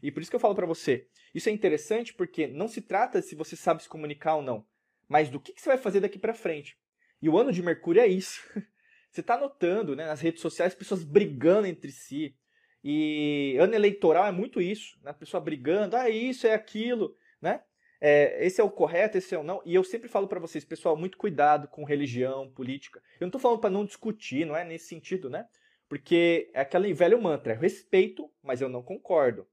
E 0.02 0.10
por 0.10 0.22
isso 0.22 0.30
que 0.30 0.36
eu 0.36 0.40
falo 0.40 0.54
para 0.54 0.66
você, 0.66 1.06
isso 1.34 1.50
é 1.50 1.52
interessante 1.52 2.14
porque 2.14 2.46
não 2.46 2.66
se 2.66 2.80
trata 2.80 3.20
se 3.20 3.34
você 3.34 3.54
sabe 3.54 3.82
se 3.82 3.88
comunicar 3.88 4.36
ou 4.36 4.42
não, 4.42 4.66
mas 5.06 5.28
do 5.28 5.38
que, 5.38 5.52
que 5.52 5.60
você 5.60 5.68
vai 5.68 5.76
fazer 5.76 6.00
daqui 6.00 6.18
para 6.18 6.32
frente. 6.32 6.78
E 7.20 7.28
o 7.28 7.36
ano 7.36 7.52
de 7.52 7.62
Mercúrio 7.62 8.00
é 8.00 8.06
isso. 8.06 8.40
Você 9.10 9.20
está 9.20 9.36
notando 9.36 9.96
né, 9.96 10.06
nas 10.06 10.20
redes 10.20 10.40
sociais 10.40 10.74
pessoas 10.74 11.02
brigando 11.02 11.66
entre 11.66 11.90
si. 11.90 12.36
E 12.82 13.56
ano 13.60 13.74
eleitoral 13.74 14.26
é 14.26 14.32
muito 14.32 14.60
isso, 14.60 14.98
né? 15.02 15.10
A 15.10 15.14
pessoa 15.14 15.40
brigando, 15.40 15.96
ah, 15.96 16.08
isso 16.08 16.46
é 16.46 16.54
aquilo, 16.54 17.14
né? 17.40 17.62
É, 18.00 18.46
esse 18.46 18.60
é 18.60 18.64
o 18.64 18.70
correto, 18.70 19.18
esse 19.18 19.34
é 19.34 19.38
o 19.38 19.42
não. 19.42 19.60
E 19.66 19.74
eu 19.74 19.84
sempre 19.84 20.08
falo 20.08 20.26
para 20.26 20.40
vocês, 20.40 20.64
pessoal, 20.64 20.96
muito 20.96 21.18
cuidado 21.18 21.68
com 21.68 21.84
religião, 21.84 22.50
política. 22.50 23.02
Eu 23.16 23.26
não 23.26 23.28
estou 23.28 23.40
falando 23.40 23.60
para 23.60 23.68
não 23.68 23.84
discutir, 23.84 24.46
não 24.46 24.56
é 24.56 24.64
nesse 24.64 24.86
sentido, 24.86 25.28
né? 25.28 25.46
Porque 25.88 26.50
é 26.54 26.60
aquele 26.60 26.94
velho 26.94 27.20
mantra, 27.20 27.52
respeito, 27.52 28.32
mas 28.42 28.62
eu 28.62 28.68
não 28.68 28.82
concordo, 28.82 29.46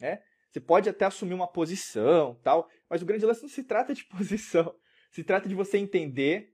né? 0.00 0.22
Você 0.50 0.58
pode 0.60 0.88
até 0.88 1.04
assumir 1.04 1.34
uma 1.34 1.46
posição, 1.46 2.40
tal, 2.42 2.68
mas 2.88 3.02
o 3.02 3.06
grande 3.06 3.26
lance 3.26 3.42
não 3.42 3.48
se 3.48 3.62
trata 3.62 3.94
de 3.94 4.04
posição. 4.08 4.74
Se 5.10 5.22
trata 5.22 5.48
de 5.48 5.54
você 5.54 5.78
entender 5.78 6.53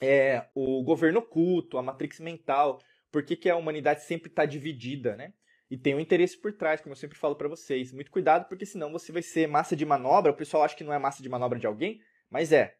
é, 0.00 0.46
o 0.54 0.82
governo 0.82 1.18
oculto, 1.18 1.76
a 1.76 1.82
matrix 1.82 2.20
mental, 2.20 2.80
por 3.10 3.24
que, 3.24 3.36
que 3.36 3.50
a 3.50 3.56
humanidade 3.56 4.02
sempre 4.04 4.28
está 4.28 4.44
dividida, 4.44 5.16
né? 5.16 5.34
E 5.70 5.76
tem 5.76 5.94
um 5.94 6.00
interesse 6.00 6.36
por 6.36 6.52
trás, 6.52 6.80
como 6.80 6.92
eu 6.92 6.96
sempre 6.96 7.16
falo 7.16 7.36
para 7.36 7.48
vocês. 7.48 7.92
Muito 7.92 8.10
cuidado, 8.10 8.48
porque 8.48 8.66
senão 8.66 8.90
você 8.90 9.12
vai 9.12 9.22
ser 9.22 9.46
massa 9.46 9.76
de 9.76 9.86
manobra. 9.86 10.32
O 10.32 10.36
pessoal 10.36 10.64
acha 10.64 10.74
que 10.74 10.82
não 10.82 10.92
é 10.92 10.98
massa 10.98 11.22
de 11.22 11.28
manobra 11.28 11.60
de 11.60 11.66
alguém, 11.66 12.00
mas 12.28 12.50
é. 12.50 12.76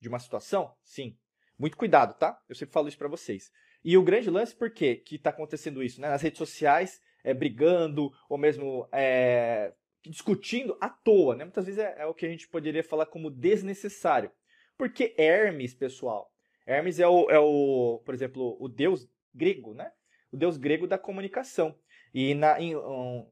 De 0.00 0.08
uma 0.08 0.18
situação? 0.18 0.74
Sim. 0.82 1.16
Muito 1.56 1.76
cuidado, 1.76 2.18
tá? 2.18 2.36
Eu 2.48 2.56
sempre 2.56 2.72
falo 2.72 2.88
isso 2.88 2.98
para 2.98 3.06
vocês. 3.06 3.52
E 3.84 3.96
o 3.96 4.02
grande 4.02 4.30
lance, 4.30 4.56
por 4.56 4.70
quê 4.72 4.96
que 4.96 5.14
está 5.14 5.30
acontecendo 5.30 5.80
isso? 5.80 6.00
Né? 6.00 6.08
Nas 6.08 6.22
redes 6.22 6.38
sociais, 6.38 7.00
é, 7.22 7.32
brigando, 7.32 8.10
ou 8.28 8.36
mesmo 8.36 8.88
é, 8.90 9.72
discutindo 10.04 10.76
à 10.80 10.88
toa, 10.88 11.36
né? 11.36 11.44
Muitas 11.44 11.66
vezes 11.66 11.78
é, 11.78 11.94
é 11.98 12.06
o 12.06 12.14
que 12.14 12.26
a 12.26 12.28
gente 12.28 12.48
poderia 12.48 12.82
falar 12.82 13.06
como 13.06 13.30
desnecessário. 13.30 14.32
Porque 14.76 15.14
Hermes, 15.16 15.72
pessoal, 15.72 16.33
Hermes 16.66 16.98
é 16.98 17.06
o, 17.06 17.30
é 17.30 17.38
o, 17.38 18.00
por 18.04 18.14
exemplo, 18.14 18.56
o 18.58 18.68
deus 18.68 19.08
grego, 19.34 19.74
né? 19.74 19.92
O 20.32 20.36
deus 20.36 20.56
grego 20.56 20.86
da 20.86 20.98
comunicação. 20.98 21.78
E 22.12 22.34
na, 22.34 22.60
em, 22.60 22.74
um, 22.76 23.26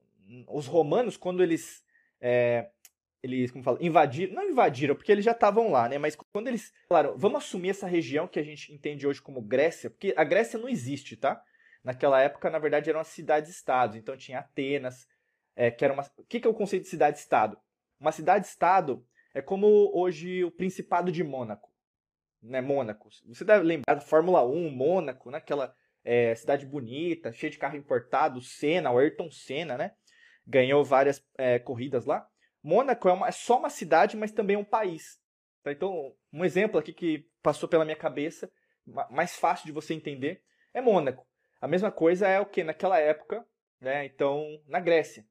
os 0.48 0.66
romanos, 0.66 1.16
quando 1.16 1.42
eles, 1.42 1.84
é, 2.20 2.68
eles 3.22 3.50
como 3.50 3.64
fala, 3.64 3.78
invadiram, 3.80 4.34
não 4.34 4.50
invadiram, 4.50 4.94
porque 4.94 5.12
eles 5.12 5.24
já 5.24 5.32
estavam 5.32 5.70
lá, 5.70 5.88
né? 5.88 5.98
Mas 5.98 6.16
quando 6.32 6.48
eles 6.48 6.72
falaram, 6.88 7.16
vamos 7.16 7.44
assumir 7.44 7.70
essa 7.70 7.86
região 7.86 8.26
que 8.26 8.38
a 8.38 8.42
gente 8.42 8.72
entende 8.72 9.06
hoje 9.06 9.22
como 9.22 9.40
Grécia, 9.40 9.88
porque 9.88 10.12
a 10.16 10.24
Grécia 10.24 10.58
não 10.58 10.68
existe, 10.68 11.16
tá? 11.16 11.42
Naquela 11.82 12.20
época, 12.20 12.50
na 12.50 12.58
verdade, 12.58 12.90
eram 12.90 13.00
as 13.00 13.08
cidades-estados. 13.08 13.96
Então 13.96 14.16
tinha 14.16 14.40
Atenas, 14.40 15.08
é, 15.56 15.70
que 15.70 15.84
era 15.84 15.92
uma. 15.94 16.04
O 16.16 16.24
que 16.24 16.46
é 16.46 16.50
o 16.50 16.54
conceito 16.54 16.84
de 16.84 16.88
cidade-estado? 16.88 17.58
Uma 17.98 18.12
cidade-estado 18.12 19.04
é 19.34 19.40
como 19.40 19.90
hoje 19.94 20.44
o 20.44 20.50
Principado 20.50 21.10
de 21.10 21.24
Mônaco. 21.24 21.71
Né, 22.42 22.60
Mônaco. 22.60 23.08
Você 23.28 23.44
deve 23.44 23.64
lembrar 23.64 23.94
da 23.94 24.00
Fórmula 24.00 24.44
1, 24.44 24.70
Mônaco, 24.70 25.30
né, 25.30 25.38
aquela 25.38 25.74
é, 26.04 26.34
cidade 26.34 26.66
bonita, 26.66 27.32
cheia 27.32 27.50
de 27.50 27.58
carro 27.58 27.76
importado, 27.76 28.40
Senna, 28.40 28.90
o 28.90 28.98
Ayrton 28.98 29.30
Senna, 29.30 29.78
né? 29.78 29.92
Ganhou 30.46 30.84
várias 30.84 31.24
é, 31.38 31.58
corridas 31.58 32.04
lá. 32.04 32.26
Mônaco 32.62 33.08
é, 33.08 33.12
uma, 33.12 33.28
é, 33.28 33.32
só 33.32 33.58
uma 33.58 33.70
cidade, 33.70 34.16
mas 34.16 34.32
também 34.32 34.56
um 34.56 34.64
país. 34.64 35.20
Tá? 35.62 35.70
Então, 35.70 36.14
um 36.32 36.44
exemplo 36.44 36.78
aqui 36.78 36.92
que 36.92 37.28
passou 37.42 37.68
pela 37.68 37.84
minha 37.84 37.96
cabeça, 37.96 38.50
mais 39.10 39.36
fácil 39.36 39.66
de 39.66 39.72
você 39.72 39.94
entender, 39.94 40.42
é 40.74 40.80
Mônaco. 40.80 41.24
A 41.60 41.68
mesma 41.68 41.92
coisa 41.92 42.26
é 42.26 42.40
o 42.40 42.46
que 42.46 42.64
naquela 42.64 42.98
época, 42.98 43.46
né? 43.80 44.04
Então, 44.04 44.60
na 44.66 44.80
Grécia. 44.80 45.24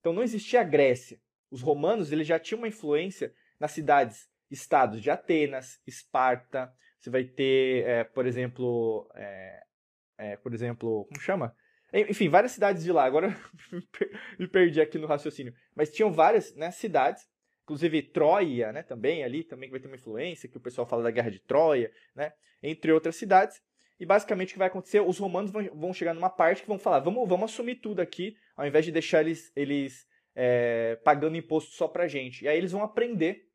Então 0.00 0.12
não 0.12 0.22
existia 0.22 0.60
a 0.60 0.64
Grécia. 0.64 1.20
Os 1.50 1.62
romanos 1.62 2.12
eles 2.12 2.26
já 2.26 2.38
tinham 2.38 2.58
uma 2.58 2.68
influência 2.68 3.34
nas 3.58 3.72
cidades, 3.72 4.28
estados 4.58 5.02
de 5.02 5.10
Atenas, 5.10 5.80
Esparta. 5.86 6.72
Você 6.98 7.10
vai 7.10 7.24
ter, 7.24 7.86
é, 7.86 8.04
por 8.04 8.26
exemplo, 8.26 9.10
é, 9.14 10.36
por 10.36 10.54
exemplo, 10.54 11.04
como 11.06 11.20
chama? 11.20 11.54
Enfim, 11.92 12.28
várias 12.28 12.52
cidades 12.52 12.82
de 12.82 12.92
lá. 12.92 13.04
Agora 13.04 13.28
me 14.38 14.48
perdi 14.48 14.80
aqui 14.80 14.98
no 14.98 15.06
raciocínio. 15.06 15.54
Mas 15.74 15.90
tinham 15.90 16.12
várias 16.12 16.54
né, 16.56 16.70
cidades, 16.70 17.22
inclusive 17.62 18.02
Troia, 18.02 18.72
né, 18.72 18.82
também 18.82 19.22
ali, 19.22 19.44
também 19.44 19.68
que 19.68 19.72
vai 19.72 19.80
ter 19.80 19.86
uma 19.86 19.96
influência, 19.96 20.48
que 20.48 20.56
o 20.56 20.60
pessoal 20.60 20.86
fala 20.86 21.02
da 21.02 21.10
Guerra 21.10 21.30
de 21.30 21.40
Troia, 21.40 21.92
né, 22.14 22.32
entre 22.62 22.92
outras 22.92 23.16
cidades. 23.16 23.60
E 23.98 24.04
basicamente 24.04 24.50
o 24.50 24.52
que 24.54 24.58
vai 24.58 24.68
acontecer? 24.68 25.00
Os 25.00 25.18
romanos 25.18 25.52
vão, 25.52 25.64
vão 25.72 25.94
chegar 25.94 26.14
numa 26.14 26.30
parte 26.30 26.62
que 26.62 26.68
vão 26.68 26.78
falar: 26.78 26.98
vamos, 26.98 27.28
vamos 27.28 27.52
assumir 27.52 27.76
tudo 27.76 28.00
aqui, 28.00 28.36
ao 28.56 28.66
invés 28.66 28.84
de 28.84 28.90
deixar 28.90 29.20
eles, 29.20 29.52
eles 29.54 30.04
é, 30.34 30.96
pagando 31.04 31.36
imposto 31.36 31.72
só 31.72 31.86
pra 31.86 32.08
gente. 32.08 32.44
E 32.44 32.48
aí 32.48 32.58
eles 32.58 32.72
vão 32.72 32.82
aprender 32.82 33.48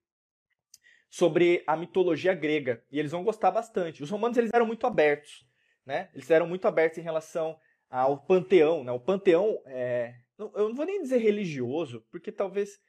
sobre 1.10 1.64
a 1.66 1.76
mitologia 1.76 2.34
grega. 2.34 2.84
E 2.92 3.00
eles 3.00 3.12
vão 3.12 3.24
gostar 3.24 3.52
bastante. 3.52 4.04
Os 4.04 4.10
romanos 4.10 4.38
eles 4.38 4.52
eram 4.54 4.66
muito 4.66 4.86
abertos. 4.86 5.46
Né? 5.86 6.10
Eles 6.14 6.30
eram 6.30 6.48
muito 6.48 6.68
abertos 6.68 7.00
em 7.00 7.04
relação 7.04 7.58
ao 7.90 8.18
panteão. 8.20 8.84
Né? 8.84 8.92
O 8.92 9.00
panteão, 9.00 9.60
é, 9.66 10.14
eu 10.38 10.70
não 10.70 10.76
vou 10.76 10.86
nem 10.86 11.02
dizer 11.02 11.18
religioso, 11.18 12.06
porque 12.12 12.32
talvez 12.32 12.80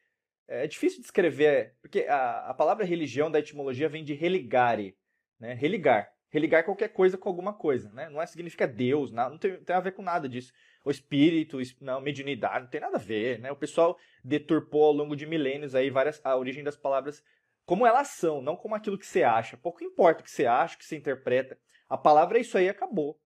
é 0.46 0.66
difícil 0.66 1.00
descrever, 1.00 1.76
porque 1.80 2.00
a, 2.08 2.50
a 2.50 2.54
palavra 2.54 2.84
religião 2.84 3.30
da 3.30 3.38
etimologia 3.38 3.88
vem 3.88 4.04
de 4.04 4.12
religare, 4.14 4.96
né? 5.38 5.54
religar. 5.54 6.12
Religar 6.28 6.64
qualquer 6.64 6.88
coisa 6.88 7.16
com 7.18 7.28
alguma 7.28 7.52
coisa, 7.52 7.90
né? 7.92 8.08
Não 8.08 8.22
é, 8.22 8.26
significa 8.26 8.64
Deus, 8.64 9.10
não, 9.10 9.30
não 9.30 9.38
tem, 9.38 9.56
tem 9.64 9.74
a 9.74 9.80
ver 9.80 9.92
com 9.92 10.02
nada 10.02 10.28
disso 10.28 10.52
o 10.84 10.90
espírito, 10.90 11.58
não, 11.80 12.00
mediunidade, 12.00 12.64
não 12.64 12.70
tem 12.70 12.80
nada 12.80 12.96
a 12.96 13.00
ver, 13.00 13.38
né? 13.38 13.52
O 13.52 13.56
pessoal 13.56 13.98
deturpou 14.24 14.84
ao 14.84 14.92
longo 14.92 15.14
de 15.14 15.26
milênios 15.26 15.74
aí 15.74 15.90
várias, 15.90 16.20
a 16.24 16.36
origem 16.36 16.64
das 16.64 16.76
palavras 16.76 17.22
como 17.64 17.86
elas 17.86 18.08
são, 18.08 18.42
não 18.42 18.56
como 18.56 18.74
aquilo 18.74 18.98
que 18.98 19.06
você 19.06 19.22
acha. 19.22 19.56
Pouco 19.56 19.84
importa 19.84 20.20
o 20.20 20.24
que 20.24 20.30
você 20.30 20.46
acha, 20.46 20.74
o 20.74 20.78
que 20.78 20.84
você 20.84 20.96
interpreta. 20.96 21.58
A 21.88 21.96
palavra 21.96 22.38
é 22.38 22.40
isso 22.40 22.56
aí 22.58 22.68
acabou. 22.68 23.20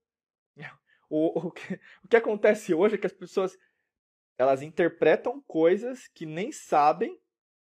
O, 1.10 1.48
o, 1.48 1.52
que, 1.52 1.74
o 2.02 2.08
que 2.08 2.16
acontece 2.16 2.72
hoje 2.72 2.94
é 2.94 2.98
que 2.98 3.06
as 3.06 3.12
pessoas 3.12 3.56
elas 4.38 4.62
interpretam 4.62 5.40
coisas 5.46 6.08
que 6.08 6.26
nem 6.26 6.50
sabem 6.50 7.20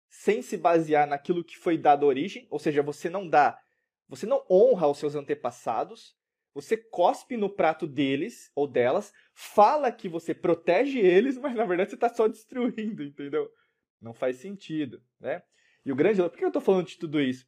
sem 0.08 0.44
se 0.44 0.56
basear 0.56 1.08
naquilo 1.08 1.44
que 1.44 1.58
foi 1.58 1.78
dado 1.78 2.06
origem, 2.06 2.48
ou 2.50 2.60
seja, 2.60 2.84
você 2.84 3.10
não 3.10 3.28
dá, 3.28 3.60
você 4.08 4.28
não 4.28 4.46
honra 4.50 4.88
os 4.88 5.00
seus 5.00 5.16
antepassados, 5.16 6.16
você 6.54 6.78
cospe 6.78 7.36
no 7.36 7.50
prato 7.50 7.88
deles 7.88 8.52
ou 8.56 8.68
delas, 8.68 9.12
fala 9.34 9.92
que 9.92 10.08
você 10.08 10.34
protege 10.34 11.00
eles, 11.00 11.38
mas 11.42 11.56
na 11.56 11.66
verdade 11.66 11.90
você 11.90 11.96
está 11.96 12.10
só 12.10 12.28
destruindo, 12.28 13.04
entendeu? 13.04 13.50
Não 14.00 14.14
faz 14.14 14.38
sentido, 14.38 15.02
né? 15.20 15.42
E 15.86 15.92
o 15.92 15.96
grande, 15.96 16.22
por 16.22 16.38
que 16.38 16.44
eu 16.44 16.50
estou 16.50 16.62
falando 16.62 16.88
de 16.88 16.98
tudo 16.98 17.22
isso? 17.22 17.48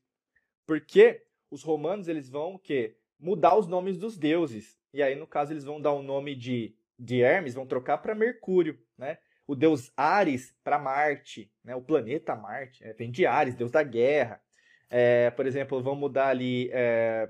Porque 0.65 1.23
os 1.49 1.63
romanos 1.63 2.07
eles 2.07 2.29
vão 2.29 2.57
que 2.57 2.95
mudar 3.19 3.55
os 3.55 3.67
nomes 3.67 3.97
dos 3.97 4.17
deuses. 4.17 4.77
E 4.93 5.01
aí 5.01 5.15
no 5.15 5.27
caso 5.27 5.53
eles 5.53 5.63
vão 5.63 5.79
dar 5.79 5.91
o 5.91 6.03
nome 6.03 6.35
de 6.35 6.75
de 6.97 7.21
Hermes, 7.21 7.53
vão 7.53 7.65
trocar 7.65 7.97
para 7.97 8.15
Mercúrio, 8.15 8.79
né? 8.97 9.17
O 9.45 9.53
deus 9.53 9.91
Ares 9.97 10.55
para 10.63 10.79
Marte, 10.79 11.51
né? 11.61 11.75
O 11.75 11.81
planeta 11.81 12.33
Marte, 12.37 12.81
é, 12.85 12.93
vem 12.93 13.11
de 13.11 13.25
Ares, 13.25 13.53
deus 13.53 13.69
da 13.69 13.83
guerra. 13.83 14.41
É, 14.89 15.29
por 15.31 15.45
exemplo, 15.45 15.83
vão 15.83 15.93
mudar 15.93 16.29
ali 16.29 16.69
é, 16.71 17.29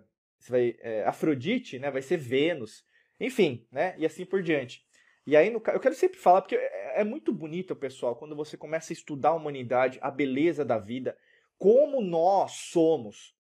vai, 0.50 0.76
é, 0.80 1.04
Afrodite, 1.06 1.80
né, 1.80 1.90
vai 1.92 2.02
ser 2.02 2.18
Vênus, 2.18 2.86
enfim, 3.20 3.66
né, 3.72 3.96
e 3.98 4.06
assim 4.06 4.26
por 4.26 4.42
diante. 4.42 4.86
E 5.26 5.36
aí, 5.36 5.50
no, 5.50 5.62
eu 5.74 5.80
quero 5.80 5.96
sempre 5.96 6.20
falar, 6.20 6.42
porque 6.42 6.56
é, 7.02 7.04
muito 7.04 7.32
bonito, 7.34 7.76
pessoal, 7.76 8.16
quando 8.16 8.36
você 8.36 8.58
começa 8.58 8.92
a 8.92 8.96
estudar 8.96 9.30
a 9.30 9.36
humanidade, 9.36 10.00
a 10.02 10.10
beleza 10.10 10.64
da 10.64 10.78
vida, 10.78 11.18
como 11.58 12.02
nós 12.02 12.52
somos. 12.54 13.36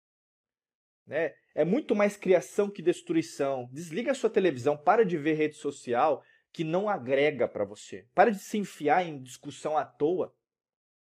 Né? 1.07 1.35
É 1.55 1.65
muito 1.65 1.95
mais 1.95 2.17
criação 2.17 2.71
que 2.71 2.83
destruição. 2.83 3.69
Desliga 3.73 4.13
a 4.13 4.15
sua 4.15 4.31
televisão, 4.31 4.77
para 4.77 5.05
de 5.05 5.19
ver 5.19 5.35
rede 5.35 5.57
social 5.57 6.23
que 6.53 6.65
não 6.65 6.89
agrega 6.89 7.49
para 7.49 7.65
você. 7.65 8.07
Para 8.15 8.31
de 8.31 8.39
se 8.39 8.59
enfiar 8.59 9.07
em 9.07 9.23
discussão 9.23 9.77
à 9.77 9.85
toa. 9.85 10.35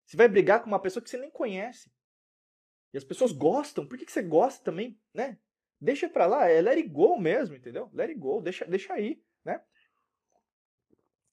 Você 0.05 0.17
vai 0.17 0.27
brigar 0.27 0.61
com 0.61 0.67
uma 0.67 0.79
pessoa 0.79 1.03
que 1.03 1.09
você 1.09 1.17
nem 1.17 1.31
conhece. 1.31 1.91
E 2.93 2.97
as 2.97 3.03
pessoas 3.03 3.31
gostam. 3.31 3.85
Por 3.85 3.97
que, 3.97 4.09
você 4.09 4.21
gosta 4.21 4.63
também, 4.63 4.99
né? 5.13 5.37
Deixa 5.79 6.09
pra 6.09 6.25
lá, 6.25 6.49
é 6.49 6.59
let 6.61 6.77
it 6.77 6.89
go 6.89 7.19
mesmo, 7.19 7.55
entendeu? 7.55 7.89
Let 7.93 8.09
it 8.09 8.19
go, 8.19 8.41
deixa, 8.41 8.65
deixa 8.65 8.93
aí? 8.93 9.21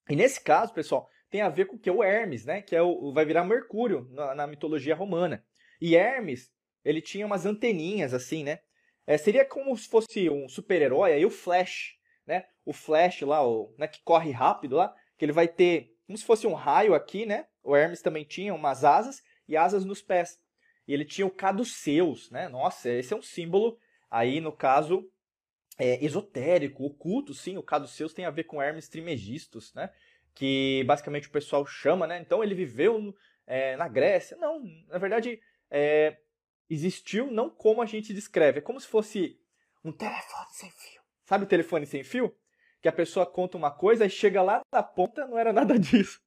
E 0.09 0.17
nesse 0.17 0.41
caso, 0.43 0.73
pessoal, 0.73 1.09
tem 1.31 1.41
a 1.41 1.49
ver 1.49 1.67
com 1.67 1.77
o 1.77 1.79
que? 1.79 1.91
O 1.91 2.03
Hermes, 2.03 2.45
né? 2.45 2.63
Que 2.63 2.77
é 2.77 2.83
o, 2.83 3.13
vai 3.13 3.25
virar 3.25 3.45
Mercúrio 3.45 4.07
na, 4.11 4.35
na 4.35 4.47
mitologia 4.47 4.95
romana. 4.95 5.45
E 5.81 5.97
Hermes, 5.97 6.51
ele 6.85 7.01
tinha 7.01 7.27
umas 7.27 7.47
anteninhas 7.47 8.15
assim, 8.15 8.45
né? 8.45 8.61
É, 9.07 9.19
seria 9.19 9.45
como 9.45 9.77
se 9.77 9.89
fosse 9.89 10.31
um 10.31 10.49
super-herói, 10.49 11.13
aí 11.13 11.27
o 11.27 11.31
Flash, 11.31 11.97
né? 12.27 12.47
O 12.65 12.73
Flash 12.73 13.23
lá, 13.23 13.47
o, 13.47 13.75
né, 13.79 13.87
que 13.87 14.03
corre 14.03 14.31
rápido 14.31 14.77
lá, 14.77 14.95
que 15.19 15.25
ele 15.25 15.33
vai 15.33 15.47
ter 15.47 15.95
como 16.07 16.17
se 16.19 16.25
fosse 16.25 16.47
um 16.47 16.55
raio 16.55 16.95
aqui, 16.95 17.27
né? 17.27 17.47
O 17.63 17.75
Hermes 17.75 18.03
também 18.03 18.25
tinha 18.25 18.55
umas 18.55 18.85
asas 18.85 19.23
e 19.49 19.57
asas 19.57 19.85
nos 19.85 20.03
pés. 20.03 20.39
E 20.87 20.93
ele 20.93 21.05
tinha 21.05 21.27
o 21.27 21.31
caduceus, 21.31 22.31
né? 22.31 22.49
Nossa, 22.49 22.91
esse 22.91 23.13
é 23.13 23.17
um 23.17 23.23
símbolo 23.23 23.79
aí, 24.11 24.41
no 24.41 24.53
caso, 24.53 25.11
é, 25.79 26.05
esotérico, 26.05 26.85
oculto, 26.85 27.35
sim. 27.35 27.57
O 27.57 27.63
caduceus 27.63 28.13
tem 28.13 28.25
a 28.25 28.31
ver 28.31 28.45
com 28.45 28.63
Hermes 28.63 28.89
Trimegistus, 28.89 29.73
né? 29.75 29.91
Que 30.35 30.85
basicamente 30.87 31.29
o 31.29 31.33
pessoal 31.33 31.65
chama, 31.67 32.07
né? 32.07 32.19
Então 32.21 32.43
ele 32.43 32.55
viveu 32.55 33.15
é, 33.47 33.77
na 33.77 33.89
Grécia. 33.89 34.37
Não, 34.37 34.63
na 34.89 34.99
verdade, 34.99 35.41
é, 35.71 36.17
existiu 36.69 37.31
não 37.31 37.51
como 37.51 37.83
a 37.83 37.87
gente 37.87 38.15
descreve. 38.15 38.59
É 38.59 38.63
como 38.63 38.81
se 38.81 38.87
fosse 38.87 39.39
um 39.85 39.93
telefone 39.93 40.51
sem 40.53 40.71
fio. 40.71 41.03
Sabe 41.25 41.45
o 41.45 41.49
telefone 41.49 41.87
sem 41.87 42.05
fio? 42.05 42.35
Que 42.81 42.89
a 42.89 42.93
pessoa 42.93 43.27
conta 43.27 43.57
uma 43.57 43.71
coisa 43.71 44.05
e 44.05 44.11
chega 44.11 44.43
lá 44.43 44.61
na 44.73 44.83
ponta, 44.83 45.27
não 45.27 45.39
era 45.39 45.53
nada 45.53 45.77
disso. 45.79 46.21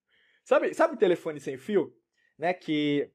Sabe, 0.43 0.73
sabe 0.73 0.95
o 0.95 0.97
telefone 0.97 1.39
sem 1.39 1.57
fio? 1.57 1.93
Né, 2.37 2.53
que 2.53 3.11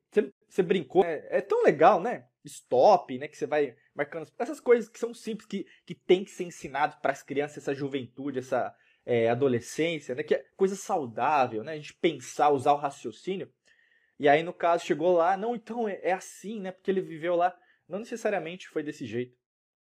você 0.49 0.65
brincou, 0.65 1.05
é, 1.05 1.27
é, 1.31 1.41
tão 1.41 1.63
legal, 1.63 2.01
né? 2.01 2.27
Stop, 2.45 3.17
né? 3.19 3.29
Que 3.29 3.37
você 3.37 3.47
vai 3.47 3.77
marcando 3.95 4.31
essas 4.39 4.61
coisas 4.61 4.89
que 4.89 4.99
são 4.99 5.13
simples, 5.13 5.47
que, 5.47 5.67
que 5.85 5.95
tem 5.95 6.25
que 6.25 6.31
ser 6.31 6.45
ensinado 6.45 6.97
para 7.01 7.13
as 7.13 7.23
crianças, 7.23 7.59
essa 7.59 7.75
juventude, 7.75 8.39
essa 8.39 8.75
é, 9.05 9.29
adolescência, 9.29 10.15
né? 10.15 10.23
Que 10.23 10.35
é 10.35 10.45
coisa 10.57 10.77
saudável, 10.77 11.63
né? 11.63 11.73
A 11.73 11.77
gente 11.77 11.95
pensar, 11.95 12.51
usar 12.51 12.73
o 12.73 12.77
raciocínio. 12.77 13.53
E 14.19 14.29
aí, 14.29 14.43
no 14.43 14.53
caso, 14.53 14.85
chegou 14.85 15.17
lá, 15.17 15.37
não, 15.37 15.55
então 15.55 15.89
é, 15.89 16.01
é 16.03 16.13
assim, 16.13 16.61
né? 16.61 16.73
Porque 16.73 16.91
ele 16.91 17.01
viveu 17.01 17.35
lá. 17.35 17.57
Não 17.89 17.99
necessariamente 17.99 18.69
foi 18.69 18.83
desse 18.83 19.05
jeito, 19.05 19.37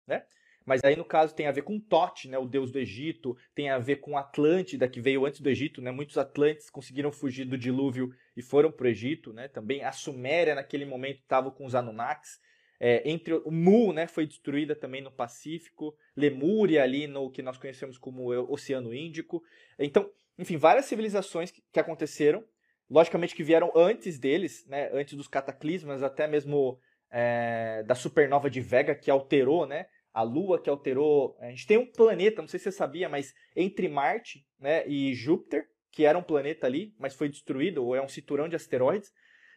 né? 0.07 0.26
Mas 0.66 0.84
aí, 0.84 0.95
no 0.95 1.05
caso, 1.05 1.34
tem 1.34 1.47
a 1.47 1.51
ver 1.51 1.64
com 1.64 1.80
Tote, 1.80 2.30
né, 2.30 2.38
o 2.38 2.45
deus 2.45 2.72
do 2.72 2.78
Egito, 2.78 3.36
tem 3.55 3.72
a 3.72 3.80
ver 3.80 3.97
com 3.97 4.18
Atlântida, 4.18 4.88
que 4.88 5.01
veio 5.01 5.26
antes 5.26 5.41
do 5.41 5.49
Egito, 5.49 5.82
né? 5.82 5.89
Muitos 5.89 6.18
atlantes 6.18 6.70
conseguiram 6.70 7.12
fugir 7.12 7.45
do 7.45 7.57
dilúvio 7.57 8.14
e 8.38 8.41
foram 8.41 8.72
para 8.72 8.86
o 8.86 8.88
Egito, 8.88 9.34
né? 9.34 9.47
Também 9.47 9.84
a 9.84 9.91
Suméria, 9.91 10.53
naquele 10.53 10.86
momento, 10.86 11.22
estava 11.22 11.49
com 11.49 11.66
os 11.66 11.74
Anunnakis. 11.76 12.39
É, 12.80 13.01
entre 13.09 13.34
o 13.34 13.51
Mu, 13.51 13.91
né, 13.91 14.07
foi 14.07 14.25
destruída 14.25 14.75
também 14.75 15.01
no 15.01 15.11
Pacífico, 15.11 15.95
Lemúria 16.15 16.82
ali 16.82 17.07
no 17.07 17.30
que 17.30 17.41
nós 17.41 17.57
conhecemos 17.57 17.97
como 17.97 18.32
Oceano 18.51 18.93
Índico. 18.93 19.43
Então, 19.77 20.09
enfim, 20.38 20.55
várias 20.55 20.86
civilizações 20.86 21.51
que 21.51 21.80
aconteceram 21.80 22.43
logicamente 22.89 23.36
que 23.36 23.43
vieram 23.43 23.71
antes 23.75 24.17
deles, 24.17 24.65
né, 24.67 24.89
antes 24.91 25.15
dos 25.15 25.27
cataclismas, 25.27 26.01
até 26.01 26.27
mesmo 26.27 26.80
é, 27.11 27.84
da 27.84 27.93
supernova 27.93 28.49
de 28.49 28.59
Vega, 28.59 28.95
que 28.95 29.11
alterou, 29.11 29.67
né, 29.67 29.86
a 30.13 30.23
Lua, 30.23 30.61
que 30.61 30.69
alterou. 30.69 31.38
A 31.39 31.49
gente 31.49 31.67
tem 31.67 31.77
um 31.77 31.86
planeta, 31.86 32.41
não 32.41 32.49
sei 32.49 32.59
se 32.59 32.65
você 32.65 32.71
sabia, 32.71 33.07
mas 33.07 33.34
entre 33.55 33.88
Marte 33.88 34.45
né, 34.59 34.88
e 34.88 35.13
Júpiter, 35.13 35.67
que 35.91 36.05
era 36.05 36.17
um 36.17 36.23
planeta 36.23 36.65
ali, 36.65 36.95
mas 36.97 37.13
foi 37.13 37.30
destruído, 37.30 37.86
ou 37.86 37.95
é 37.95 38.01
um 38.01 38.07
cinturão 38.07 38.49
de 38.49 38.55
asteroides. 38.55 39.11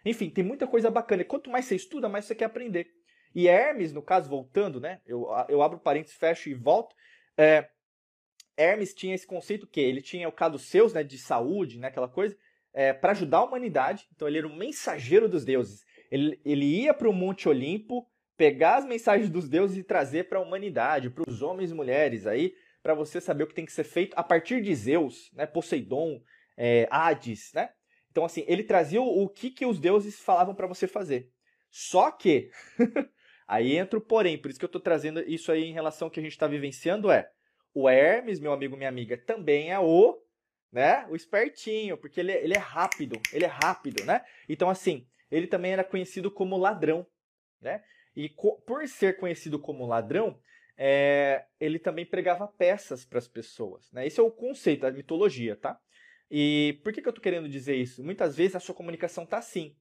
Enfim, 0.05 0.29
tem 0.29 0.45
muita 0.45 0.67
coisa 0.67 0.91
bacana. 0.91 1.23
E 1.23 1.27
quanto 1.27 1.51
mais 1.51 1.65
você 1.65 1.77
estuda, 1.77 2.09
mais 2.09 2.25
você 2.25 2.35
quer 2.35 2.47
aprender. 2.47 2.89
E 3.35 3.49
Hermes, 3.49 3.93
no 3.93 4.03
caso, 4.03 4.29
voltando, 4.29 4.81
né? 4.81 5.01
Eu, 5.07 5.27
eu 5.49 5.63
abro 5.63 5.79
parênteses, 5.79 6.17
fecho 6.17 6.49
e 6.49 6.55
volto. 6.55 6.95
É, 7.37 7.69
Hermes 8.57 8.95
tinha 8.95 9.15
esse 9.15 9.27
conceito 9.27 9.67
que 9.67 9.81
ele 9.81 10.03
tinha 10.03 10.29
o 10.29 10.33
caduceus, 10.33 10.93
né, 10.93 11.03
de 11.03 11.19
saúde, 11.19 11.79
né, 11.79 11.89
aquela 11.89 12.09
coisa, 12.09 12.37
é, 12.73 12.93
para 12.93 13.13
ajudar 13.13 13.39
a 13.39 13.45
humanidade. 13.45 14.09
Então 14.15 14.29
ele 14.29 14.39
era 14.39 14.47
um 14.47 14.57
mensageiro 14.57 15.29
dos 15.29 15.45
deuses. 15.45 15.85
Ele, 16.11 16.41
ele 16.45 16.65
ia 16.65 16.93
para 16.93 17.09
o 17.09 17.13
Monte 17.13 17.49
Olimpo 17.49 18.07
pegar 18.37 18.77
as 18.77 18.85
mensagens 18.85 19.31
dos 19.31 19.49
deuses 19.49 19.77
e 19.77 19.83
trazer 19.83 20.29
para 20.29 20.39
a 20.39 20.43
humanidade, 20.43 21.11
para 21.11 21.29
os 21.29 21.43
homens 21.43 21.71
e 21.71 21.75
mulheres 21.75 22.27
aí, 22.27 22.55
para 22.83 22.95
você 22.95 23.21
saber 23.21 23.45
o 23.45 23.47
que 23.47 23.55
tem 23.55 23.65
que 23.65 23.73
ser 23.73 23.85
feito 23.85 24.15
a 24.17 24.23
partir 24.23 24.61
de 24.61 24.75
Zeus, 24.75 25.31
né, 25.33 25.47
Poseidon, 25.47 26.21
é, 26.57 26.89
Hades, 26.91 27.53
né? 27.55 27.71
Então 28.11 28.25
assim, 28.25 28.45
ele 28.47 28.65
trazia 28.65 29.01
o, 29.01 29.23
o 29.23 29.29
que, 29.29 29.51
que 29.51 29.65
os 29.65 29.79
deuses 29.79 30.21
falavam 30.21 30.55
para 30.55 30.67
você 30.67 30.87
fazer. 30.87 31.31
Só 31.71 32.11
que 32.11 32.51
aí 33.53 33.77
entra 33.77 33.99
o 33.99 34.03
porém, 34.03 34.39
por 34.39 34.51
isso 34.51 34.59
que 34.59 34.65
eu 34.65 34.69
estou 34.69 34.81
trazendo 34.81 35.21
isso 35.21 35.53
aí 35.53 35.65
em 35.65 35.73
relação 35.73 36.07
ao 36.07 36.11
que 36.11 36.21
a 36.21 36.23
gente 36.23 36.33
está 36.33 36.47
vivenciando 36.47 37.11
é 37.11 37.31
o 37.75 37.89
Hermes, 37.89 38.41
meu 38.41 38.53
amigo, 38.53 38.77
minha 38.77 38.89
amiga, 38.89 39.17
também 39.17 39.73
é 39.73 39.79
o 39.79 40.23
né? 40.73 41.07
O 41.11 41.15
espertinho, 41.15 41.99
porque 41.99 42.19
ele, 42.19 42.33
ele 42.33 42.55
é 42.55 42.59
rápido, 42.59 43.21
ele 43.31 43.45
é 43.45 43.49
rápido, 43.49 44.05
né? 44.05 44.25
Então, 44.49 44.71
assim, 44.71 45.07
ele 45.31 45.47
também 45.47 45.73
era 45.73 45.85
conhecido 45.85 46.31
como 46.31 46.57
ladrão, 46.57 47.07
né? 47.61 47.85
E 48.17 48.31
por 48.67 48.89
ser 48.89 49.19
conhecido 49.19 49.59
como 49.59 49.87
ladrão, 49.87 50.41
é, 50.77 51.45
ele 51.61 51.79
também 51.79 52.07
pregava 52.07 52.49
peças 52.49 53.05
para 53.05 53.19
as 53.19 53.29
pessoas, 53.29 53.93
né? 53.93 54.07
Esse 54.07 54.19
é 54.19 54.23
o 54.23 54.31
conceito 54.31 54.81
da 54.81 54.91
mitologia, 54.91 55.55
tá? 55.55 55.79
E 56.31 56.81
por 56.83 56.93
que, 56.93 57.03
que 57.03 57.09
eu 57.09 57.11
estou 57.11 57.23
querendo 57.23 57.49
dizer 57.49 57.77
isso? 57.77 58.03
Muitas 58.03 58.35
vezes 58.35 58.57
a 58.57 58.61
sua 58.61 58.75
comunicação 58.75 59.27
tá 59.27 59.37
assim. 59.37 59.77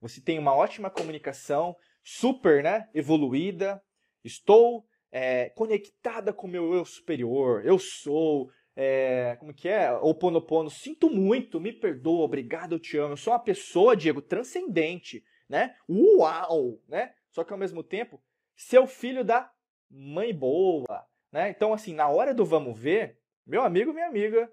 Você 0.00 0.20
tem 0.20 0.38
uma 0.38 0.54
ótima 0.54 0.90
comunicação, 0.90 1.76
super, 2.04 2.62
né? 2.62 2.88
Evoluída. 2.94 3.82
Estou 4.22 4.86
é, 5.10 5.48
conectada 5.50 6.32
com 6.32 6.46
o 6.46 6.50
meu 6.50 6.74
eu 6.74 6.84
superior. 6.84 7.64
Eu 7.64 7.78
sou 7.78 8.50
é, 8.76 9.36
como 9.36 9.54
que 9.54 9.68
é? 9.68 9.92
O 9.92 10.14
Ponopono, 10.14 10.68
sinto 10.68 11.08
muito, 11.08 11.60
me 11.60 11.72
perdoa, 11.72 12.24
obrigado, 12.24 12.72
eu 12.72 12.80
te 12.80 12.98
amo. 12.98 13.12
Eu 13.12 13.16
sou 13.16 13.32
uma 13.32 13.38
pessoa, 13.38 13.96
Diego, 13.96 14.20
transcendente, 14.20 15.24
né? 15.48 15.76
Uau, 15.88 16.80
né? 16.88 17.14
Só 17.30 17.44
que 17.44 17.52
ao 17.52 17.58
mesmo 17.58 17.82
tempo, 17.82 18.22
seu 18.56 18.86
filho 18.86 19.24
da 19.24 19.50
mãe 19.90 20.34
boa, 20.34 21.06
né? 21.30 21.50
Então, 21.50 21.72
assim, 21.72 21.94
na 21.94 22.08
hora 22.08 22.34
do 22.34 22.44
vamos 22.44 22.78
ver, 22.78 23.18
meu 23.46 23.62
amigo, 23.62 23.92
minha 23.92 24.08
amiga, 24.08 24.52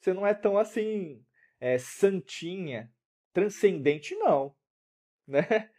você 0.00 0.12
não 0.12 0.26
é 0.26 0.34
tão 0.34 0.58
assim, 0.58 1.24
é, 1.60 1.78
santinha, 1.78 2.92
transcendente, 3.32 4.16
não, 4.16 4.54
né? 5.26 5.70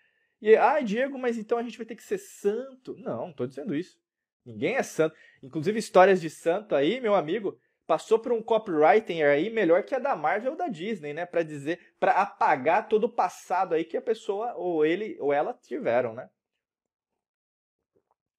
E, 0.42 0.56
ah, 0.56 0.82
Diego, 0.82 1.20
mas 1.20 1.38
então 1.38 1.58
a 1.58 1.64
gente 1.64 1.78
vai 1.78 1.86
ter 1.86 1.96
que 1.96 2.04
ser 2.04 2.18
santo. 2.18 2.96
Não, 2.98 3.28
não 3.28 3.34
tô 3.34 3.46
dizendo 3.46 3.76
isso. 3.76 4.00
Ninguém 4.44 4.76
é 4.76 4.84
santo. 4.84 5.16
Inclusive, 5.44 5.78
histórias 5.78 6.20
de 6.20 6.30
santo 6.30 6.74
aí, 6.74 7.00
meu 7.00 7.14
amigo, 7.14 7.60
passou 7.86 8.18
por 8.18 8.32
um 8.32 8.42
copywriting 8.42 9.22
aí 9.22 9.50
melhor 9.50 9.84
que 9.84 9.94
a 9.94 10.00
da 10.00 10.16
Marvel 10.16 10.52
ou 10.52 10.58
da 10.58 10.68
Disney, 10.68 11.14
né? 11.14 11.26
Para 11.26 11.44
dizer, 11.44 11.94
para 12.00 12.14
apagar 12.14 12.88
todo 12.88 13.04
o 13.04 13.10
passado 13.10 13.76
aí 13.76 13.84
que 13.84 13.98
a 13.98 14.02
pessoa 14.02 14.54
ou 14.56 14.86
ele 14.86 15.16
ou 15.20 15.32
ela 15.32 15.54
tiveram, 15.54 16.14
né? 16.14 16.30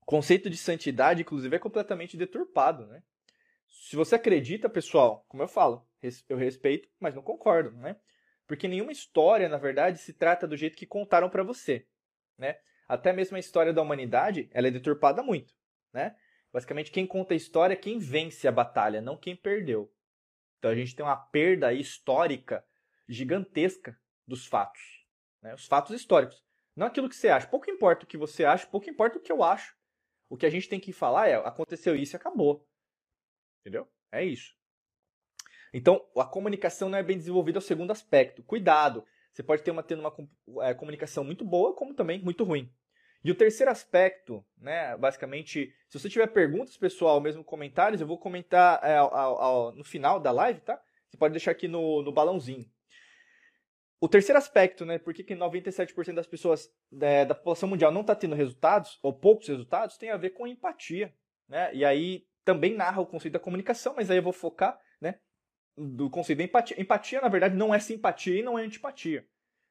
O 0.01 0.05
conceito 0.05 0.51
de 0.51 0.57
santidade, 0.57 1.23
inclusive, 1.23 1.55
é 1.55 1.59
completamente 1.59 2.17
deturpado, 2.17 2.87
né? 2.87 3.03
Se 3.69 3.95
você 3.95 4.17
acredita, 4.17 4.69
pessoal, 4.69 5.25
como 5.29 5.43
eu 5.43 5.49
falo, 5.49 5.87
eu 6.29 6.37
respeito, 6.37 6.89
mas 6.99 7.15
não 7.15 7.23
concordo, 7.23 7.71
né? 7.73 7.97
Porque 8.47 8.67
nenhuma 8.67 8.93
história, 8.93 9.49
na 9.49 9.57
verdade, 9.57 9.99
se 9.99 10.13
trata 10.13 10.47
do 10.47 10.57
jeito 10.57 10.77
que 10.77 10.87
contaram 10.87 11.31
para 11.31 11.43
você, 11.43 11.87
né? 12.39 12.59
Até 12.89 13.13
mesmo 13.13 13.37
a 13.37 13.41
história 13.41 13.73
da 13.73 13.83
humanidade, 13.83 14.49
ela 14.53 14.69
é 14.69 14.71
deturpada 14.71 15.23
muito, 15.23 15.55
né? 15.93 16.17
Basicamente, 16.53 16.91
quem 16.91 17.07
conta 17.07 17.33
a 17.33 17.37
história 17.37 17.73
é 17.73 17.77
quem 17.77 17.99
vence 17.99 18.47
a 18.47 18.53
batalha, 18.53 19.01
não 19.01 19.17
quem 19.17 19.35
perdeu. 19.35 19.91
Então 20.59 20.71
a 20.71 20.75
gente 20.75 20.95
tem 20.95 21.05
uma 21.05 21.17
perda 21.17 21.73
histórica 21.73 22.65
gigantesca 23.09 23.99
dos 24.27 24.47
fatos. 24.47 24.83
Né? 25.41 25.55
Os 25.55 25.67
fatos 25.67 25.95
históricos. 25.95 26.45
Não 26.77 26.87
aquilo 26.87 27.09
que 27.09 27.17
você 27.17 27.29
acha. 27.29 27.49
Pouco 27.49 27.71
importa 27.71 28.05
o 28.05 28.07
que 28.07 28.19
você 28.19 28.45
acha, 28.45 28.67
pouco 28.67 28.89
importa 28.89 29.19
o 29.19 29.21
que 29.21 29.33
eu 29.33 29.43
acho. 29.43 29.75
O 30.29 30.37
que 30.37 30.47
a 30.47 30.51
gente 30.51 30.69
tem 30.69 30.81
que 30.81 30.93
falar 30.93 31.29
é: 31.29 31.35
aconteceu 31.35 31.97
isso 31.97 32.15
e 32.15 32.19
acabou. 32.19 32.67
Entendeu? 33.61 33.91
É 34.11 34.25
isso. 34.25 34.55
Então, 35.73 36.07
a 36.17 36.25
comunicação 36.25 36.89
não 36.89 36.99
é 36.99 37.03
bem 37.03 37.17
desenvolvida 37.17 37.59
ao 37.59 37.63
segundo 37.63 37.91
aspecto. 37.91 38.43
Cuidado! 38.43 39.07
Você 39.33 39.43
pode 39.43 39.63
ter 39.63 39.71
uma, 39.71 39.83
tendo 39.83 40.01
uma 40.01 40.67
é, 40.67 40.75
comunicação 40.75 41.25
muito 41.25 41.45
boa, 41.45 41.75
como 41.75 41.95
também 41.95 42.23
muito 42.23 42.45
ruim. 42.45 42.71
E 43.25 43.31
o 43.31 43.35
terceiro 43.35 43.71
aspecto, 43.71 44.45
né, 44.59 44.97
basicamente, 44.97 45.73
se 45.89 45.99
você 45.99 46.09
tiver 46.09 46.27
perguntas, 46.27 46.77
pessoal, 46.77 47.21
mesmo 47.21 47.45
comentários, 47.45 48.01
eu 48.01 48.07
vou 48.07 48.19
comentar 48.19 48.81
é, 48.83 48.97
ao, 48.97 49.15
ao, 49.15 49.73
no 49.73 49.85
final 49.85 50.19
da 50.19 50.33
live, 50.33 50.61
tá? 50.61 50.81
Você 51.09 51.17
pode 51.17 51.33
deixar 51.33 51.53
aqui 51.53 51.69
no, 51.69 52.03
no 52.03 52.13
balãozinho. 52.13 52.69
O 54.01 54.09
terceiro 54.09 54.39
aspecto, 54.39 54.85
né, 54.85 54.99
por 54.99 55.15
que 55.15 55.23
97% 55.23 56.15
das 56.15 56.27
pessoas 56.27 56.69
é, 57.01 57.25
da 57.25 57.37
população 57.37 57.69
mundial 57.69 57.93
não 57.93 58.01
está 58.01 58.17
tendo 58.17 58.35
resultados, 58.35 58.99
ou 59.01 59.13
poucos 59.13 59.47
resultados, 59.47 59.97
tem 59.97 60.11
a 60.11 60.17
ver 60.17 60.31
com 60.31 60.47
empatia. 60.47 61.15
Né? 61.49 61.73
E 61.73 61.85
aí 61.85 62.27
também 62.45 62.75
narra 62.75 63.01
o 63.01 63.07
conceito 63.07 63.35
da 63.35 63.39
comunicação, 63.39 63.95
mas 63.95 64.11
aí 64.11 64.17
eu 64.17 64.23
vou 64.23 64.33
focar 64.33 64.77
do 65.77 66.11
conceito 66.11 66.39
da 66.39 66.45
empatia. 66.45 66.81
Empatia, 66.81 67.21
na 67.21 67.29
verdade, 67.29 67.57
não 67.57 67.75
é 67.75 67.79
simpatia 67.79 68.39
e 68.39 68.43
não 68.43 68.59
é 68.59 68.63
antipatia. 68.63 69.27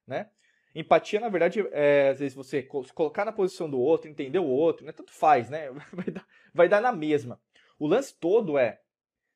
Né? 0.05 0.29
Empatia, 0.73 1.19
na 1.19 1.29
verdade, 1.29 1.59
é, 1.71 2.09
às 2.09 2.19
vezes 2.19 2.35
você 2.35 2.63
colocar 2.63 3.25
na 3.25 3.31
posição 3.31 3.69
do 3.69 3.79
outro, 3.79 4.09
entender 4.09 4.39
o 4.39 4.47
outro, 4.47 4.85
né? 4.85 4.91
Tanto 4.91 5.11
faz, 5.11 5.49
né? 5.49 5.69
Vai 5.91 6.05
dar, 6.05 6.27
vai 6.53 6.69
dar 6.69 6.81
na 6.81 6.91
mesma. 6.91 7.41
O 7.77 7.87
lance 7.87 8.13
todo 8.17 8.57
é, 8.57 8.79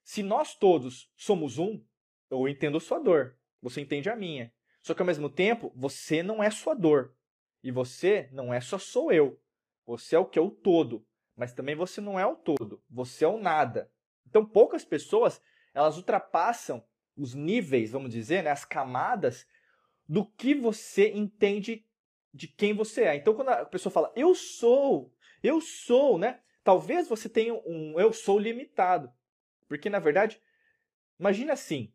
se 0.03 0.22
nós 0.22 0.55
todos 0.55 1.11
somos 1.16 1.57
um, 1.57 1.84
eu 2.30 2.47
entendo 2.47 2.78
a 2.78 2.82
sua 2.82 2.99
dor. 2.99 3.38
você 3.61 3.82
entende 3.82 4.09
a 4.09 4.16
minha. 4.16 4.53
Só 4.82 4.93
que 4.93 5.01
ao 5.01 5.05
mesmo 5.05 5.30
tempo, 5.30 5.74
você 5.76 6.22
não 6.22 6.43
é 6.43 6.51
sua 6.51 6.76
dor. 6.76 7.16
E 7.63 7.72
você 7.72 8.30
não 8.32 8.53
é 8.53 8.61
só 8.61 8.78
sou 8.78 9.11
eu. 9.11 9.41
Você 9.86 10.16
é 10.16 10.20
o 10.20 10.26
que 10.26 10.38
é 10.38 10.41
o 10.41 10.51
todo. 10.51 11.03
Mas 11.36 11.53
também 11.53 11.76
você 11.76 11.99
não 11.99 12.20
é 12.20 12.26
o 12.26 12.36
todo. 12.36 12.84
Você 12.88 13.26
é 13.26 13.28
o 13.28 13.39
nada. 13.39 13.91
Então 14.28 14.45
poucas 14.45 14.86
pessoas, 14.86 15.41
elas 15.76 15.97
ultrapassam 15.97 16.84
os 17.15 17.34
níveis, 17.34 17.91
vamos 17.91 18.11
dizer, 18.11 18.43
né, 18.43 18.49
as 18.49 18.65
camadas 18.65 19.45
do 20.07 20.26
que 20.26 20.55
você 20.55 21.11
entende 21.11 21.86
de 22.34 22.47
quem 22.47 22.73
você 22.73 23.03
é. 23.03 23.15
Então 23.15 23.36
quando 23.36 23.49
a 23.49 23.65
pessoa 23.65 23.91
fala 23.91 24.11
eu 24.15 24.34
sou, 24.34 25.13
eu 25.43 25.61
sou, 25.61 26.17
né? 26.17 26.39
Talvez 26.63 27.07
você 27.07 27.30
tenha 27.30 27.53
um 27.53 27.99
eu 27.99 28.11
sou 28.11 28.39
limitado. 28.39 29.11
Porque 29.67 29.89
na 29.89 29.99
verdade, 29.99 30.41
imagina 31.19 31.53
assim, 31.53 31.93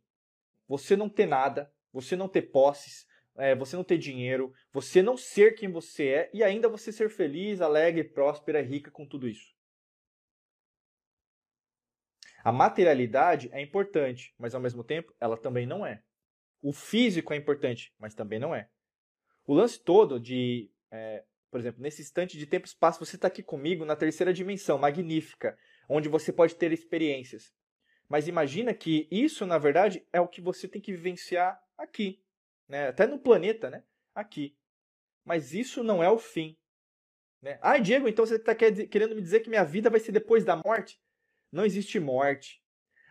você 0.69 0.97
não 0.97 1.09
ter 1.09 1.27
nada, 1.27 1.73
você 1.93 2.15
não 2.15 2.29
ter 2.29 2.43
posses, 2.43 3.07
é, 3.37 3.55
você 3.55 3.77
não 3.77 3.85
ter 3.85 3.99
dinheiro, 3.99 4.53
você 4.73 5.03
não 5.03 5.17
ser 5.17 5.55
quem 5.55 5.71
você 5.71 6.09
é 6.09 6.31
e 6.35 6.43
ainda 6.43 6.69
você 6.69 6.93
ser 6.93 7.09
feliz, 7.09 7.61
alegre, 7.61 8.05
próspera, 8.05 8.61
rica 8.61 8.91
com 8.91 9.07
tudo 9.07 9.27
isso. 9.27 9.55
A 12.43 12.53
materialidade 12.53 13.49
é 13.53 13.61
importante, 13.61 14.35
mas 14.39 14.55
ao 14.55 14.61
mesmo 14.61 14.83
tempo 14.83 15.15
ela 15.21 15.37
também 15.37 15.67
não 15.67 15.85
é. 15.85 16.03
O 16.63 16.73
físico 16.73 17.33
é 17.33 17.37
importante, 17.37 17.95
mas 17.99 18.15
também 18.15 18.39
não 18.39 18.55
é. 18.55 18.69
O 19.47 19.55
lance 19.55 19.79
todo 19.83 20.21
de, 20.21 20.71
é, 20.91 21.25
por 21.51 21.59
exemplo, 21.61 21.83
nesse 21.83 22.03
instante 22.03 22.39
de 22.39 22.47
tempo 22.47 22.67
e 22.67 22.69
espaço, 22.69 23.05
você 23.05 23.17
está 23.17 23.29
aqui 23.29 23.43
comigo 23.43 23.85
na 23.85 23.97
terceira 23.97 24.33
dimensão, 24.33 24.79
magnífica, 24.79 25.59
onde 25.89 26.09
você 26.09 26.33
pode 26.33 26.55
ter 26.55 26.73
experiências. 26.73 27.53
Mas 28.09 28.29
imagina 28.29 28.75
que 28.75 29.09
isso, 29.11 29.47
na 29.47 29.59
verdade, 29.59 30.07
é 30.13 30.21
o 30.21 30.29
que 30.29 30.41
você 30.41 30.69
tem 30.69 30.81
que 30.81 30.93
vivenciar 30.93 31.61
aqui, 31.79 32.23
né? 32.69 32.89
até 32.89 33.07
no 33.07 33.19
planeta, 33.19 33.71
né? 33.71 33.83
aqui. 34.15 34.57
Mas 35.25 35.55
isso 35.55 35.83
não 35.83 36.03
é 36.03 36.11
o 36.11 36.19
fim. 36.19 36.57
Né? 37.43 37.59
Ah, 37.63 37.79
Diego, 37.79 38.09
então 38.09 38.27
você 38.27 38.37
está 38.37 38.55
querendo 38.55 39.15
me 39.15 39.23
dizer 39.23 39.41
que 39.41 39.49
minha 39.49 39.65
vida 39.65 39.89
vai 39.89 40.01
ser 40.01 40.13
depois 40.13 40.45
da 40.45 40.57
morte? 40.57 41.01
Não 41.51 41.65
existe 41.65 41.99
morte. 41.99 42.63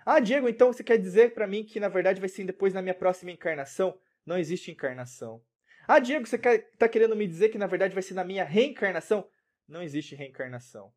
Ah, 0.05 0.19
Diego, 0.19 0.47
então 0.47 0.71
você 0.71 0.83
quer 0.83 0.97
dizer 0.97 1.33
para 1.33 1.47
mim 1.47 1.63
que 1.63 1.79
na 1.79 1.89
verdade 1.89 2.19
vai 2.19 2.29
ser 2.29 2.45
depois 2.45 2.73
na 2.73 2.81
minha 2.81 2.95
próxima 2.95 3.31
encarnação? 3.31 3.99
Não 4.25 4.37
existe 4.37 4.71
encarnação. 4.71 5.43
Ah, 5.87 5.99
Diego, 5.99 6.25
você 6.25 6.35
está 6.35 6.87
querendo 6.87 7.15
me 7.15 7.27
dizer 7.27 7.49
que 7.49 7.57
na 7.57 7.67
verdade 7.67 7.93
vai 7.93 8.03
ser 8.03 8.13
na 8.13 8.23
minha 8.23 8.43
reencarnação? 8.43 9.29
Não 9.67 9.81
existe 9.81 10.15
reencarnação. 10.15 10.93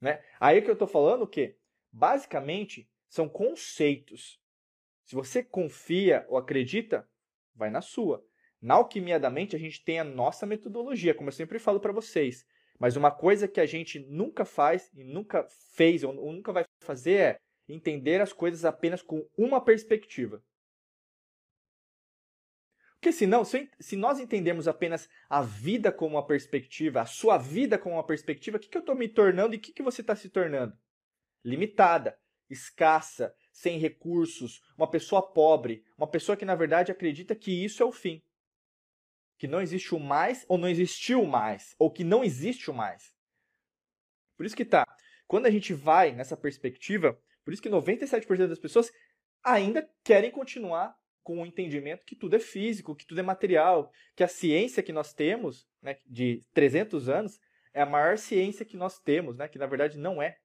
Né? 0.00 0.22
Aí 0.40 0.60
que 0.60 0.68
eu 0.68 0.74
estou 0.74 0.88
falando 0.88 1.22
o 1.22 1.28
quê? 1.28 1.56
Basicamente, 1.90 2.90
são 3.08 3.28
conceitos. 3.28 4.40
Se 5.04 5.14
você 5.14 5.42
confia 5.42 6.26
ou 6.28 6.36
acredita, 6.36 7.08
vai 7.54 7.70
na 7.70 7.80
sua. 7.80 8.24
Na 8.60 8.74
alquimia 8.74 9.18
da 9.18 9.30
mente, 9.30 9.54
a 9.54 9.58
gente 9.58 9.84
tem 9.84 9.98
a 9.98 10.04
nossa 10.04 10.46
metodologia, 10.46 11.14
como 11.14 11.28
eu 11.28 11.32
sempre 11.32 11.58
falo 11.58 11.80
para 11.80 11.92
vocês. 11.92 12.46
Mas 12.82 12.96
uma 12.96 13.12
coisa 13.12 13.46
que 13.46 13.60
a 13.60 13.64
gente 13.64 14.00
nunca 14.00 14.44
faz 14.44 14.90
e 14.92 15.04
nunca 15.04 15.46
fez 15.76 16.02
ou 16.02 16.12
nunca 16.12 16.52
vai 16.52 16.64
fazer 16.80 17.14
é 17.14 17.38
entender 17.68 18.20
as 18.20 18.32
coisas 18.32 18.64
apenas 18.64 19.00
com 19.00 19.24
uma 19.38 19.64
perspectiva. 19.64 20.42
Porque 22.94 23.12
senão, 23.12 23.44
se 23.44 23.96
nós 23.96 24.18
entendemos 24.18 24.66
apenas 24.66 25.08
a 25.30 25.42
vida 25.42 25.92
como 25.92 26.16
uma 26.16 26.26
perspectiva, 26.26 27.02
a 27.02 27.06
sua 27.06 27.38
vida 27.38 27.78
como 27.78 27.94
uma 27.94 28.04
perspectiva, 28.04 28.56
o 28.56 28.60
que, 28.60 28.68
que 28.68 28.76
eu 28.76 28.80
estou 28.80 28.96
me 28.96 29.08
tornando 29.08 29.54
e 29.54 29.58
o 29.58 29.60
que, 29.60 29.72
que 29.72 29.82
você 29.82 30.00
está 30.00 30.16
se 30.16 30.28
tornando? 30.28 30.76
limitada, 31.44 32.18
escassa, 32.50 33.32
sem 33.52 33.78
recursos, 33.78 34.60
uma 34.76 34.90
pessoa 34.90 35.22
pobre, 35.22 35.84
uma 35.96 36.08
pessoa 36.08 36.36
que 36.36 36.44
na 36.44 36.56
verdade 36.56 36.90
acredita 36.90 37.36
que 37.36 37.64
isso 37.64 37.80
é 37.80 37.86
o 37.86 37.92
fim. 37.92 38.20
Que 39.42 39.48
não 39.48 39.60
existe 39.60 39.92
o 39.92 39.98
mais 39.98 40.46
ou 40.48 40.56
não 40.56 40.68
existiu 40.68 41.24
mais, 41.24 41.74
ou 41.76 41.90
que 41.90 42.04
não 42.04 42.22
existe 42.22 42.70
o 42.70 42.72
mais. 42.72 43.12
Por 44.36 44.46
isso 44.46 44.54
que 44.54 44.64
tá. 44.64 44.86
Quando 45.26 45.46
a 45.46 45.50
gente 45.50 45.74
vai 45.74 46.12
nessa 46.12 46.36
perspectiva, 46.36 47.20
por 47.44 47.52
isso 47.52 47.60
que 47.60 47.68
97% 47.68 48.46
das 48.46 48.60
pessoas 48.60 48.92
ainda 49.42 49.90
querem 50.04 50.30
continuar 50.30 50.96
com 51.24 51.42
o 51.42 51.44
entendimento 51.44 52.06
que 52.06 52.14
tudo 52.14 52.36
é 52.36 52.38
físico, 52.38 52.94
que 52.94 53.04
tudo 53.04 53.18
é 53.18 53.24
material, 53.24 53.90
que 54.14 54.22
a 54.22 54.28
ciência 54.28 54.80
que 54.80 54.92
nós 54.92 55.12
temos, 55.12 55.66
né, 55.82 55.96
de 56.06 56.40
300 56.54 57.08
anos, 57.08 57.40
é 57.74 57.82
a 57.82 57.86
maior 57.86 58.18
ciência 58.18 58.64
que 58.64 58.76
nós 58.76 59.00
temos, 59.00 59.36
né, 59.38 59.48
que 59.48 59.58
na 59.58 59.66
verdade 59.66 59.98
não 59.98 60.22
é. 60.22 60.38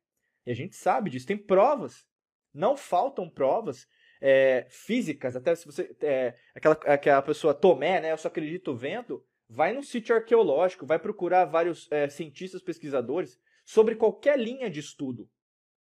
E 0.43 0.49
a 0.49 0.55
gente 0.55 0.75
sabe 0.75 1.11
disso, 1.11 1.27
tem 1.27 1.37
provas. 1.37 2.03
Não 2.51 2.75
faltam 2.75 3.29
provas 3.29 3.87
é, 4.21 4.65
físicas, 4.69 5.35
até 5.35 5.55
se 5.55 5.65
você. 5.65 5.95
É, 6.01 6.35
aquela, 6.55 6.75
aquela 6.85 7.21
pessoa 7.21 7.53
Tomé, 7.53 8.01
né? 8.01 8.11
Eu 8.11 8.17
só 8.17 8.27
acredito 8.27 8.75
vendo. 8.75 9.25
Vai 9.49 9.71
num 9.71 9.83
sítio 9.83 10.15
arqueológico, 10.15 10.85
vai 10.85 10.99
procurar 10.99 11.45
vários 11.45 11.89
é, 11.89 12.09
cientistas, 12.09 12.61
pesquisadores 12.61 13.39
sobre 13.63 13.95
qualquer 13.95 14.37
linha 14.37 14.69
de 14.69 14.79
estudo. 14.79 15.29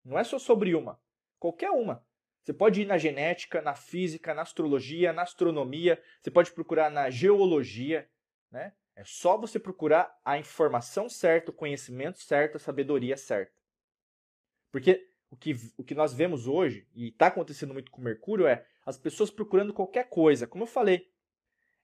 Não 0.05 0.19
é 0.19 0.25
só 0.25 0.39
sobre 0.39 0.75
uma. 0.75 0.99
Qualquer 1.39 1.71
uma. 1.71 2.05
Você 2.43 2.55
pode 2.55 2.83
ir 2.83 2.87
na 2.87 2.97
genética, 2.97 3.61
na 3.61 3.75
física, 3.75 4.33
na 4.33 4.43
astrologia, 4.43 5.13
na 5.13 5.23
astronomia, 5.23 6.03
você 6.21 6.31
pode 6.31 6.53
procurar 6.53 6.91
na 6.91 7.11
geologia, 7.11 8.09
né? 8.51 8.73
É 8.97 9.05
só 9.05 9.37
você 9.37 9.59
procurar 9.59 10.15
a 10.25 10.39
informação 10.39 11.09
certa, 11.09 11.51
o 11.51 11.55
conhecimento 11.55 12.19
certo, 12.19 12.57
a 12.57 12.59
sabedoria 12.59 13.17
certa. 13.17 13.53
Porque 14.71 15.10
o 15.31 15.37
que, 15.37 15.55
o 15.77 15.85
que 15.85 15.95
nós 15.95 16.13
vemos 16.13 16.47
hoje, 16.47 16.87
e 16.95 17.09
está 17.09 17.29
acontecendo 17.29 17.73
muito 17.73 17.91
com 17.91 18.03
Mercúrio, 18.03 18.47
é 18.47 18.67
as 18.85 18.99
pessoas 18.99 19.31
procurando 19.31 19.73
qualquer 19.73 20.09
coisa. 20.09 20.47
Como 20.47 20.65
eu 20.65 20.67
falei, 20.69 21.09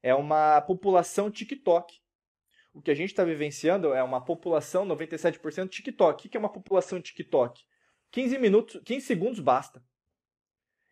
é 0.02 0.14
uma 0.14 0.60
população 0.60 1.30
TikTok. 1.30 2.00
O 2.74 2.82
que 2.82 2.90
a 2.90 2.94
gente 2.94 3.10
está 3.10 3.24
vivenciando 3.24 3.94
é 3.94 4.02
uma 4.02 4.22
população 4.22 4.86
97% 4.86 5.68
TikTok. 5.68 6.26
O 6.26 6.30
que 6.30 6.36
é 6.36 6.40
uma 6.40 6.52
população 6.52 7.00
TikTok? 7.00 7.64
15 8.10 8.38
minutos, 8.38 8.82
15 8.84 9.06
segundos 9.06 9.40
basta. 9.40 9.82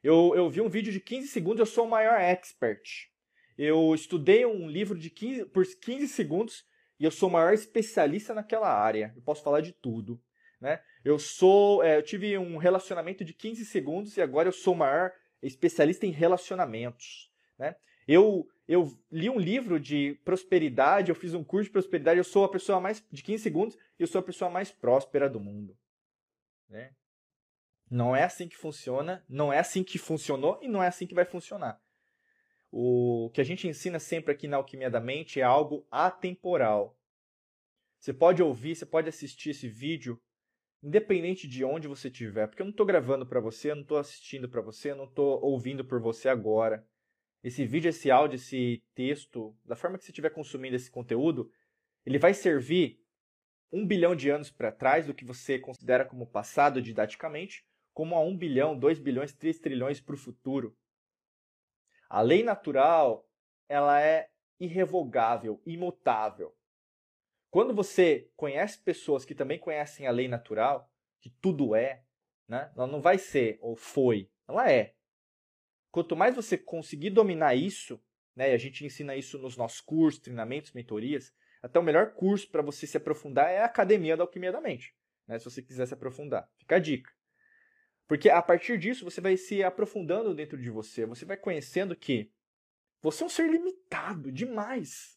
Eu, 0.03 0.33
eu 0.35 0.49
vi 0.49 0.61
um 0.61 0.69
vídeo 0.69 0.93
de 0.93 1.01
15 1.01 1.29
segundos, 1.29 1.61
eu 1.61 1.67
sou 1.67 1.87
o 1.87 1.91
maior 1.91 2.21
expert. 2.21 3.11
Eu 3.57 3.95
estudei 3.95 4.45
um 4.47 4.69
livro 4.69 4.99
de 4.99 5.11
15, 5.11 5.47
por 5.47 5.65
15 5.65 6.09
segundos 6.09 6.65
e 6.99 7.05
eu 7.05 7.11
sou 7.11 7.29
o 7.29 7.33
maior 7.33 7.53
especialista 7.53 8.35
naquela 8.35 8.69
área. 8.69 9.13
Eu 9.17 9.23
posso 9.23 9.43
falar 9.43 9.61
de 9.61 9.73
tudo. 9.73 10.21
Né? 10.61 10.81
Eu 11.05 11.19
sou, 11.19 11.83
é, 11.83 11.99
eu 11.99 12.03
tive 12.03 12.39
um 12.39 12.57
relacionamento 12.57 13.25
de 13.25 13.35
15 13.35 13.67
segundos 13.67 14.17
e 14.17 14.23
agora 14.23 14.49
eu 14.49 14.53
sou 14.53 14.73
o 14.73 14.77
maior 14.77 15.13
especialista 15.43 16.07
em 16.07 16.11
relacionamentos. 16.11 17.31
Né? 17.59 17.77
Eu, 18.09 18.49
eu 18.67 18.91
li 19.13 19.29
um 19.29 19.39
livro 19.39 19.79
de 19.79 20.19
prosperidade, 20.25 21.11
eu 21.11 21.15
fiz 21.15 21.35
um 21.35 21.45
curso 21.45 21.67
de 21.67 21.73
prosperidade, 21.73 22.19
eu 22.19 22.25
sou 22.25 22.45
a 22.45 22.51
pessoa 22.51 22.81
mais 22.81 23.05
de 23.13 23.23
15 23.23 23.43
segundos 23.43 23.77
e 23.99 24.03
eu 24.03 24.07
sou 24.07 24.19
a 24.19 24.25
pessoa 24.25 24.51
mais 24.51 24.73
próspera 24.73 25.29
do 25.29 25.39
mundo. 25.39 25.77
Né? 26.69 26.95
Não 27.91 28.17
é 28.17 28.25
assim 28.25 28.49
que 28.49 28.57
funciona, 28.57 29.23
não 29.29 29.53
é 29.53 29.59
assim 29.59 29.85
que 29.85 29.99
funcionou 29.99 30.59
e 30.63 30.69
não 30.69 30.83
é 30.83 30.87
assim 30.87 31.07
que 31.07 31.15
vai 31.15 31.27
funcionar. 31.27 31.79
O 32.73 33.31
que 33.35 33.41
a 33.43 33.45
gente 33.45 33.69
ensina 33.69 34.01
sempre 34.01 34.33
aqui 34.33 34.49
na 34.49 34.57
Alquimia 34.57 34.91
da 34.91 35.01
Mente 35.01 35.39
é 35.39 35.45
algo 35.45 35.87
atemporal. 35.91 36.99
Você 38.01 38.13
pode 38.13 38.43
ouvir, 38.43 38.75
você 38.75 38.85
pode 38.85 39.09
assistir 39.09 39.51
esse 39.51 39.69
vídeo 39.69 40.21
independente 40.85 41.49
de 41.49 41.64
onde 41.64 41.89
você 41.89 42.09
estiver, 42.09 42.47
porque 42.47 42.61
eu 42.61 42.66
não 42.66 42.70
estou 42.70 42.85
gravando 42.85 43.24
para 43.24 43.41
você, 43.41 43.70
eu 43.70 43.74
não 43.74 43.82
estou 43.82 43.97
assistindo 43.97 44.47
para 44.49 44.61
você, 44.61 44.91
eu 44.91 44.97
não 44.97 45.07
estou 45.07 45.43
ouvindo 45.43 45.82
por 45.82 45.99
você 45.99 46.28
agora. 46.28 46.87
Esse 47.43 47.64
vídeo, 47.64 47.89
esse 47.89 48.11
áudio, 48.11 48.37
esse 48.37 48.82
texto, 48.95 49.57
da 49.64 49.74
forma 49.74 49.97
que 49.97 50.05
você 50.05 50.11
estiver 50.11 50.28
consumindo 50.28 50.76
esse 50.76 50.91
conteúdo, 50.91 51.51
ele 52.05 52.18
vai 52.18 52.35
servir 52.35 53.01
um 53.72 53.87
bilhão 53.87 54.14
de 54.14 54.28
anos 54.28 54.51
para 54.51 54.70
trás 54.70 55.07
do 55.07 55.14
que 55.14 55.24
você 55.24 55.59
considera 55.59 56.05
como 56.05 56.26
passado 56.26 56.82
didaticamente, 56.82 57.66
como 57.95 58.14
a 58.14 58.20
um 58.20 58.37
bilhão, 58.37 58.78
dois 58.78 58.99
bilhões, 58.99 59.32
três 59.32 59.59
trilhões 59.59 60.03
para 60.03 60.14
o 60.14 60.18
futuro. 60.18 60.76
A 62.11 62.20
lei 62.20 62.43
natural, 62.43 63.26
ela 63.68 64.01
é 64.01 64.28
irrevogável, 64.61 65.62
imutável. 65.64 66.55
Quando 67.55 67.73
você 67.73 68.29
conhece 68.35 68.81
pessoas 68.81 69.25
que 69.25 69.33
também 69.33 69.61
conhecem 69.61 70.09
a 70.09 70.11
lei 70.11 70.27
natural, 70.27 70.91
que 71.21 71.31
tudo 71.41 71.77
é, 71.77 72.03
né? 72.49 72.73
ela 72.77 72.89
não 72.89 73.01
vai 73.01 73.17
ser 73.17 73.59
ou 73.61 73.77
foi, 73.77 74.29
ela 74.49 74.69
é. 74.69 74.97
Quanto 75.93 76.17
mais 76.17 76.35
você 76.35 76.59
conseguir 76.59 77.11
dominar 77.11 77.55
isso, 77.55 78.03
né, 78.35 78.51
e 78.51 78.55
a 78.55 78.59
gente 78.59 78.85
ensina 78.85 79.15
isso 79.15 79.39
nos 79.39 79.57
nossos 79.57 79.81
cursos, 79.81 80.21
treinamentos, 80.21 80.73
mentorias, 80.73 81.33
até 81.63 81.79
o 81.79 81.83
melhor 81.85 82.15
curso 82.15 82.51
para 82.51 82.61
você 82.61 82.89
se 82.89 82.97
aprofundar 82.97 83.49
é 83.49 83.61
a 83.61 83.67
Academia 83.67 84.17
da 84.17 84.25
Alquimia 84.25 84.51
da 84.51 84.61
Mente, 84.61 84.93
né, 85.25 85.39
se 85.39 85.45
você 85.45 85.63
quiser 85.63 85.87
se 85.87 85.95
aprofundar. 85.95 86.51
Fica 86.59 86.75
a 86.75 86.81
dica. 86.81 87.13
Porque 88.09 88.29
a 88.31 88.43
partir 88.43 88.79
disso 88.79 89.05
você 89.05 89.21
vai 89.21 89.37
se 89.37 89.63
aprofundando 89.63 90.35
dentro 90.35 90.61
de 90.61 90.71
você, 90.71 91.07
você 91.07 91.25
vai 91.25 91.37
conhecendo 91.37 91.95
que 91.95 92.33
você 93.01 93.23
é 93.23 93.27
um 93.27 93.29
ser 93.29 93.49
limitado 93.49 94.33
demais. 94.33 95.17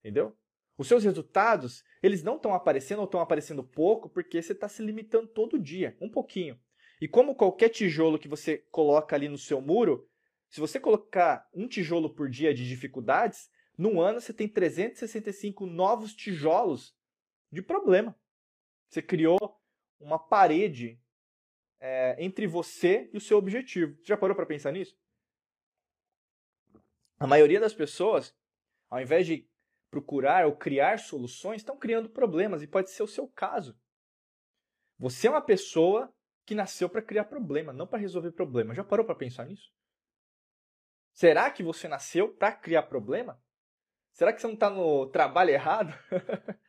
Entendeu? 0.00 0.36
Os 0.78 0.88
seus 0.88 1.04
resultados, 1.04 1.82
eles 2.02 2.22
não 2.22 2.36
estão 2.36 2.52
aparecendo 2.52 2.98
ou 2.98 3.04
estão 3.06 3.20
aparecendo 3.20 3.64
pouco 3.64 4.08
porque 4.08 4.42
você 4.42 4.52
está 4.52 4.68
se 4.68 4.82
limitando 4.82 5.26
todo 5.26 5.58
dia, 5.58 5.96
um 6.00 6.10
pouquinho. 6.10 6.60
E 7.00 7.08
como 7.08 7.34
qualquer 7.34 7.70
tijolo 7.70 8.18
que 8.18 8.28
você 8.28 8.58
coloca 8.70 9.14
ali 9.16 9.28
no 9.28 9.38
seu 9.38 9.60
muro, 9.60 10.08
Se 10.48 10.60
você 10.60 10.78
colocar 10.78 11.48
um 11.52 11.66
tijolo 11.66 12.08
por 12.08 12.30
dia 12.30 12.54
de 12.54 12.66
dificuldades, 12.68 13.50
num 13.76 14.00
ano 14.00 14.20
você 14.20 14.32
tem 14.32 14.48
365 14.48 15.66
novos 15.66 16.14
tijolos 16.14 16.96
de 17.50 17.60
problema. 17.60 18.16
Você 18.88 19.02
criou 19.02 19.38
uma 19.98 20.20
parede 20.20 21.00
é, 21.80 22.16
entre 22.18 22.46
você 22.46 23.10
e 23.12 23.16
o 23.16 23.20
seu 23.20 23.38
objetivo. 23.38 23.96
Você 23.96 24.06
já 24.06 24.16
parou 24.16 24.36
para 24.36 24.46
pensar 24.46 24.72
nisso? 24.72 24.96
A 27.18 27.26
maioria 27.26 27.58
das 27.58 27.74
pessoas, 27.74 28.34
ao 28.88 29.00
invés 29.00 29.26
de 29.26 29.48
procurar 29.96 30.44
ou 30.44 30.54
criar 30.54 30.98
soluções, 30.98 31.62
estão 31.62 31.78
criando 31.78 32.10
problemas 32.10 32.62
e 32.62 32.66
pode 32.66 32.90
ser 32.90 33.02
o 33.02 33.06
seu 33.06 33.26
caso. 33.26 33.74
Você 34.98 35.26
é 35.26 35.30
uma 35.30 35.40
pessoa 35.40 36.12
que 36.44 36.54
nasceu 36.54 36.86
para 36.86 37.00
criar 37.00 37.24
problema, 37.24 37.72
não 37.72 37.86
para 37.86 37.98
resolver 37.98 38.32
problema. 38.32 38.74
Já 38.74 38.84
parou 38.84 39.06
para 39.06 39.14
pensar 39.14 39.46
nisso? 39.46 39.72
Será 41.14 41.50
que 41.50 41.62
você 41.62 41.88
nasceu 41.88 42.28
para 42.34 42.52
criar 42.52 42.82
problema? 42.82 43.42
Será 44.12 44.34
que 44.34 44.40
você 44.40 44.46
não 44.46 44.54
está 44.54 44.68
no 44.68 45.06
trabalho 45.06 45.50
errado? 45.50 45.94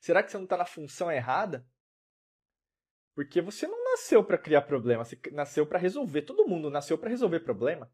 Será 0.00 0.20
que 0.20 0.32
você 0.32 0.36
não 0.36 0.44
está 0.44 0.56
na 0.56 0.66
função 0.66 1.10
errada? 1.10 1.64
Porque 3.14 3.40
você 3.40 3.68
não 3.68 3.84
nasceu 3.92 4.24
para 4.24 4.38
criar 4.38 4.62
problema, 4.62 5.04
você 5.04 5.20
nasceu 5.30 5.64
para 5.68 5.78
resolver. 5.78 6.22
Todo 6.22 6.48
mundo 6.48 6.68
nasceu 6.68 6.98
para 6.98 7.10
resolver 7.10 7.40
problema. 7.40 7.92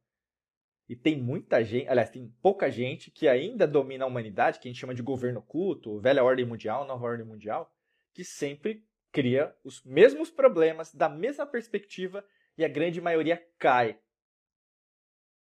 E 0.89 0.97
tem 0.97 1.21
muita 1.21 1.63
gente, 1.63 1.87
aliás, 1.87 2.09
tem 2.09 2.35
pouca 2.41 2.71
gente 2.71 3.11
que 3.11 3.29
ainda 3.29 3.67
domina 3.67 4.05
a 4.05 4.09
humanidade, 4.09 4.59
que 4.59 4.67
a 4.67 4.71
gente 4.71 4.81
chama 4.81 4.95
de 4.95 5.03
governo 5.03 5.41
oculto, 5.41 6.01
velha 6.01 6.25
ordem 6.25 6.47
mundial, 6.47 6.87
nova 6.87 7.05
ordem 7.05 7.27
mundial, 7.27 7.71
que 8.15 8.25
sempre 8.25 8.83
cria 9.13 9.55
os 9.63 9.83
mesmos 9.85 10.31
problemas 10.31 10.95
da 10.95 11.09
mesma 11.09 11.47
perspectiva 11.47 12.25
e 12.57 12.65
a 12.65 12.69
grande 12.69 13.01
maioria 13.01 13.37
cai. 13.59 14.01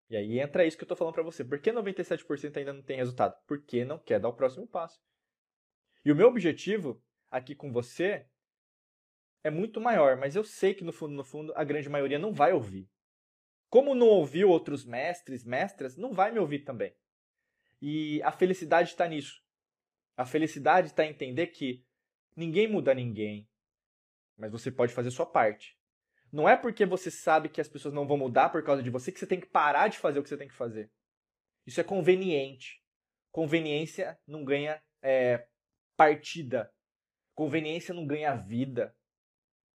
E 0.10 0.16
aí 0.16 0.40
entra 0.40 0.66
isso 0.66 0.78
que 0.78 0.84
eu 0.84 0.86
estou 0.86 0.98
falando 0.98 1.16
para 1.16 1.24
você. 1.24 1.44
Por 1.44 1.60
que 1.60 1.72
97% 1.72 2.56
ainda 2.58 2.72
não 2.72 2.82
tem 2.82 2.98
resultado? 2.98 3.36
Porque 3.46 3.84
não 3.84 3.98
quer 3.98 4.20
dar 4.20 4.30
o 4.30 4.34
próximo 4.34 4.68
passo. 4.68 5.02
E 6.06 6.12
o 6.12 6.16
meu 6.16 6.28
objetivo 6.28 7.04
aqui 7.30 7.56
com 7.56 7.72
você 7.72 8.26
é 9.44 9.50
muito 9.50 9.82
maior, 9.82 10.16
mas 10.16 10.36
eu 10.36 10.44
sei 10.44 10.74
que 10.74 10.84
no 10.84 10.94
fundo, 10.94 11.14
no 11.14 11.24
fundo, 11.24 11.52
a 11.56 11.64
grande 11.64 11.90
maioria 11.90 12.20
não 12.20 12.32
vai 12.32 12.54
ouvir. 12.54 12.90
Como 13.76 13.94
não 13.94 14.08
ouviu 14.08 14.48
outros 14.52 14.86
mestres, 14.86 15.44
mestras, 15.44 15.98
não 15.98 16.14
vai 16.14 16.32
me 16.32 16.40
ouvir 16.40 16.60
também. 16.60 16.96
E 17.82 18.24
a 18.24 18.32
felicidade 18.32 18.92
está 18.92 19.06
nisso. 19.06 19.44
A 20.16 20.26
felicidade 20.26 20.88
está 20.88 21.06
em 21.06 21.10
entender 21.10 21.48
que 21.48 21.86
ninguém 22.38 22.70
muda 22.70 22.94
ninguém, 22.94 23.50
mas 24.38 24.50
você 24.50 24.72
pode 24.72 24.94
fazer 24.94 25.12
sua 25.12 25.26
parte. 25.26 25.78
Não 26.32 26.48
é 26.48 26.56
porque 26.56 26.86
você 26.86 27.12
sabe 27.12 27.50
que 27.50 27.60
as 27.60 27.68
pessoas 27.68 27.94
não 27.94 28.08
vão 28.08 28.16
mudar 28.16 28.48
por 28.48 28.64
causa 28.64 28.82
de 28.82 28.90
você 28.90 29.12
que 29.12 29.20
você 29.20 29.28
tem 29.28 29.42
que 29.42 29.48
parar 29.48 29.90
de 29.90 29.98
fazer 29.98 30.20
o 30.20 30.24
que 30.24 30.30
você 30.30 30.38
tem 30.38 30.48
que 30.48 30.56
fazer. 30.56 30.90
Isso 31.68 31.82
é 31.82 31.84
conveniente. 31.84 32.82
Conveniência 33.30 34.18
não 34.26 34.46
ganha 34.46 34.82
é, 35.02 35.50
partida. 35.98 36.74
Conveniência 37.34 37.94
não 37.94 38.08
ganha 38.08 38.36
vida. 38.36 38.96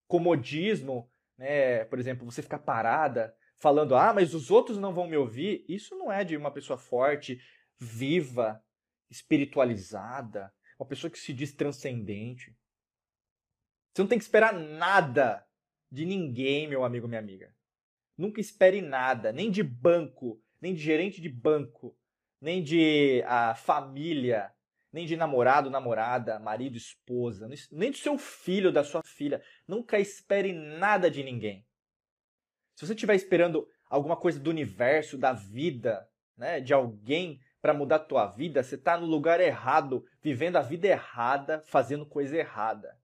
Comodismo, 0.07 1.11
né, 1.37 1.83
por 1.83 1.99
exemplo, 1.99 2.23
você 2.23 2.41
ficar 2.41 2.59
parada 2.59 3.37
falando, 3.59 3.95
ah, 3.95 4.13
mas 4.13 4.33
os 4.33 4.49
outros 4.49 4.77
não 4.77 4.93
vão 4.93 5.07
me 5.07 5.17
ouvir, 5.17 5.65
isso 5.67 5.95
não 5.95 6.11
é 6.11 6.23
de 6.23 6.35
uma 6.35 6.49
pessoa 6.49 6.77
forte, 6.77 7.41
viva, 7.77 8.63
espiritualizada, 9.09 10.51
uma 10.79 10.87
pessoa 10.87 11.11
que 11.11 11.19
se 11.19 11.33
diz 11.33 11.53
transcendente. 11.53 12.55
Você 13.93 14.01
não 14.01 14.07
tem 14.07 14.17
que 14.17 14.23
esperar 14.23 14.53
nada 14.53 15.45
de 15.91 16.05
ninguém, 16.05 16.67
meu 16.67 16.85
amigo, 16.85 17.07
minha 17.07 17.19
amiga. 17.19 17.53
Nunca 18.17 18.39
espere 18.39 18.81
nada, 18.81 19.31
nem 19.33 19.51
de 19.51 19.61
banco, 19.61 20.41
nem 20.61 20.73
de 20.73 20.81
gerente 20.81 21.19
de 21.19 21.29
banco, 21.29 21.97
nem 22.39 22.63
de 22.63 23.21
a 23.25 23.55
família, 23.55 24.53
nem 24.91 25.05
de 25.05 25.17
namorado, 25.17 25.69
namorada, 25.69 26.39
marido, 26.39 26.77
esposa, 26.77 27.49
nem 27.71 27.91
do 27.91 27.97
seu 27.97 28.17
filho, 28.17 28.71
da 28.71 28.83
sua 28.83 29.01
filha. 29.03 29.43
Nunca 29.67 29.99
espere 29.99 30.53
nada 30.53 31.11
de 31.11 31.23
ninguém. 31.23 31.65
Se 32.79 32.87
você 32.87 32.93
estiver 32.93 33.15
esperando 33.15 33.67
alguma 33.89 34.15
coisa 34.15 34.39
do 34.39 34.49
universo, 34.49 35.17
da 35.17 35.33
vida, 35.33 36.07
né, 36.37 36.61
de 36.61 36.73
alguém 36.73 37.41
para 37.61 37.73
mudar 37.73 37.97
a 37.97 37.99
tua 37.99 38.25
vida, 38.27 38.63
você 38.63 38.75
está 38.75 38.97
no 38.97 39.05
lugar 39.05 39.41
errado, 39.41 40.05
vivendo 40.21 40.55
a 40.55 40.61
vida 40.61 40.87
errada, 40.87 41.61
fazendo 41.65 42.05
coisa 42.05 42.37
errada. 42.37 42.97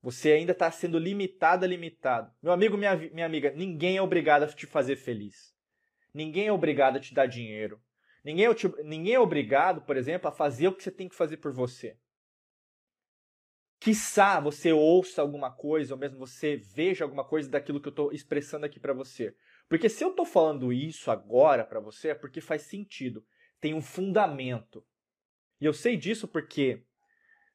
Você 0.00 0.30
ainda 0.30 0.52
está 0.52 0.70
sendo 0.70 0.96
limitado, 0.96 1.66
limitado. 1.66 2.32
Meu 2.40 2.52
amigo, 2.52 2.76
minha, 2.76 2.94
minha 2.94 3.26
amiga, 3.26 3.50
ninguém 3.50 3.96
é 3.96 4.02
obrigado 4.02 4.44
a 4.44 4.46
te 4.46 4.64
fazer 4.64 4.94
feliz. 4.94 5.52
Ninguém 6.14 6.46
é 6.46 6.52
obrigado 6.52 6.98
a 6.98 7.00
te 7.00 7.12
dar 7.12 7.26
dinheiro. 7.26 7.82
Ninguém 8.24 8.46
é, 8.46 8.82
ninguém 8.84 9.14
é 9.14 9.18
obrigado, 9.18 9.80
por 9.80 9.96
exemplo, 9.96 10.28
a 10.28 10.32
fazer 10.32 10.68
o 10.68 10.72
que 10.72 10.84
você 10.84 10.92
tem 10.92 11.08
que 11.08 11.16
fazer 11.16 11.38
por 11.38 11.52
você. 11.52 11.96
Quiçá 13.80 14.38
você 14.38 14.72
ouça 14.72 15.22
alguma 15.22 15.50
coisa, 15.50 15.94
ou 15.94 15.98
mesmo 15.98 16.18
você 16.18 16.58
veja 16.58 17.02
alguma 17.02 17.24
coisa 17.24 17.48
daquilo 17.48 17.80
que 17.80 17.88
eu 17.88 17.90
estou 17.90 18.12
expressando 18.12 18.66
aqui 18.66 18.78
para 18.78 18.92
você. 18.92 19.34
Porque 19.70 19.88
se 19.88 20.04
eu 20.04 20.10
estou 20.10 20.26
falando 20.26 20.70
isso 20.70 21.10
agora 21.10 21.64
para 21.64 21.80
você, 21.80 22.08
é 22.08 22.14
porque 22.14 22.42
faz 22.42 22.62
sentido. 22.62 23.24
Tem 23.58 23.72
um 23.72 23.80
fundamento. 23.80 24.84
E 25.58 25.64
eu 25.64 25.72
sei 25.72 25.96
disso 25.96 26.28
porque 26.28 26.84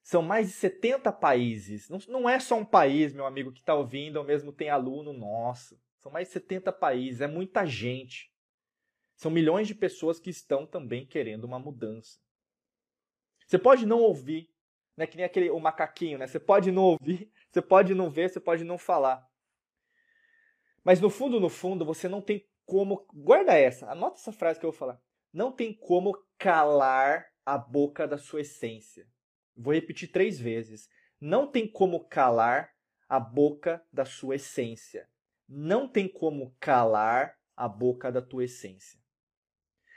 são 0.02 0.24
mais 0.24 0.48
de 0.48 0.54
70 0.54 1.12
países. 1.12 1.90
Não, 1.90 2.00
não 2.08 2.30
é 2.30 2.40
só 2.40 2.58
um 2.58 2.66
país, 2.66 3.14
meu 3.14 3.28
amigo, 3.28 3.52
que 3.52 3.60
está 3.60 3.76
ouvindo, 3.76 4.18
ou 4.18 4.24
mesmo 4.24 4.52
tem 4.52 4.70
aluno 4.70 5.14
nosso. 5.14 5.80
São 6.02 6.12
mais 6.12 6.28
de 6.28 6.34
70 6.34 6.72
países, 6.72 7.22
é 7.22 7.28
muita 7.28 7.68
gente. 7.68 8.32
São 9.16 9.30
milhões 9.30 9.68
de 9.68 9.76
pessoas 9.76 10.20
que 10.20 10.32
estão 10.32 10.66
também 10.66 11.06
querendo 11.06 11.44
uma 11.44 11.60
mudança. 11.60 12.20
Você 13.46 13.60
pode 13.60 13.86
não 13.86 14.00
ouvir, 14.00 14.50
né? 14.96 15.06
Que 15.08 15.18
nem 15.18 15.26
aquele 15.26 15.50
o 15.50 15.60
macaquinho, 15.60 16.18
né? 16.18 16.28
Você 16.28 16.40
pode 16.40 16.72
não 16.72 16.84
ouvir, 16.84 17.32
você 17.52 17.62
pode 17.62 17.94
não 17.94 18.10
ver, 18.10 18.30
você 18.30 18.40
pode 18.40 18.64
não 18.64 18.78
falar. 18.78 19.28
Mas 20.84 21.02
no 21.02 21.10
fundo, 21.10 21.40
no 21.40 21.50
fundo, 21.50 21.84
você 21.84 22.08
não 22.08 22.22
tem 22.22 22.48
como. 22.66 23.06
Guarda 23.14 23.58
essa, 23.58 23.90
anota 23.90 24.20
essa 24.20 24.32
frase 24.32 24.60
que 24.60 24.66
eu 24.66 24.72
vou 24.72 24.78
falar. 24.78 25.02
Não 25.34 25.52
tem 25.52 25.74
como 25.74 26.16
calar 26.38 27.28
a 27.46 27.58
boca 27.58 28.08
da 28.08 28.18
sua 28.18 28.42
essência. 28.42 29.08
Vou 29.56 29.74
repetir 29.74 30.12
três 30.12 30.40
vezes. 30.40 30.88
Não 31.20 31.50
tem 31.50 31.68
como 31.68 32.08
calar 32.08 32.72
a 33.08 33.20
boca 33.20 33.84
da 33.92 34.06
sua 34.06 34.36
essência. 34.36 35.10
Não 35.48 35.88
tem 35.88 36.08
como 36.08 36.56
calar 36.60 37.38
a 37.56 37.68
boca 37.68 38.12
da 38.12 38.22
tua 38.22 38.44
essência. 38.44 39.00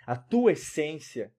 A 0.07 0.17
tua 0.17 0.53
essência, 0.53 1.35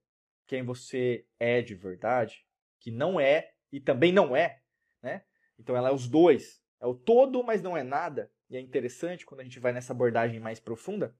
quem 0.45 0.63
você 0.63 1.25
é 1.39 1.61
de 1.61 1.75
verdade, 1.75 2.45
que 2.79 2.91
não 2.91 3.19
é 3.19 3.51
e 3.71 3.79
também 3.79 4.11
não 4.11 4.35
é, 4.35 4.61
né? 5.01 5.23
Então 5.57 5.75
ela 5.75 5.89
é 5.89 5.93
os 5.93 6.07
dois. 6.07 6.61
É 6.79 6.85
o 6.85 6.95
todo, 6.95 7.43
mas 7.43 7.61
não 7.61 7.75
é 7.75 7.83
nada. 7.83 8.31
E 8.49 8.55
é 8.55 8.59
interessante 8.59 9.25
quando 9.25 9.41
a 9.41 9.43
gente 9.43 9.59
vai 9.59 9.73
nessa 9.73 9.93
abordagem 9.93 10.39
mais 10.39 10.59
profunda. 10.59 11.15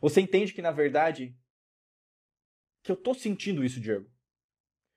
Você 0.00 0.20
entende 0.20 0.52
que, 0.52 0.62
na 0.62 0.72
verdade, 0.72 1.36
que 2.82 2.90
eu 2.90 2.94
estou 2.94 3.14
sentindo 3.14 3.64
isso, 3.64 3.80
Diego. 3.80 4.10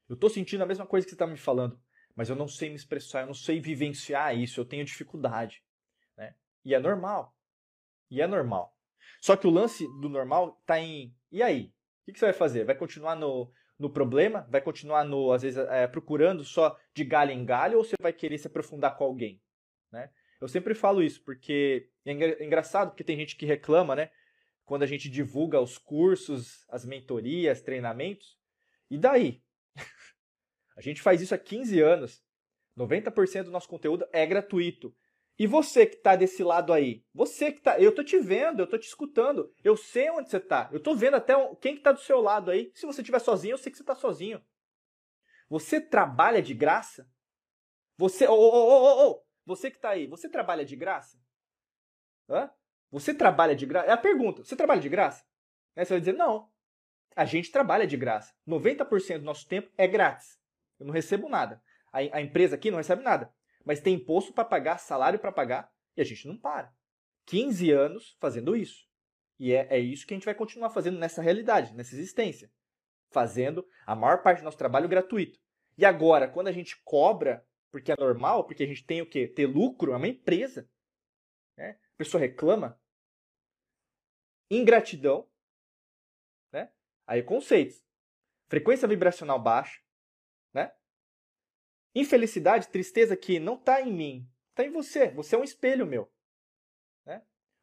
Eu 0.10 0.16
estou 0.16 0.30
sentindo 0.30 0.64
a 0.64 0.66
mesma 0.66 0.86
coisa 0.86 1.06
que 1.06 1.12
você 1.12 1.16
está 1.16 1.28
me 1.28 1.38
falando, 1.38 1.80
mas 2.16 2.30
eu 2.30 2.36
não 2.36 2.48
sei 2.48 2.70
me 2.70 2.76
expressar, 2.76 3.22
eu 3.22 3.28
não 3.28 3.34
sei 3.34 3.60
vivenciar 3.60 4.38
isso, 4.38 4.60
eu 4.60 4.66
tenho 4.66 4.86
dificuldade. 4.86 5.64
Né? 6.18 6.36
E 6.64 6.74
é 6.74 6.80
normal. 6.80 7.36
E 8.10 8.22
é 8.22 8.28
normal. 8.28 8.78
Só 9.22 9.36
que 9.36 9.48
o 9.48 9.52
lance 9.52 9.86
do 10.02 10.10
normal 10.10 10.58
está 10.62 10.80
em. 10.80 11.16
E 11.32 11.42
aí? 11.42 11.74
O 12.06 12.12
que, 12.12 12.20
você 12.20 12.26
vai 12.26 12.34
fazer? 12.34 12.66
Vai 12.66 12.76
continuar 12.76 13.16
no, 13.16 13.52
no 13.78 13.90
problema? 13.90 14.48
Vai 14.50 14.62
continuar, 14.62 15.04
no, 15.04 15.32
às 15.32 15.42
vezes, 15.42 15.58
é, 15.70 15.88
procurando 15.88 16.44
só 16.44 16.78
de 16.94 17.04
galho 17.04 17.32
em 17.32 17.46
galho? 17.46 17.78
Ou 17.78 17.84
você 17.84 17.96
vai 18.02 18.14
querer 18.14 18.38
se 18.38 18.48
aprofundar 18.48 18.98
com 18.98 19.04
alguém? 19.04 19.42
Né? 19.92 20.10
Eu 20.40 20.48
sempre 20.48 20.74
falo 20.74 21.02
isso, 21.02 21.24
porque 21.24 21.90
é, 22.06 22.12
é 22.12 22.46
engraçado, 22.46 22.90
porque 22.90 23.04
tem 23.04 23.18
gente 23.18 23.36
que 23.36 23.46
reclama, 23.46 23.96
né? 23.96 24.10
Quando 24.66 24.84
a 24.84 24.88
gente 24.88 25.10
divulga 25.10 25.60
os 25.60 25.78
cursos, 25.78 26.66
as 26.70 26.86
mentorias, 26.86 27.62
treinamentos. 27.62 28.38
E 28.90 28.98
daí? 28.98 29.42
A 30.76 30.82
gente 30.82 31.02
faz 31.02 31.22
isso 31.22 31.36
há 31.36 31.38
15 31.38 31.80
anos. 31.82 32.24
90% 32.78 33.44
do 33.44 33.52
nosso 33.52 33.68
conteúdo 33.68 34.08
é 34.12 34.26
gratuito. 34.26 34.96
E 35.38 35.48
você 35.48 35.86
que 35.86 35.96
está 35.96 36.16
desse 36.16 36.44
lado 36.44 36.72
aí, 36.72 37.04
você 37.14 37.52
que 37.52 37.58
está, 37.58 37.80
eu 37.80 37.94
tô 37.94 38.04
te 38.04 38.20
vendo, 38.20 38.62
eu 38.62 38.68
tô 38.68 38.78
te 38.78 38.88
escutando, 38.88 39.52
eu 39.64 39.76
sei 39.76 40.10
onde 40.12 40.30
você 40.30 40.38
está, 40.38 40.70
eu 40.72 40.80
tô 40.80 40.96
vendo 40.96 41.16
até 41.16 41.34
quem 41.56 41.74
que 41.74 41.80
está 41.80 41.92
do 41.92 42.00
seu 42.00 42.22
lado 42.22 42.52
aí. 42.52 42.72
Se 42.76 42.86
você 42.86 43.02
estiver 43.02 43.20
sozinho, 43.20 43.54
eu 43.54 43.58
sei 43.58 43.72
que 43.72 43.78
você 43.78 43.84
está 43.84 43.96
sozinho. 43.96 44.44
Você 45.50 45.82
trabalha 45.82 46.42
de 46.42 46.54
graça? 46.54 47.10
Você, 47.98 48.28
oh, 48.28 48.34
oh, 48.34 48.54
oh, 48.54 49.10
oh, 49.10 49.24
você 49.46 49.70
que 49.72 49.78
está 49.78 49.90
aí, 49.90 50.08
você 50.08 50.30
trabalha 50.30 50.64
de 50.64 50.76
graça? 50.76 51.18
Hã? 52.30 52.50
Você 52.92 53.14
trabalha 53.14 53.56
de 53.56 53.66
graça? 53.66 53.88
É 53.88 53.92
a 53.92 53.98
pergunta. 53.98 54.44
Você 54.44 54.56
trabalha 54.56 54.82
de 54.82 54.90
graça? 54.90 55.26
Aí 55.76 55.84
você 55.84 55.94
vai 55.94 56.00
dizer 56.00 56.14
não. 56.14 56.52
A 57.16 57.26
gente 57.26 57.52
trabalha 57.52 57.88
de 57.88 57.98
graça. 57.98 58.34
90% 58.48 59.20
do 59.20 59.26
nosso 59.26 59.48
tempo 59.48 59.72
é 59.78 59.88
grátis. 59.88 60.40
Eu 60.80 60.86
não 60.86 60.94
recebo 60.94 61.28
nada. 61.28 61.62
A, 61.92 61.98
a 61.98 62.22
empresa 62.22 62.56
aqui 62.56 62.70
não 62.70 62.78
recebe 62.78 63.04
nada. 63.04 63.34
Mas 63.64 63.80
tem 63.80 63.96
imposto 63.96 64.34
para 64.34 64.46
pagar, 64.46 64.78
salário 64.78 65.20
para 65.20 65.32
pagar, 65.32 65.72
e 65.96 66.02
a 66.02 66.04
gente 66.04 66.28
não 66.28 66.38
para. 66.38 66.74
15 67.26 67.72
anos 67.72 68.18
fazendo 68.20 68.56
isso. 68.56 68.86
E 69.40 69.54
é, 69.54 69.68
é 69.70 69.80
isso 69.80 70.06
que 70.06 70.14
a 70.14 70.18
gente 70.18 70.26
vai 70.26 70.36
continuar 70.36 70.70
fazendo 70.70 71.00
nessa 71.00 71.22
realidade, 71.22 71.74
nessa 71.74 71.96
existência. 71.96 72.52
Fazendo 73.10 73.66
a 73.86 73.96
maior 73.96 74.22
parte 74.22 74.40
do 74.40 74.46
nosso 74.46 74.58
trabalho 74.58 74.90
gratuito. 74.90 75.40
E 75.78 75.86
agora, 75.86 76.28
quando 76.28 76.48
a 76.48 76.52
gente 76.52 76.82
cobra, 76.84 77.46
porque 77.72 77.92
é 77.92 77.96
normal, 78.00 78.46
porque 78.46 78.64
a 78.64 78.68
gente 78.68 78.86
tem 78.86 79.02
o 79.02 79.10
quê? 79.10 79.28
Ter 79.28 79.48
lucro, 79.48 79.94
é 79.94 79.98
uma 79.98 80.08
empresa. 80.08 80.70
Né? 81.58 81.80
A 81.94 81.98
pessoa 81.98 82.22
reclama. 82.22 82.80
Ingratidão. 84.50 85.28
Né? 86.52 86.72
Aí 87.08 87.24
conceitos. 87.24 87.84
Frequência 88.48 88.88
vibracional 88.88 89.40
baixa. 89.42 89.82
Infelicidade, 91.96 92.70
tristeza 92.70 93.16
que 93.16 93.40
não 93.40 93.56
está 93.56 93.82
em 93.82 93.94
mim, 93.94 94.30
está 94.50 94.66
em 94.66 94.72
você. 94.72 95.10
Você 95.12 95.36
é 95.36 95.38
um 95.38 95.44
espelho 95.44 95.86
meu. 95.86 96.12
Né? 97.06 97.22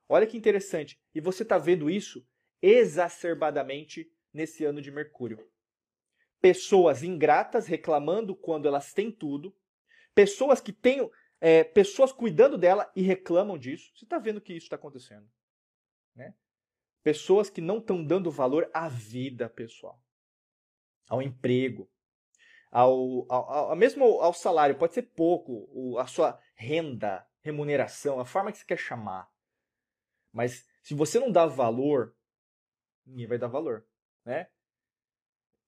Olha 0.09 0.27
que 0.27 0.37
interessante. 0.37 1.01
E 1.15 1.21
você 1.21 1.43
está 1.43 1.59
vendo 1.59 1.91
isso 1.91 2.27
exacerbadamente 2.63 4.11
nesse 4.33 4.65
ano 4.65 4.81
de 4.81 4.91
Mercúrio. 4.91 5.51
Pessoas 6.41 7.03
ingratas 7.03 7.67
reclamando 7.67 8.35
quando 8.37 8.67
elas 8.67 8.93
têm 8.93 9.11
tudo. 9.11 9.55
Pessoas 10.15 10.61
que 10.61 10.73
têm. 10.73 11.11
É, 11.43 11.65
pessoas 11.65 12.13
cuidando 12.13 12.59
dela 12.59 12.91
e 12.95 13.03
reclamam 13.03 13.59
disso. 13.59 13.91
Você 13.95 14.05
está 14.05 14.19
vendo 14.19 14.41
que 14.41 14.53
isso 14.53 14.67
está 14.67 14.77
acontecendo. 14.77 15.29
Né? 16.15 16.35
Pessoas 17.03 17.49
que 17.49 17.61
não 17.61 17.79
estão 17.79 18.05
dando 18.05 18.31
valor 18.31 18.71
à 18.75 18.89
vida 18.89 19.49
pessoal, 19.49 20.03
ao 21.09 21.23
emprego, 21.23 21.91
ao, 22.71 23.27
ao, 23.29 23.51
ao, 23.71 23.77
mesmo 23.77 24.05
ao 24.21 24.33
salário, 24.33 24.79
pode 24.79 24.95
ser 24.95 25.03
pouco, 25.03 25.69
o, 25.73 25.99
a 25.99 26.07
sua 26.07 26.41
renda, 26.55 27.27
remuneração, 27.41 28.21
a 28.21 28.25
forma 28.25 28.53
que 28.53 28.59
você 28.59 28.65
quer 28.65 28.79
chamar. 28.79 29.29
Mas 30.33 30.67
se 30.83 30.95
você 30.95 31.19
não 31.19 31.33
dá 31.33 31.47
valor, 31.47 32.15
ninguém 33.05 33.27
vai 33.27 33.39
dar 33.39 33.49
valor, 33.49 33.85
né? 34.25 34.49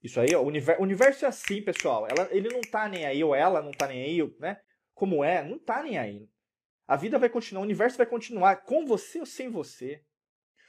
Isso 0.02 0.20
aí, 0.20 0.34
ó, 0.34 0.42
o, 0.42 0.46
universo, 0.46 0.82
universo 0.82 1.24
é 1.24 1.28
assim, 1.28 1.62
pessoal. 1.62 2.06
Ela, 2.08 2.28
ele 2.32 2.48
não 2.48 2.60
tá 2.60 2.88
nem 2.88 3.06
aí, 3.06 3.22
ou 3.22 3.34
ela 3.34 3.62
não 3.62 3.72
tá 3.72 3.86
nem 3.86 4.02
aí, 4.02 4.36
né? 4.38 4.60
Como 4.94 5.22
é, 5.22 5.42
não 5.44 5.58
tá 5.58 5.82
nem 5.82 5.98
aí. 5.98 6.28
A 6.86 6.96
vida 6.96 7.18
vai 7.18 7.28
continuar, 7.28 7.62
o 7.62 7.64
universo 7.64 7.96
vai 7.96 8.06
continuar 8.06 8.56
com 8.64 8.84
você 8.84 9.20
ou 9.20 9.26
sem 9.26 9.48
você. 9.48 10.04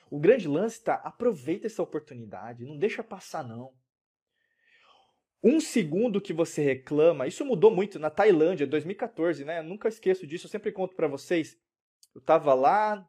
O 0.10 0.20
grande 0.20 0.48
lance 0.48 0.78
está, 0.78 0.96
aproveita 0.96 1.66
essa 1.66 1.82
oportunidade, 1.82 2.66
não 2.66 2.78
deixa 2.78 3.04
passar 3.04 3.44
não. 3.44 3.74
Um 5.44 5.60
segundo 5.60 6.22
que 6.22 6.32
você 6.32 6.64
reclama, 6.64 7.28
isso 7.28 7.44
mudou 7.44 7.70
muito 7.70 8.00
na 8.00 8.10
Tailândia, 8.10 8.66
2014, 8.66 9.44
né? 9.44 9.60
Eu 9.60 9.64
nunca 9.64 9.90
esqueço 9.90 10.26
disso, 10.26 10.46
eu 10.46 10.50
sempre 10.50 10.72
conto 10.72 10.96
para 10.96 11.08
vocês. 11.08 11.58
Eu 12.16 12.20
estava 12.20 12.54
lá 12.54 13.06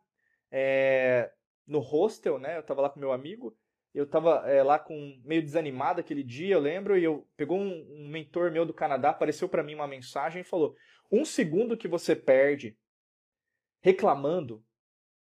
é, 0.51 1.31
no 1.65 1.79
hostel, 1.79 2.39
né? 2.39 2.57
Eu 2.57 2.61
estava 2.61 2.83
lá 2.83 2.91
com 2.91 2.99
meu 2.99 3.13
amigo. 3.13 3.57
Eu 3.95 4.03
estava 4.03 4.51
é, 4.51 4.61
lá 4.65 4.77
com 4.77 5.21
meio 5.25 5.41
desanimado 5.41 6.01
aquele 6.01 6.25
dia, 6.25 6.57
eu 6.57 6.61
lembro, 6.61 6.99
e 6.99 7.05
eu 7.05 7.29
pegou 7.37 7.57
um, 7.57 7.87
um 7.89 8.09
mentor 8.09 8.51
meu 8.51 8.67
do 8.67 8.75
Canadá, 8.75 9.11
apareceu 9.11 9.49
para 9.49 9.63
mim 9.63 9.77
uma 9.77 9.87
mensagem 9.87 10.41
e 10.41 10.45
falou: 10.45 10.75
um 11.13 11.25
segundo 11.25 11.77
que 11.77 11.87
você 11.87 12.17
perde 12.17 12.77
reclamando 13.81 14.65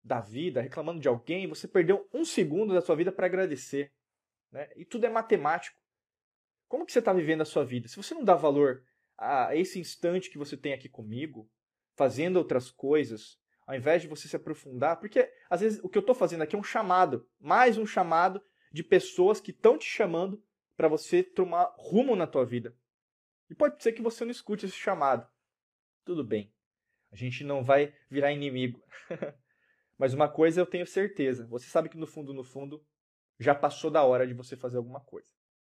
da 0.01 0.21
vida, 0.21 0.61
reclamando 0.61 1.01
de 1.01 1.07
alguém, 1.09 1.47
você 1.47 1.67
perdeu 1.67 2.07
um 2.13 2.23
segundo 2.23 2.73
da 2.73 2.79
sua 2.79 2.95
vida 2.95 3.11
para 3.11 3.25
agradecer. 3.25 3.91
Né? 4.51 4.69
E 4.77 4.85
tudo 4.85 5.05
é 5.05 5.09
matemático. 5.09 5.80
Como 6.71 6.85
que 6.85 6.93
você 6.93 6.99
está 6.99 7.11
vivendo 7.11 7.41
a 7.41 7.45
sua 7.45 7.65
vida? 7.65 7.89
Se 7.89 7.97
você 7.97 8.13
não 8.13 8.23
dá 8.23 8.33
valor 8.33 8.81
a 9.17 9.53
esse 9.53 9.77
instante 9.77 10.29
que 10.29 10.37
você 10.37 10.55
tem 10.55 10.71
aqui 10.71 10.87
comigo, 10.87 11.51
fazendo 11.97 12.37
outras 12.37 12.71
coisas, 12.71 13.37
ao 13.67 13.75
invés 13.75 14.01
de 14.01 14.07
você 14.07 14.25
se 14.29 14.37
aprofundar, 14.37 14.97
porque 14.97 15.29
às 15.49 15.59
vezes 15.59 15.81
o 15.83 15.89
que 15.89 15.97
eu 15.97 15.99
estou 15.99 16.15
fazendo 16.15 16.43
aqui 16.43 16.55
é 16.55 16.57
um 16.59 16.63
chamado, 16.63 17.27
mais 17.37 17.77
um 17.77 17.85
chamado 17.85 18.41
de 18.71 18.85
pessoas 18.85 19.41
que 19.41 19.51
estão 19.51 19.77
te 19.77 19.83
chamando 19.83 20.41
para 20.77 20.87
você 20.87 21.21
tomar 21.21 21.73
rumo 21.77 22.15
na 22.15 22.25
tua 22.25 22.45
vida. 22.45 22.73
E 23.49 23.53
pode 23.53 23.83
ser 23.83 23.91
que 23.91 24.01
você 24.01 24.23
não 24.23 24.31
escute 24.31 24.65
esse 24.65 24.77
chamado. 24.77 25.27
Tudo 26.05 26.23
bem. 26.23 26.53
A 27.11 27.17
gente 27.17 27.43
não 27.43 27.65
vai 27.65 27.93
virar 28.09 28.31
inimigo. 28.31 28.81
Mas 29.99 30.13
uma 30.13 30.29
coisa 30.29 30.61
eu 30.61 30.65
tenho 30.65 30.87
certeza, 30.87 31.45
você 31.47 31.67
sabe 31.67 31.89
que 31.89 31.97
no 31.97 32.07
fundo, 32.07 32.33
no 32.33 32.45
fundo, 32.45 32.81
já 33.37 33.53
passou 33.53 33.91
da 33.91 34.05
hora 34.05 34.25
de 34.25 34.33
você 34.33 34.55
fazer 34.55 34.77
alguma 34.77 35.01
coisa. 35.01 35.29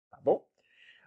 Tá 0.09 0.21
bom? 0.23 0.47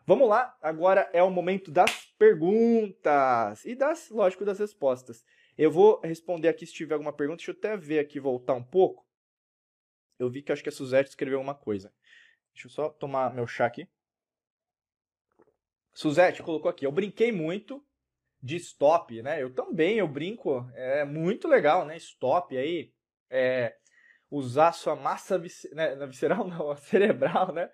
Vamos 0.08 0.26
lá, 0.26 0.56
agora 0.62 1.10
é 1.12 1.22
o 1.22 1.28
momento 1.30 1.70
das 1.70 2.06
perguntas 2.18 3.62
e 3.66 3.74
das, 3.74 4.08
lógico, 4.08 4.42
das 4.42 4.58
respostas. 4.58 5.22
Eu 5.54 5.70
vou 5.70 6.00
responder 6.00 6.48
aqui 6.48 6.64
se 6.64 6.72
tiver 6.72 6.94
alguma 6.94 7.12
pergunta. 7.12 7.36
Deixa 7.36 7.50
eu 7.50 7.54
até 7.54 7.76
ver 7.76 7.98
aqui, 7.98 8.18
voltar 8.18 8.54
um 8.54 8.62
pouco. 8.62 9.06
Eu 10.18 10.30
vi 10.30 10.40
que 10.40 10.50
acho 10.50 10.62
que 10.62 10.70
a 10.70 10.72
Suzette 10.72 11.10
escreveu 11.10 11.36
alguma 11.36 11.54
coisa. 11.54 11.92
Deixa 12.54 12.68
eu 12.68 12.70
só 12.70 12.88
tomar 12.88 13.34
meu 13.34 13.46
chá 13.46 13.66
aqui. 13.66 13.86
Suzette 15.92 16.42
colocou 16.42 16.70
aqui, 16.70 16.86
eu 16.86 16.92
brinquei 16.92 17.30
muito 17.30 17.84
de 18.42 18.56
stop, 18.56 19.20
né? 19.20 19.42
Eu 19.42 19.52
também, 19.52 19.98
eu 19.98 20.08
brinco, 20.08 20.66
é 20.72 21.04
muito 21.04 21.46
legal, 21.46 21.84
né? 21.84 21.98
Stop 21.98 22.56
aí, 22.56 22.94
é, 23.28 23.76
usar 24.30 24.72
sua 24.72 24.96
massa 24.96 25.38
né? 25.74 26.06
visceral, 26.06 26.48
não, 26.48 26.74
cerebral, 26.80 27.52
né? 27.52 27.70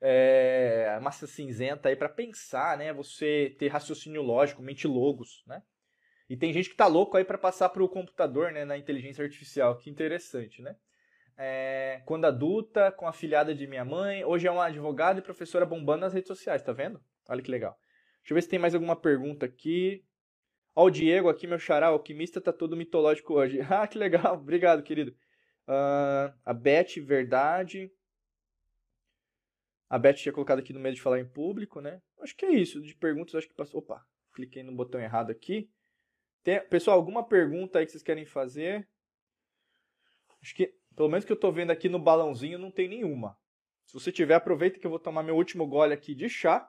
É, 0.00 0.98
massa 1.02 1.26
cinzenta 1.26 1.88
aí 1.88 1.96
para 1.96 2.08
pensar, 2.08 2.76
né? 2.76 2.92
Você 2.92 3.54
ter 3.58 3.68
raciocínio 3.68 4.22
lógico, 4.22 4.62
mente 4.62 4.86
logos, 4.86 5.42
né? 5.46 5.62
E 6.28 6.36
tem 6.36 6.52
gente 6.52 6.70
que 6.70 6.76
tá 6.76 6.86
louco 6.86 7.16
aí 7.16 7.24
para 7.24 7.38
passar 7.38 7.68
para 7.68 7.82
o 7.82 7.88
computador, 7.88 8.52
né? 8.52 8.64
Na 8.64 8.76
inteligência 8.76 9.24
artificial, 9.24 9.76
que 9.78 9.90
interessante, 9.90 10.60
né? 10.60 10.76
É, 11.38 12.02
quando 12.06 12.24
adulta, 12.24 12.90
com 12.90 13.06
a 13.06 13.12
filhada 13.12 13.54
de 13.54 13.66
minha 13.66 13.84
mãe, 13.84 14.24
hoje 14.24 14.46
é 14.46 14.50
uma 14.50 14.66
advogada 14.66 15.18
e 15.18 15.22
professora 15.22 15.66
bombando 15.66 16.00
nas 16.00 16.14
redes 16.14 16.28
sociais, 16.28 16.62
tá 16.62 16.72
vendo? 16.72 17.00
Olha 17.28 17.42
que 17.42 17.50
legal. 17.50 17.78
Deixa 18.20 18.32
eu 18.32 18.34
ver 18.34 18.42
se 18.42 18.48
tem 18.48 18.58
mais 18.58 18.74
alguma 18.74 18.96
pergunta 18.96 19.46
aqui. 19.46 20.04
Ó, 20.74 20.86
o 20.86 20.90
Diego 20.90 21.28
aqui, 21.28 21.46
meu 21.46 21.58
xará, 21.58 21.88
alquimista, 21.88 22.40
tá 22.40 22.52
todo 22.52 22.76
mitológico 22.76 23.34
hoje. 23.34 23.60
Ah, 23.70 23.86
que 23.86 23.98
legal, 23.98 24.34
obrigado, 24.34 24.82
querido. 24.82 25.12
Uh, 25.68 26.32
a 26.44 26.52
Beth, 26.52 27.00
verdade. 27.02 27.90
A 29.88 29.98
Beth 29.98 30.14
tinha 30.14 30.32
colocado 30.32 30.58
aqui 30.58 30.72
no 30.72 30.80
meio 30.80 30.94
de 30.94 31.00
falar 31.00 31.20
em 31.20 31.28
público, 31.28 31.80
né? 31.80 32.02
Acho 32.20 32.36
que 32.36 32.44
é 32.44 32.50
isso. 32.50 32.80
De 32.80 32.94
perguntas, 32.94 33.34
acho 33.34 33.48
que 33.48 33.54
passou. 33.54 33.80
Opa, 33.80 34.04
cliquei 34.34 34.62
no 34.62 34.74
botão 34.74 35.00
errado 35.00 35.30
aqui. 35.30 35.70
Tem, 36.42 36.60
pessoal, 36.68 36.96
alguma 36.96 37.26
pergunta 37.26 37.78
aí 37.78 37.86
que 37.86 37.92
vocês 37.92 38.02
querem 38.02 38.24
fazer? 38.24 38.88
Acho 40.42 40.54
que, 40.54 40.74
pelo 40.94 41.08
menos 41.08 41.24
que 41.24 41.32
eu 41.32 41.38
tô 41.38 41.50
vendo 41.50 41.70
aqui 41.70 41.88
no 41.88 41.98
balãozinho, 41.98 42.58
não 42.58 42.70
tem 42.70 42.88
nenhuma. 42.88 43.38
Se 43.86 43.94
você 43.94 44.10
tiver, 44.10 44.34
aproveita 44.34 44.78
que 44.78 44.86
eu 44.86 44.90
vou 44.90 44.98
tomar 44.98 45.22
meu 45.22 45.36
último 45.36 45.66
gole 45.66 45.92
aqui 45.92 46.14
de 46.14 46.28
chá. 46.28 46.68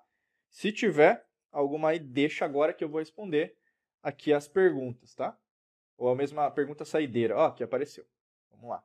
Se 0.49 0.72
tiver 0.72 1.26
alguma 1.51 1.89
aí, 1.89 1.99
deixa 1.99 2.45
agora 2.45 2.74
que 2.74 2.84
eu 2.84 2.89
vou 2.89 2.99
responder 2.99 3.57
aqui 4.01 4.32
as 4.32 4.47
perguntas, 4.47 5.15
tá? 5.15 5.38
Ou 5.97 6.09
a 6.09 6.15
mesma 6.15 6.49
pergunta 6.51 6.86
saideira. 6.86 7.36
Ó, 7.36 7.45
aqui 7.47 7.63
apareceu. 7.63 8.05
Vamos 8.51 8.70
lá. 8.70 8.84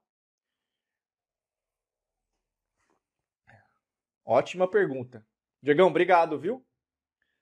Ótima 4.25 4.69
pergunta. 4.69 5.27
Diegão, 5.63 5.89
obrigado, 5.89 6.39
viu? 6.39 6.65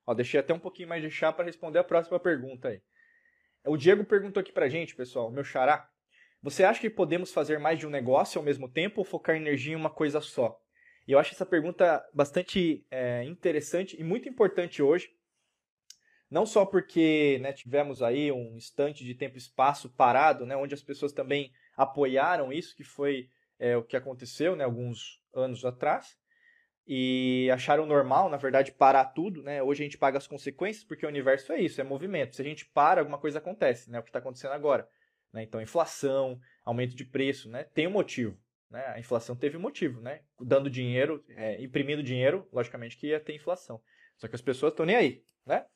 Ó, 0.06 0.14
deixei 0.14 0.40
até 0.40 0.52
um 0.52 0.58
pouquinho 0.58 0.88
mais 0.88 1.02
de 1.02 1.10
chá 1.10 1.32
para 1.32 1.44
responder 1.44 1.78
a 1.78 1.84
próxima 1.84 2.18
pergunta 2.18 2.68
aí. 2.68 2.82
O 3.66 3.76
Diego 3.76 4.04
perguntou 4.04 4.40
aqui 4.40 4.52
pra 4.52 4.68
gente, 4.68 4.94
pessoal, 4.94 5.30
meu 5.30 5.44
xará. 5.44 5.88
Você 6.42 6.64
acha 6.64 6.80
que 6.80 6.88
podemos 6.88 7.32
fazer 7.32 7.58
mais 7.58 7.78
de 7.78 7.86
um 7.86 7.90
negócio 7.90 8.38
ao 8.38 8.44
mesmo 8.44 8.68
tempo 8.68 9.00
ou 9.00 9.04
focar 9.04 9.36
energia 9.36 9.74
em 9.74 9.76
uma 9.76 9.90
coisa 9.90 10.20
só? 10.20 10.58
E 11.06 11.12
eu 11.12 11.18
acho 11.18 11.34
essa 11.34 11.44
pergunta 11.44 12.02
bastante 12.14 12.86
é, 12.90 13.24
interessante 13.24 14.00
e 14.00 14.04
muito 14.04 14.28
importante 14.28 14.82
hoje. 14.82 15.10
Não 16.30 16.46
só 16.46 16.64
porque 16.64 17.38
né, 17.42 17.52
tivemos 17.52 18.02
aí 18.02 18.30
um 18.30 18.56
instante 18.56 19.04
de 19.04 19.14
tempo 19.14 19.36
e 19.36 19.38
espaço 19.38 19.90
parado, 19.90 20.46
né, 20.46 20.56
onde 20.56 20.74
as 20.74 20.82
pessoas 20.82 21.12
também 21.12 21.52
apoiaram 21.76 22.52
isso, 22.52 22.76
que 22.76 22.84
foi 22.84 23.28
é, 23.58 23.76
o 23.76 23.82
que 23.82 23.96
aconteceu 23.96 24.54
né, 24.54 24.64
alguns 24.64 25.20
anos 25.34 25.64
atrás, 25.64 26.16
e 26.86 27.48
acharam 27.52 27.86
normal, 27.86 28.28
na 28.28 28.36
verdade, 28.36 28.72
parar 28.72 29.04
tudo, 29.06 29.42
né? 29.42 29.62
Hoje 29.62 29.82
a 29.82 29.84
gente 29.84 29.98
paga 29.98 30.18
as 30.18 30.26
consequências 30.26 30.84
porque 30.84 31.06
o 31.06 31.08
universo 31.08 31.52
é 31.52 31.60
isso, 31.60 31.80
é 31.80 31.84
movimento. 31.84 32.34
Se 32.34 32.42
a 32.42 32.44
gente 32.44 32.66
para, 32.66 33.00
alguma 33.00 33.18
coisa 33.18 33.38
acontece, 33.38 33.90
né? 33.90 33.98
O 33.98 34.02
que 34.02 34.08
está 34.08 34.18
acontecendo 34.18 34.52
agora. 34.52 34.88
Né? 35.32 35.42
Então, 35.42 35.60
inflação, 35.60 36.40
aumento 36.64 36.94
de 36.94 37.04
preço, 37.04 37.48
né? 37.48 37.64
Tem 37.64 37.86
um 37.86 37.92
motivo. 37.92 38.36
Né? 38.70 38.84
A 38.86 38.98
inflação 38.98 39.36
teve 39.36 39.56
um 39.56 39.60
motivo, 39.60 40.00
né? 40.00 40.20
Dando 40.40 40.70
dinheiro, 40.70 41.24
é, 41.30 41.62
imprimindo 41.62 42.02
dinheiro, 42.02 42.48
logicamente 42.52 42.96
que 42.96 43.08
ia 43.08 43.20
ter 43.20 43.34
inflação. 43.34 43.80
Só 44.16 44.28
que 44.28 44.34
as 44.34 44.42
pessoas 44.42 44.72
estão 44.72 44.86
nem 44.86 44.96
aí, 44.96 45.24
né? 45.46 45.66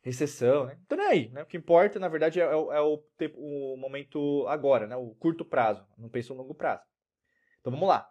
Recessão, 0.00 0.66
né? 0.66 0.76
Estão 0.80 0.98
nem 0.98 1.06
aí, 1.06 1.28
né? 1.28 1.42
O 1.42 1.46
que 1.46 1.56
importa, 1.56 1.98
na 2.00 2.08
verdade, 2.08 2.40
é, 2.40 2.44
é, 2.44 2.56
o, 2.56 2.72
é 2.72 2.80
o, 2.80 2.98
tempo, 3.16 3.38
o 3.38 3.76
momento 3.76 4.46
agora, 4.48 4.86
né? 4.86 4.96
O 4.96 5.14
curto 5.14 5.44
prazo. 5.44 5.86
Não 5.96 6.08
pensa 6.08 6.32
no 6.32 6.40
longo 6.40 6.54
prazo. 6.54 6.82
Então, 7.60 7.72
vamos 7.72 7.88
lá. 7.88 8.08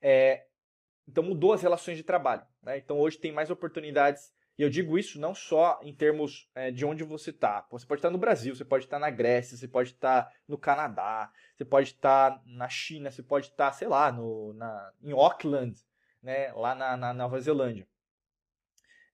É, 0.00 0.46
então 1.06 1.22
mudou 1.22 1.52
as 1.52 1.62
relações 1.62 1.96
de 1.96 2.02
trabalho. 2.02 2.42
Né? 2.62 2.78
Então 2.78 2.98
hoje 2.98 3.18
tem 3.18 3.32
mais 3.32 3.50
oportunidades 3.50 4.32
E 4.56 4.62
eu 4.62 4.70
digo 4.70 4.96
isso 4.96 5.20
não 5.20 5.34
só 5.34 5.80
em 5.82 5.92
termos 5.94 6.48
é, 6.54 6.70
de 6.70 6.84
onde 6.84 7.02
você 7.02 7.30
está. 7.30 7.66
Você 7.70 7.86
pode 7.86 7.98
estar 7.98 8.10
no 8.10 8.18
Brasil, 8.18 8.54
você 8.54 8.64
pode 8.64 8.84
estar 8.84 8.98
na 8.98 9.10
Grécia, 9.10 9.56
você 9.56 9.66
pode 9.66 9.90
estar 9.90 10.32
no 10.46 10.56
Canadá, 10.56 11.30
você 11.56 11.64
pode 11.64 11.88
estar 11.88 12.40
na 12.46 12.68
China, 12.68 13.10
você 13.10 13.22
pode 13.22 13.48
estar, 13.48 13.72
sei 13.72 13.88
lá, 13.88 14.12
no, 14.12 14.52
na, 14.54 14.92
em 15.02 15.12
Auckland, 15.12 15.76
né, 16.22 16.52
lá 16.52 16.74
na, 16.74 16.96
na 16.96 17.12
Nova 17.12 17.40
Zelândia. 17.40 17.86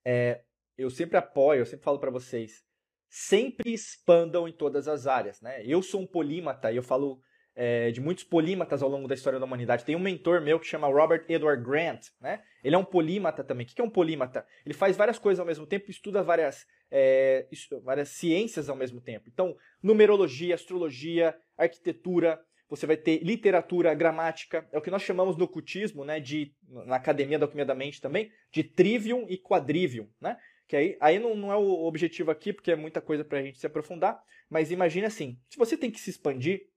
É, 0.05 0.43
eu 0.77 0.91
sempre 0.91 1.17
apoio, 1.17 1.61
eu 1.61 1.67
sempre 1.67 1.85
falo 1.85 1.99
para 1.99 2.11
vocês, 2.11 2.65
sempre 3.09 3.73
expandam 3.73 4.47
em 4.47 4.53
todas 4.53 4.89
as 4.89 5.07
áreas. 5.07 5.41
Né? 5.41 5.65
Eu 5.65 5.83
sou 5.83 6.03
um 6.03 6.07
polímata 6.07 6.71
e 6.71 6.77
eu 6.77 6.83
falo 6.83 7.21
é, 7.55 7.91
de 7.91 8.01
muitos 8.01 8.25
polímatas 8.25 8.83
ao 8.83 8.89
longo 8.89 9.09
da 9.09 9.15
história 9.15 9.39
da 9.39 9.45
humanidade. 9.45 9.85
Tem 9.85 9.97
um 9.97 10.01
mentor 10.01 10.41
meu 10.41 10.59
que 10.59 10.67
chama 10.67 10.87
Robert 10.87 11.25
Edward 11.29 11.63
Grant, 11.63 12.07
né? 12.21 12.43
Ele 12.63 12.75
é 12.75 12.79
um 12.79 12.85
polímata 12.85 13.43
também. 13.43 13.67
O 13.67 13.69
que 13.69 13.81
é 13.81 13.85
um 13.85 13.91
polímata? 13.91 14.47
Ele 14.65 14.75
faz 14.75 14.97
várias 14.97 15.19
coisas 15.19 15.41
ao 15.41 15.47
mesmo 15.47 15.67
tempo, 15.67 15.91
estuda 15.91 16.23
várias, 16.23 16.67
é, 16.91 17.47
várias 17.83 18.11
ciências 18.11 18.69
ao 18.69 18.77
mesmo 18.77 19.01
tempo. 19.01 19.29
Então, 19.29 19.57
numerologia, 19.83 20.55
astrologia, 20.55 21.37
arquitetura, 21.57 22.41
você 22.69 22.87
vai 22.87 22.97
ter 22.97 23.23
literatura, 23.25 23.93
gramática, 23.95 24.67
é 24.71 24.79
o 24.79 24.81
que 24.81 24.93
nós 24.93 25.03
chamamos 25.03 25.37
no 25.37 25.49
cultismo, 25.49 26.05
né, 26.05 26.21
de, 26.21 26.55
na 26.69 26.97
Academia 26.97 27.37
da 27.37 27.45
Alquimia 27.45 27.65
da 27.67 27.75
Mente 27.75 28.01
também, 28.01 28.31
de 28.53 28.63
trivium 28.63 29.27
e 29.29 29.37
quadrivium, 29.37 30.09
né? 30.21 30.39
Que 30.69 30.77
aí, 30.77 30.97
aí 31.01 31.19
não, 31.19 31.35
não 31.35 31.53
é 31.53 31.57
o 31.57 31.85
objetivo 31.85 32.31
aqui, 32.31 32.53
porque 32.53 32.71
é 32.71 32.77
muita 32.77 33.01
coisa 33.01 33.25
para 33.25 33.41
a 33.41 33.43
gente 33.43 33.59
se 33.59 33.67
aprofundar, 33.67 34.23
mas 34.49 34.71
imagine 34.71 35.05
assim, 35.05 35.37
se 35.49 35.59
você 35.59 35.77
tem 35.77 35.91
que 35.91 35.99
se 35.99 36.11
expandir, 36.11 36.69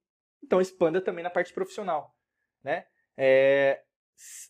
então 0.44 0.60
expanda 0.60 1.00
também 1.00 1.24
na 1.24 1.30
parte 1.30 1.52
profissional, 1.52 2.14
né? 2.62 2.86
É, 3.16 3.82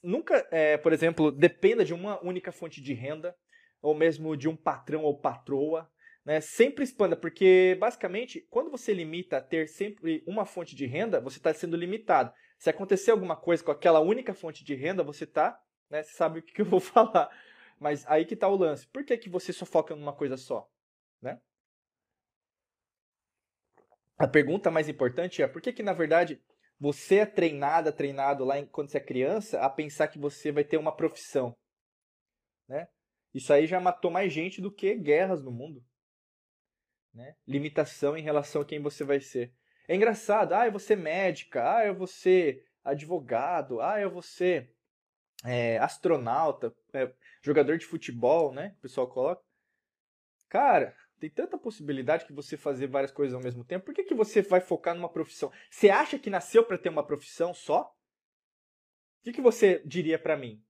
nunca, 0.03 0.47
é, 0.51 0.77
por 0.77 0.93
exemplo, 0.93 1.31
dependa 1.31 1.85
de 1.85 1.95
uma 1.95 2.23
única 2.25 2.51
fonte 2.53 2.83
de 2.83 2.93
renda, 2.93 3.35
ou 3.81 3.95
mesmo 3.95 4.37
de 4.37 4.49
um 4.49 4.57
patrão 4.57 5.03
ou 5.03 5.21
patroa, 5.21 5.91
né? 6.25 6.41
Sempre 6.41 6.85
expanda, 6.85 7.17
porque 7.17 7.77
basicamente, 7.79 8.41
quando 8.51 8.71
você 8.71 8.93
limita 8.93 9.37
a 9.37 9.43
ter 9.43 9.69
sempre 9.69 10.25
uma 10.27 10.45
fonte 10.45 10.75
de 10.75 10.87
renda, 10.87 11.21
você 11.21 11.39
está 11.39 11.53
sendo 11.53 11.77
limitado. 11.77 12.33
Se 12.59 12.71
acontecer 12.71 13.11
alguma 13.11 13.37
coisa 13.37 13.63
com 13.63 13.71
aquela 13.71 14.01
única 14.01 14.33
fonte 14.33 14.65
de 14.65 14.75
renda, 14.75 15.03
você 15.03 15.25
está, 15.25 15.61
né? 15.91 16.03
Você 16.03 16.13
sabe 16.15 16.39
o 16.39 16.43
que 16.43 16.61
eu 16.63 16.67
vou 16.67 16.81
falar. 16.81 17.31
Mas 17.79 18.07
aí 18.07 18.25
que 18.25 18.35
está 18.35 18.49
o 18.49 18.57
lance. 18.57 18.87
Por 18.87 19.05
que, 19.05 19.17
que 19.19 19.29
você 19.29 19.53
só 19.53 19.67
foca 19.67 19.95
numa 19.95 20.15
coisa 20.15 20.37
só? 20.37 20.69
Né? 21.21 21.39
A 24.17 24.29
pergunta 24.29 24.71
mais 24.71 24.89
importante 24.89 25.43
é 25.43 25.49
por 25.49 25.61
que, 25.61 25.73
que 25.73 25.83
na 25.83 25.93
verdade, 25.93 26.41
você 26.79 27.17
é 27.17 27.27
treinada, 27.27 27.93
treinado 27.93 28.45
lá 28.45 28.59
em, 28.59 28.67
quando 28.67 28.91
você 28.91 28.99
é 28.99 29.01
criança 29.01 29.61
a 29.61 29.69
pensar 29.69 30.09
que 30.09 30.19
você 30.19 30.53
vai 30.53 30.65
ter 30.65 30.77
uma 30.77 30.95
profissão? 30.95 31.57
Né? 32.69 32.89
Isso 33.33 33.53
aí 33.53 33.67
já 33.67 33.81
matou 33.81 34.11
mais 34.11 34.33
gente 34.33 34.61
do 34.61 34.71
que 34.71 34.95
guerras 34.95 35.43
no 35.43 35.51
mundo. 35.51 35.85
Né? 37.13 37.37
Limitação 37.47 38.17
em 38.17 38.23
relação 38.23 38.63
a 38.63 38.65
quem 38.65 38.81
você 38.81 39.05
vai 39.05 39.21
ser. 39.21 39.53
É 39.89 39.95
engraçado, 39.95 40.53
ah, 40.55 40.67
eu 40.67 40.71
vou 40.71 40.81
ser 40.81 40.97
médica, 40.97 41.77
ah, 41.77 41.87
eu 41.87 41.95
vou 41.95 42.07
ser 42.07 42.67
advogado, 42.83 43.81
ah, 43.81 44.01
eu 44.01 44.11
vou 44.11 44.23
ser 44.23 44.75
é, 45.45 45.79
astronauta, 45.79 46.75
é, 46.93 47.13
jogador 47.43 47.77
de 47.77 47.85
futebol, 47.85 48.53
né? 48.53 48.75
O 48.79 48.83
pessoal 48.83 49.09
coloca. 49.09 49.43
Cara, 50.49 50.97
tem 51.25 51.31
tanta 51.31 51.57
possibilidade 51.57 52.27
que 52.27 52.33
você 52.33 52.57
fazer 52.57 52.87
várias 52.87 53.11
coisas 53.11 53.35
ao 53.35 53.43
mesmo 53.43 53.65
tempo. 53.65 53.87
Por 53.87 53.95
que, 53.95 54.05
que 54.05 54.15
você 54.15 54.43
vai 54.43 54.61
focar 54.61 54.95
numa 54.95 55.09
profissão? 55.09 55.51
Você 55.71 55.89
acha 55.89 56.19
que 56.19 56.29
nasceu 56.29 56.65
para 56.65 56.77
ter 56.77 56.91
uma 56.91 57.07
profissão 57.07 57.55
só? 57.55 57.83
O 59.21 59.25
que, 59.25 59.33
que 59.33 59.41
você 59.41 59.83
diria 59.87 60.19
para 60.19 60.37
mim? 60.37 60.63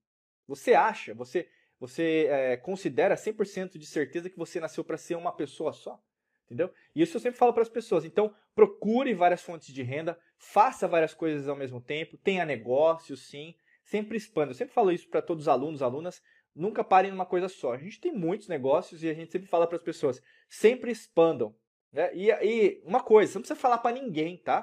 Você 0.47 0.73
acha? 0.73 1.13
Você, 1.13 1.49
você 1.77 2.27
é, 2.29 2.57
considera 2.57 3.15
100% 3.15 3.77
de 3.77 3.85
certeza 3.85 4.29
que 4.29 4.37
você 4.37 4.59
nasceu 4.59 4.83
para 4.83 4.97
ser 4.97 5.15
uma 5.15 5.35
pessoa 5.35 5.73
só? 5.73 6.01
Entendeu? 6.45 6.71
E 6.95 7.01
isso 7.01 7.17
eu 7.17 7.21
sempre 7.21 7.37
falo 7.37 7.51
para 7.51 7.63
as 7.63 7.69
pessoas. 7.69 8.05
Então, 8.05 8.33
procure 8.53 9.13
várias 9.13 9.41
fontes 9.41 9.73
de 9.73 9.83
renda, 9.83 10.17
faça 10.37 10.87
várias 10.87 11.13
coisas 11.13 11.49
ao 11.49 11.55
mesmo 11.55 11.81
tempo, 11.81 12.17
tenha 12.17 12.45
negócio, 12.45 13.17
sim, 13.17 13.55
sempre 13.83 14.15
expanda. 14.15 14.51
Eu 14.51 14.55
sempre 14.55 14.73
falo 14.73 14.91
isso 14.91 15.09
para 15.09 15.21
todos 15.21 15.45
os 15.45 15.47
alunos, 15.49 15.81
alunas 15.81 16.21
nunca 16.55 16.83
parem 16.83 17.11
numa 17.11 17.25
coisa 17.25 17.49
só. 17.49 17.73
A 17.73 17.77
gente 17.77 17.99
tem 17.99 18.13
muitos 18.13 18.47
negócios 18.47 19.03
e 19.03 19.09
a 19.09 19.13
gente 19.13 19.31
sempre 19.31 19.47
fala 19.47 19.67
para 19.67 19.75
as 19.75 19.83
pessoas, 19.83 20.21
sempre 20.47 20.91
expandam. 20.91 21.55
Né? 21.91 22.09
E, 22.15 22.31
e, 22.31 22.81
uma 22.85 23.03
coisa, 23.03 23.31
você 23.31 23.37
não 23.37 23.41
precisa 23.41 23.59
falar 23.59 23.79
para 23.79 23.95
ninguém, 23.95 24.37
tá? 24.37 24.61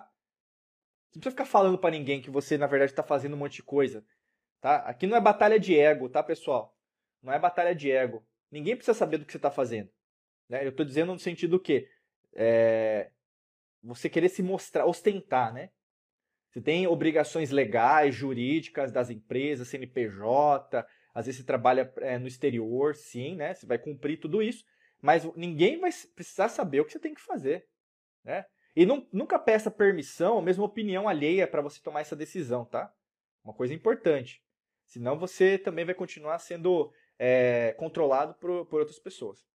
Você 1.11 1.19
não 1.19 1.21
precisa 1.21 1.31
ficar 1.31 1.45
falando 1.45 1.79
para 1.79 1.91
ninguém 1.91 2.23
que 2.23 2.31
você, 2.31 2.57
na 2.57 2.67
verdade, 2.67 2.93
está 2.93 3.03
fazendo 3.03 3.35
um 3.35 3.39
monte 3.39 3.57
de 3.57 3.63
coisa. 3.63 4.05
Tá? 4.61 4.77
Aqui 4.77 5.07
não 5.07 5.17
é 5.17 5.21
batalha 5.21 5.61
de 5.61 5.79
ego, 5.79 6.09
tá, 6.09 6.23
pessoal? 6.23 6.75
Não 7.23 7.33
é 7.33 7.39
batalha 7.39 7.75
de 7.75 7.91
ego. 7.91 8.25
Ninguém 8.51 8.75
precisa 8.75 8.97
saber 8.97 9.19
do 9.19 9.27
que 9.27 9.33
você 9.33 9.39
está 9.39 9.51
fazendo. 9.51 9.91
Né? 10.49 10.65
Eu 10.65 10.71
estou 10.71 10.87
dizendo 10.87 11.13
no 11.13 11.19
sentido 11.19 11.61
que 11.61 11.89
é, 12.35 13.11
você 13.83 14.09
querer 14.09 14.29
se 14.29 14.43
mostrar, 14.43 14.87
ostentar, 14.87 15.53
né? 15.53 15.71
Você 16.51 16.61
tem 16.61 16.87
obrigações 16.87 17.51
legais, 17.51 18.15
jurídicas 18.15 18.93
das 18.93 19.09
empresas, 19.09 19.69
CNPJ, 19.69 20.87
às 21.15 21.27
vezes 21.27 21.41
você 21.41 21.47
trabalha 21.47 21.93
é, 21.99 22.19
no 22.19 22.27
exterior, 22.27 22.95
sim, 22.95 23.37
né? 23.37 23.55
Você 23.55 23.67
vai 23.67 23.79
cumprir 23.79 24.19
tudo 24.19 24.43
isso, 24.43 24.65
mas 25.01 25.25
ninguém 25.37 25.79
vai 25.79 25.91
precisar 26.15 26.49
saber 26.49 26.81
o 26.81 26.85
que 26.85 26.93
você 26.93 26.99
tem 26.99 27.15
que 27.15 27.21
fazer, 27.21 27.67
né? 28.25 28.47
E 28.75 28.87
não, 28.87 29.07
nunca 29.13 29.39
peça 29.39 29.71
permissão 29.71 30.37
ou 30.37 30.43
mesmo 30.43 30.65
opinião 30.65 31.09
alheia 31.09 31.47
para 31.47 31.61
você 31.61 31.81
tomar 31.83 32.01
essa 32.01 32.17
decisão, 32.17 32.65
tá? 32.65 32.93
Uma 33.45 33.53
coisa 33.53 33.75
importante. 33.75 34.43
Senão 34.87 35.19
você 35.19 35.59
também 35.59 35.85
vai 35.85 35.95
continuar 35.95 36.39
sendo 36.39 36.93
é, 37.19 37.75
controlado 37.79 38.35
por, 38.35 38.67
por 38.67 38.81
outras 38.81 38.99
pessoas? 38.99 39.47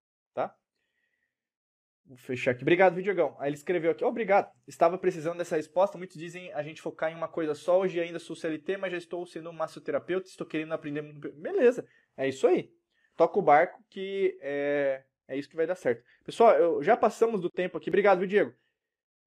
Vou 2.07 2.17
fechar 2.17 2.51
aqui. 2.51 2.63
Obrigado, 2.63 2.95
Vidiogão. 2.95 3.35
Aí 3.37 3.49
ele 3.49 3.57
escreveu 3.57 3.91
aqui. 3.91 4.03
Obrigado. 4.03 4.49
Estava 4.65 4.97
precisando 4.97 5.37
dessa 5.37 5.57
resposta. 5.57 5.97
Muitos 5.97 6.17
dizem 6.17 6.53
a 6.53 6.63
gente 6.63 6.81
focar 6.81 7.11
em 7.11 7.15
uma 7.15 7.27
coisa 7.27 7.53
só. 7.53 7.79
Hoje 7.79 7.99
ainda 7.99 8.17
sou 8.17 8.35
CLT, 8.35 8.77
mas 8.77 8.91
já 8.93 8.97
estou 8.97 9.25
sendo 9.25 9.49
um 9.49 9.53
massoterapeuta. 9.53 10.27
Estou 10.27 10.47
querendo 10.47 10.71
aprender. 10.71 11.01
Beleza. 11.01 11.85
É 12.15 12.27
isso 12.29 12.47
aí. 12.47 12.71
Toca 13.17 13.37
o 13.37 13.41
barco 13.41 13.83
que 13.89 14.37
é, 14.41 15.03
é 15.27 15.37
isso 15.37 15.49
que 15.49 15.55
vai 15.55 15.67
dar 15.67 15.75
certo. 15.75 16.01
Pessoal, 16.23 16.55
eu, 16.55 16.81
já 16.81 16.95
passamos 16.95 17.41
do 17.41 17.49
tempo 17.49 17.77
aqui. 17.77 17.89
Obrigado, 17.89 18.19
viu, 18.19 18.27
Diego? 18.27 18.53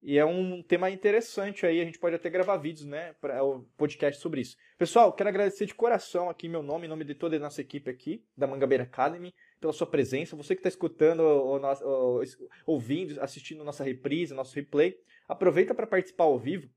E 0.03 0.17
é 0.17 0.25
um 0.25 0.63
tema 0.63 0.89
interessante 0.89 1.65
aí. 1.65 1.79
A 1.79 1.85
gente 1.85 1.99
pode 1.99 2.15
até 2.15 2.29
gravar 2.29 2.57
vídeos, 2.57 2.87
né? 2.87 3.13
Para 3.21 3.43
o 3.43 3.61
podcast 3.77 4.19
sobre 4.19 4.41
isso. 4.41 4.57
Pessoal, 4.77 5.13
quero 5.13 5.29
agradecer 5.29 5.67
de 5.67 5.75
coração 5.75 6.27
aqui 6.27 6.49
meu 6.49 6.63
nome, 6.63 6.87
em 6.87 6.89
nome 6.89 7.05
de 7.05 7.13
toda 7.13 7.35
a 7.35 7.39
nossa 7.39 7.61
equipe 7.61 7.89
aqui, 7.89 8.25
da 8.35 8.47
Mangabeira 8.47 8.83
Academy 8.83 9.31
pela 9.59 9.71
sua 9.71 9.85
presença. 9.85 10.35
Você 10.35 10.55
que 10.55 10.59
está 10.59 10.69
escutando, 10.69 11.19
ou, 11.19 11.61
ou, 11.83 12.23
ouvindo, 12.65 13.21
assistindo 13.21 13.63
nossa 13.63 13.83
reprise, 13.83 14.33
nosso 14.33 14.55
replay, 14.55 14.97
aproveita 15.27 15.75
para 15.75 15.85
participar 15.85 16.23
ao 16.23 16.39
vivo. 16.39 16.67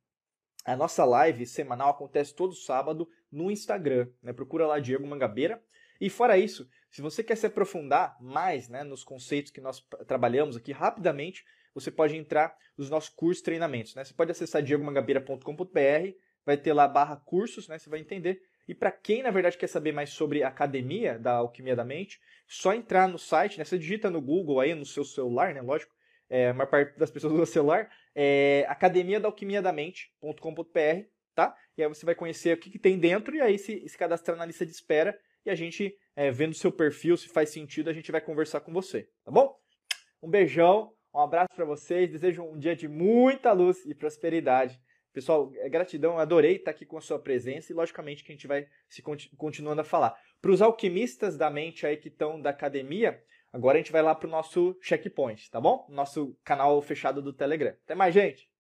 A 0.67 0.77
nossa 0.77 1.05
live 1.05 1.47
semanal 1.47 1.91
acontece 1.91 2.35
todo 2.35 2.55
sábado 2.55 3.09
no 3.33 3.51
Instagram. 3.51 4.09
Né? 4.23 4.35
Procura 4.35 4.67
lá 4.67 4.79
Diego 4.79 5.07
Mangabeira. 5.07 5.63
E 5.99 6.11
fora 6.11 6.37
isso, 6.37 6.69
se 6.91 7.01
você 7.01 7.23
quer 7.23 7.37
se 7.37 7.47
aprofundar 7.47 8.17
mais 8.21 8.69
né, 8.69 8.85
nos 8.85 9.03
conceitos 9.03 9.51
que 9.51 9.61
nós 9.61 9.81
trabalhamos 10.07 10.57
aqui 10.57 10.73
rapidamente, 10.73 11.45
você 11.75 11.91
pode 11.91 12.17
entrar 12.17 12.57
nos 12.77 12.89
nossos 12.89 13.11
cursos 13.11 13.41
e 13.41 13.45
treinamentos. 13.45 13.95
Né? 13.95 14.05
Você 14.05 14.15
pode 14.15 14.31
acessar 14.31 14.63
diegomangabeira.com.br, 14.63 16.17
vai 16.47 16.57
ter 16.57 16.73
lá 16.73 16.87
barra 16.87 17.17
cursos, 17.17 17.69
né? 17.69 17.79
você 17.79 17.91
vai 17.91 18.01
entender 18.01 18.41
e 18.67 18.75
para 18.75 18.91
quem, 18.91 19.23
na 19.23 19.31
verdade, 19.31 19.59
quer 19.59 19.67
saber 19.67 19.93
mais 19.93 20.11
sobre 20.11 20.43
a 20.43 20.49
academia 20.49 21.19
da 21.19 21.35
Alquimia 21.35 21.77
da 21.77 21.85
Mente, 21.85 22.21
só 22.49 22.73
entrar 22.73 23.09
no 23.09 23.19
site, 23.19 23.59
né? 23.59 23.65
Você 23.65 23.79
digita 23.79 24.11
no 24.11 24.21
Google 24.21 24.61
aí, 24.61 24.75
no 24.75 24.87
seu 24.87 25.05
celular, 25.05 25.53
né? 25.53 25.61
Lógico, 25.61 25.95
é, 26.31 26.49
a 26.49 26.55
maior 26.55 26.69
parte 26.69 26.99
das 26.99 27.11
pessoas 27.11 27.33
usa 27.35 27.47
celular, 27.47 27.91
é 28.15 28.65
academia 28.69 29.21
da 29.21 29.29
alquimia 29.29 29.61
da 29.61 29.73
mente.com.br, 29.73 31.07
tá? 31.35 31.55
E 31.77 31.83
aí 31.83 31.89
você 31.89 32.07
vai 32.07 32.15
conhecer 32.15 32.57
o 32.57 32.61
que, 32.61 32.71
que, 32.71 32.79
tem 32.79 32.99
dentro 32.99 33.35
e 33.37 33.41
aí 33.41 33.59
se, 33.59 33.87
se 33.87 33.99
cadastrar 33.99 34.37
na 34.37 34.47
lista 34.47 34.65
de 34.65 34.73
espera 34.73 35.19
e 35.45 35.51
a 35.51 35.55
gente, 35.55 35.95
é, 36.17 36.31
vendo 36.31 36.53
o 36.53 36.57
seu 36.57 36.73
perfil, 36.73 37.17
se 37.19 37.29
faz 37.29 37.51
sentido, 37.51 37.91
a 37.91 37.93
gente 37.93 38.11
vai 38.11 38.21
conversar 38.21 38.61
com 38.61 38.73
você, 38.73 39.11
tá 39.25 39.31
bom? 39.31 39.55
Um 40.23 40.31
beijão, 40.31 40.95
um 41.15 41.21
abraço 41.21 41.55
para 41.55 41.65
vocês, 41.65 42.11
desejo 42.11 42.43
um 42.43 42.59
dia 42.59 42.75
de 42.75 42.89
muita 42.89 43.53
luz 43.53 43.85
e 43.87 43.95
prosperidade. 43.95 44.81
Pessoal, 45.13 45.53
é 45.59 45.69
gratidão, 45.69 46.19
adorei 46.19 46.57
estar 46.57 46.73
aqui 46.73 46.85
com 46.85 46.99
a 46.99 47.01
sua 47.01 47.21
presença 47.21 47.71
e 47.71 47.75
logicamente 47.75 48.25
que 48.25 48.33
a 48.33 48.35
gente 48.35 48.49
vai 48.49 48.67
se 48.89 49.01
continuando 49.37 49.81
a 49.81 49.85
falar. 49.85 50.19
Para 50.43 50.51
os 50.51 50.61
alquimistas 50.61 51.37
da 51.37 51.49
mente 51.49 51.87
aí 51.87 51.97
que 51.97 52.09
estão 52.09 52.41
da 52.41 52.51
academia, 52.51 53.23
agora 53.53 53.79
a 53.79 53.81
gente 53.81 53.93
vai 53.93 54.03
lá 54.03 54.13
para 54.13 54.27
o 54.27 54.31
nosso 54.31 54.77
checkpoint, 54.81 55.49
tá 55.51 55.61
bom? 55.61 55.87
Nosso 55.89 56.37
canal 56.43 56.83
fechado 56.83 57.23
do 57.23 57.33
Telegram. 57.33 57.77
Até 57.85 57.95
mais, 57.95 58.13
gente! 58.13 58.54